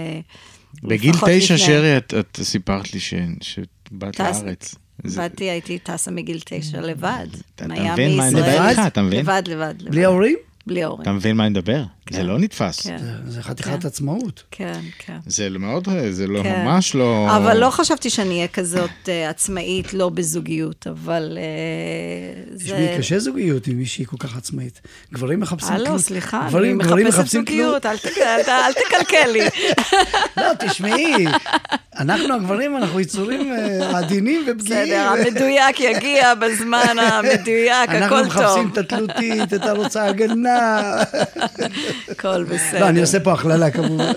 בגיל 0.83 1.15
תשע, 1.15 1.27
לפני. 1.55 1.59
שרי, 1.59 1.97
את, 1.97 2.15
את 2.19 2.41
סיפרת 2.43 2.95
לי 2.95 3.01
ש, 3.01 3.15
שבאת 3.41 4.21
טס- 4.21 4.43
לארץ. 4.43 4.75
זה- 5.05 5.21
באתי, 5.21 5.45
הייתי 5.45 5.79
טסה 5.79 6.11
מגיל 6.11 6.41
תשע 6.45 6.81
לבד. 6.81 7.27
אתה 7.55 7.67
מבין 7.69 8.17
מה 8.17 8.29
אני 8.29 8.35
מדבר. 8.35 8.69
איתך? 8.69 8.81
אתה 8.87 9.03
מבין? 9.03 9.21
לבד, 9.21 9.43
לבד, 9.47 9.75
לבד. 9.81 9.91
בלי 9.91 10.05
ההורים? 10.05 10.37
בלי 10.69 10.83
ההורים. 10.85 11.03
אתה 11.03 11.13
מבין 11.13 11.37
מה 11.37 11.43
אני 11.43 11.51
מדבר? 11.51 11.83
זה 12.11 12.23
לא 12.23 12.39
נתפס. 12.39 12.81
כן, 12.87 12.99
זה- 12.99 13.31
זה 13.31 13.43
חתיכת 13.43 13.81
כן. 13.83 13.87
עצמאות. 13.87 14.43
כן, 14.51 14.81
כן. 14.99 15.17
זה 15.27 15.49
מאוד, 15.59 15.89
זה 16.11 16.27
לא, 16.27 16.43
כן. 16.43 16.63
ממש 16.65 16.95
לא... 16.95 17.29
אבל 17.37 17.57
לא 17.61 17.71
חשבתי 17.71 18.11
שאני 18.11 18.35
אהיה 18.37 18.49
כזאת 18.49 18.91
אה, 19.09 19.29
עצמאית, 19.31 19.95
לא 19.95 20.09
בזוגיות, 20.09 20.87
אבל 20.91 21.39
אה, 21.41 22.43
זה... 22.55 22.65
תשמעי, 22.65 22.99
קשה 22.99 23.19
זוגיות 23.19 23.67
עם 23.67 23.77
מישהי 23.79 24.05
כל 24.05 24.17
כך 24.19 24.37
עצמאית. 24.37 24.81
גברים 25.13 25.41
מחפשים 25.41 25.73
אה, 25.73 25.79
לא, 25.79 25.85
תלות. 25.85 26.01
סליחה, 26.01 26.41
אני 26.41 26.49
גברים- 26.49 26.79
גברים 26.79 27.07
מחפשת 27.07 27.21
מחפשים. 27.21 27.41
זוגיות, 27.41 27.87
אל 27.87 27.97
תק- 27.97 28.19
אל 28.19 28.41
אל 28.51 28.73
תקלקל 28.73 29.31
לי. 29.33 29.41
לא, 30.43 30.49
תשמעי, 30.59 31.27
אנחנו 31.99 32.35
הגברים, 32.35 32.77
אנחנו 32.77 33.01
יצורים 33.01 33.53
עדינים 33.95 34.45
ופגיעים. 34.49 34.85
בסדר, 34.85 35.09
המדויק 35.29 35.81
יגיע 35.81 36.35
בזמן 36.35 36.97
המדויק, 37.01 37.89
אנחנו 37.89 38.17
הכל 38.17 38.27
מחפשים 38.27 38.45
טוב. 38.71 38.79
את 38.79 38.93
התלותית, 38.93 39.55
את 39.55 39.63
הרוצה 39.63 40.07
הגנה. 40.07 40.58
הכל 42.11 42.45
בסדר. 42.45 42.81
לא, 42.81 42.89
אני 42.89 43.01
עושה 43.01 43.21
פה 43.21 43.33
הכללה 43.33 43.71
כמובן. 43.71 44.13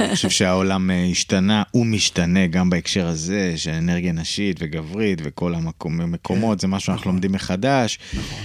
אני 0.00 0.14
חושב 0.14 0.30
שהעולם 0.30 0.90
אה, 0.90 1.06
השתנה, 1.10 1.62
הוא 1.70 1.86
משתנה 1.86 2.46
גם 2.46 2.70
בהקשר 2.70 3.06
הזה, 3.06 3.52
של 3.56 3.70
אנרגיה 3.70 4.12
נשית 4.12 4.56
וגברית 4.60 5.20
וכל 5.24 5.54
המקומות, 5.54 6.60
זה 6.60 6.68
משהו 6.68 6.86
שאנחנו 6.86 7.10
לומדים 7.10 7.32
מחדש. 7.32 7.98
נכון. 8.14 8.38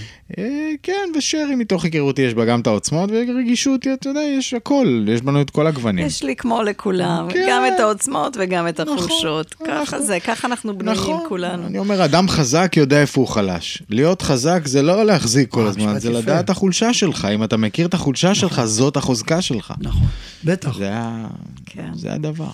כן, 0.82 0.92
ושרי 1.16 1.54
מתוך 1.54 1.84
היכרותי 1.84 2.22
יש 2.22 2.34
בה 2.34 2.44
גם 2.44 2.60
את 2.60 2.66
העוצמות, 2.66 3.10
ורגישות, 3.12 3.86
אתה 3.92 4.08
יודע, 4.08 4.20
יש 4.20 4.54
הכל, 4.54 5.04
יש 5.08 5.22
בנו 5.22 5.40
את 5.40 5.50
כל 5.50 5.66
הגוונים. 5.66 6.06
יש 6.06 6.22
לי 6.22 6.36
כמו 6.36 6.62
לכולם, 6.62 7.26
כן. 7.32 7.46
גם 7.50 7.62
את 7.74 7.80
העוצמות 7.80 8.36
וגם 8.40 8.68
את 8.68 8.80
נכון, 8.80 8.98
החולשות. 8.98 9.54
ככה 9.54 9.80
אנחנו- 9.80 10.02
זה, 10.02 10.18
ככה 10.20 10.48
אנחנו 10.48 10.78
בנויים 10.78 11.00
נכון, 11.00 11.24
כולנו. 11.28 11.66
אני 11.66 11.78
אומר, 11.78 12.04
אדם 12.04 12.28
חזק 12.28 12.72
יודע 12.76 13.00
איפה 13.00 13.20
הוא 13.20 13.28
חלש. 13.28 13.82
להיות 13.90 14.22
חזק 14.22 14.60
זה 14.64 14.82
לא 14.82 15.04
להחזיק 15.06 15.50
כל 15.50 15.62
אה, 15.62 15.68
הזמן, 15.68 15.98
זה 15.98 16.08
יפה. 16.10 16.18
לדעת 16.18 16.44
את 16.44 16.50
החולשה 16.50 16.94
שלך. 16.94 17.28
אם 17.34 17.44
אתה 17.44 17.56
מכיר 17.56 17.86
את 17.86 17.94
החולשה 17.94 18.34
שלך, 18.34 18.62
זאת 18.64 18.96
החוזקה 18.96 19.42
שלך. 19.42 19.74
נכון, 19.80 20.06
בטח. 20.44 20.78
זה 20.78 20.90
ה- 20.92 21.26
כן. 21.66 21.88
זה 21.94 22.12
הדבר. 22.12 22.48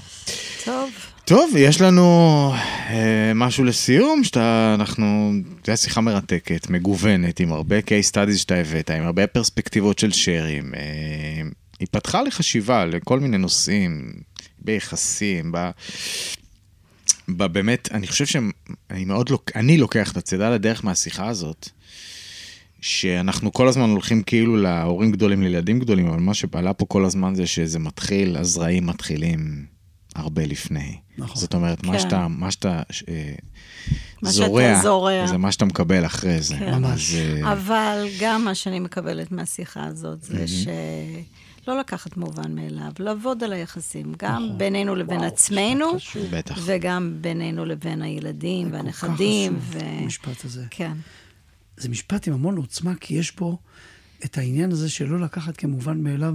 טוב, 0.64 0.90
טוב, 1.28 1.56
יש 1.56 1.80
לנו 1.80 2.52
אה, 2.88 3.32
משהו 3.34 3.64
לסיום, 3.64 4.24
שאתה, 4.24 4.74
אנחנו, 4.78 5.32
זו 5.34 5.50
הייתה 5.56 5.76
שיחה 5.76 6.00
מרתקת, 6.00 6.70
מגוונת, 6.70 7.40
עם 7.40 7.52
הרבה 7.52 7.78
case 7.78 8.10
studies 8.12 8.36
שאתה 8.36 8.54
הבאת, 8.54 8.90
עם 8.90 9.02
הרבה 9.02 9.26
פרספקטיבות 9.26 9.98
של 9.98 10.12
שרים. 10.12 10.74
אה, 10.74 11.42
היא 11.80 11.88
פתחה 11.90 12.22
לחשיבה 12.22 12.84
לכל 12.84 13.20
מיני 13.20 13.38
נושאים, 13.38 14.12
ביחסים, 14.58 15.52
ב... 15.52 15.70
ב- 17.28 17.46
באמת, 17.46 17.88
אני 17.92 18.06
חושב 18.06 18.26
שאני 18.26 19.04
מאוד, 19.04 19.30
לוק... 19.30 19.50
אני 19.54 19.78
לוקח 19.78 20.12
את 20.12 20.16
הצידה 20.16 20.50
לדרך 20.50 20.84
מהשיחה 20.84 21.26
הזאת, 21.26 21.68
שאנחנו 22.80 23.52
כל 23.52 23.68
הזמן 23.68 23.90
הולכים 23.90 24.22
כאילו 24.22 24.56
להורים 24.56 25.12
גדולים, 25.12 25.42
לילדים 25.42 25.78
גדולים, 25.78 26.06
אבל 26.06 26.20
מה 26.20 26.34
שעלה 26.34 26.72
פה 26.72 26.86
כל 26.86 27.04
הזמן 27.04 27.34
זה 27.34 27.46
שזה 27.46 27.78
מתחיל, 27.78 28.36
הזרעים 28.36 28.86
מתחילים 28.86 29.75
הרבה 30.16 30.46
לפני. 30.46 30.98
נכון. 31.18 31.36
זאת 31.36 31.54
אומרת, 31.54 31.84
מה 31.84 31.92
כן. 31.92 31.98
שאתה, 31.98 32.28
מה 32.28 32.50
שאתה 32.50 32.82
אה, 33.08 33.34
מה 34.22 34.30
זורע, 34.30 34.62
שאתה 34.62 34.82
זורע. 34.82 35.26
זה 35.26 35.36
מה 35.38 35.52
שאתה 35.52 35.64
מקבל 35.64 36.06
אחרי 36.06 36.42
זה. 36.42 36.56
כן. 36.58 36.74
ממש. 36.74 37.14
אז, 37.14 37.16
אה, 37.16 37.52
אבל 37.52 38.06
גם 38.20 38.44
מה 38.44 38.54
שאני 38.54 38.80
מקבלת 38.80 39.32
מהשיחה 39.32 39.84
הזאת 39.84 40.22
זה 40.22 40.44
שלא 40.48 41.78
לקחת 41.78 42.16
מובן 42.16 42.54
מאליו, 42.54 42.92
לעבוד 42.98 43.44
על 43.44 43.52
היחסים, 43.52 44.12
גם 44.18 44.50
בינינו 44.56 44.94
לבין 44.94 45.24
עצמנו, 45.24 45.86
בטח. 46.30 46.58
וגם 46.64 47.18
בינינו 47.20 47.64
לבין 47.64 48.02
הילדים 48.02 48.70
כל 48.70 48.76
כך 48.76 49.02
והנכדים. 49.02 49.58
חשוב, 49.60 49.82
ו- 49.82 50.02
המשפט 50.02 50.44
הזה. 50.44 50.64
כן, 50.70 50.92
זה 51.76 51.88
משפט 51.88 52.28
עם 52.28 52.34
המון 52.34 52.56
עוצמה, 52.56 52.94
כי 53.00 53.14
יש 53.14 53.36
בו 53.36 53.58
את 54.24 54.38
העניין 54.38 54.72
הזה 54.72 54.88
שלא 54.88 55.20
לקחת 55.20 55.56
כמובן 55.56 56.00
מאליו 56.00 56.34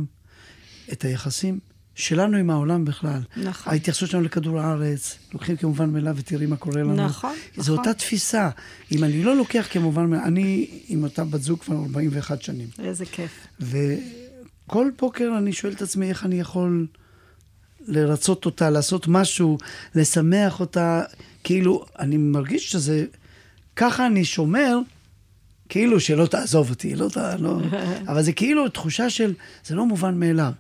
את 0.92 1.06
היחסים 1.06 1.60
שלנו 1.96 2.38
עם 2.38 2.50
העולם 2.50 2.86
בכלל. 2.86 3.22
נכון. 3.38 3.74
ההתייחסות 3.74 4.10
שלנו 4.10 4.24
לכדור 4.24 4.60
הארץ, 4.60 5.18
לוקחים 5.34 5.56
כמובן 5.56 5.90
מאליו 5.90 6.16
ותראי 6.18 6.46
מה 6.46 6.56
קורה 6.56 6.82
לנו. 6.82 6.96
נכון, 6.96 7.36
זו 7.58 7.62
נכון. 7.62 7.78
אותה 7.78 7.94
תפיסה. 7.94 8.50
אם 8.92 9.04
אני 9.04 9.24
לא 9.24 9.36
לוקח 9.36 9.68
כמובן 9.72 10.06
מאליו, 10.06 10.26
אני 10.26 10.68
עם 10.88 11.04
אותה 11.04 11.24
בת 11.24 11.42
זוג 11.42 11.60
כבר 11.60 11.76
41 11.76 12.42
שנים. 12.42 12.68
איזה 12.80 13.06
כיף. 13.06 13.48
וכל 13.60 14.90
בוקר 15.00 15.30
אני 15.38 15.54
שואל 15.54 15.74
את 15.74 15.82
עצמי 15.82 16.10
איך 16.10 16.26
אני 16.26 16.40
יכול 16.40 16.88
לרצות 17.88 18.46
אותה, 18.46 18.70
לעשות 18.70 19.08
משהו, 19.08 19.58
לשמח 19.96 20.60
אותה. 20.60 21.04
כאילו, 21.44 21.86
אני 22.00 22.18
מרגיש 22.18 22.72
שזה... 22.72 23.06
ככה 23.76 24.08
אני 24.08 24.26
שומר, 24.26 24.80
כאילו 25.70 26.00
שלא 26.00 26.26
תעזוב 26.26 26.70
אותי, 26.70 26.96
לא 26.96 27.10
ת... 27.10 27.18
לא... 27.40 27.60
אבל 28.10 28.24
זה 28.24 28.32
כאילו 28.32 28.70
תחושה 28.70 29.10
של, 29.10 29.34
זה 29.66 29.76
לא 29.76 29.86
מובן 29.86 30.20
מאליו. 30.20 30.52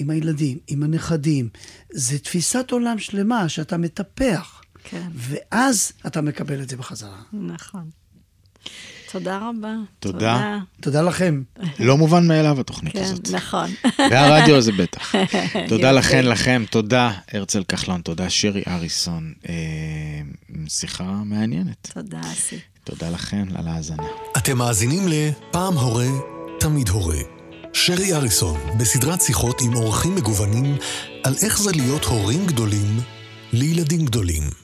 עם 0.00 0.10
הילדים, 0.10 0.58
עם 0.66 0.82
הנכדים, 0.82 1.48
זה 1.92 2.18
תפיסת 2.18 2.70
עולם 2.70 2.98
שלמה 2.98 3.48
שאתה 3.48 3.76
מטפח. 3.76 4.60
כן. 4.84 5.08
ואז 5.14 5.92
אתה 6.06 6.20
מקבל 6.20 6.62
את 6.62 6.68
זה 6.68 6.76
בחזרה. 6.76 7.22
נכון. 7.32 7.90
תודה 9.12 9.38
רבה. 9.38 9.74
תודה. 9.98 10.58
תודה 10.80 11.02
לכם. 11.02 11.42
לא 11.78 11.96
מובן 11.96 12.28
מאליו 12.28 12.60
התוכנית 12.60 12.92
כן, 12.92 13.02
הזאת. 13.02 13.30
נכון. 13.30 13.70
והרדיו 13.98 14.56
הזה 14.56 14.72
בטח. 14.72 15.14
תודה. 15.68 15.92
לכן, 15.92 16.24
לכם, 16.24 16.64
תודה 16.70 17.12
הרצל 17.32 17.64
כחלון, 17.64 18.00
תודה 18.00 18.30
שרי 18.30 18.62
אריסון. 18.68 19.32
אה, 19.48 19.54
שיחה 20.68 21.04
מעניינת. 21.04 21.90
תודה, 21.94 22.20
אסי. 22.20 22.58
תודה 22.84 23.10
לכן 23.10 23.44
על 23.54 23.68
ההאזנה. 23.68 24.06
אתם 24.36 24.58
מאזינים 24.58 25.08
ל"פעם 25.08 25.74
הורה, 25.74 26.08
תמיד 26.60 26.88
הורה". 26.88 27.39
שרי 27.72 28.14
אריסון, 28.14 28.60
בסדרת 28.78 29.20
שיחות 29.20 29.60
עם 29.60 29.74
אורחים 29.74 30.14
מגוונים 30.14 30.76
על 31.24 31.34
איך 31.42 31.58
זה 31.62 31.70
להיות 31.72 32.04
הורים 32.04 32.46
גדולים 32.46 33.00
לילדים 33.52 34.04
גדולים. 34.04 34.59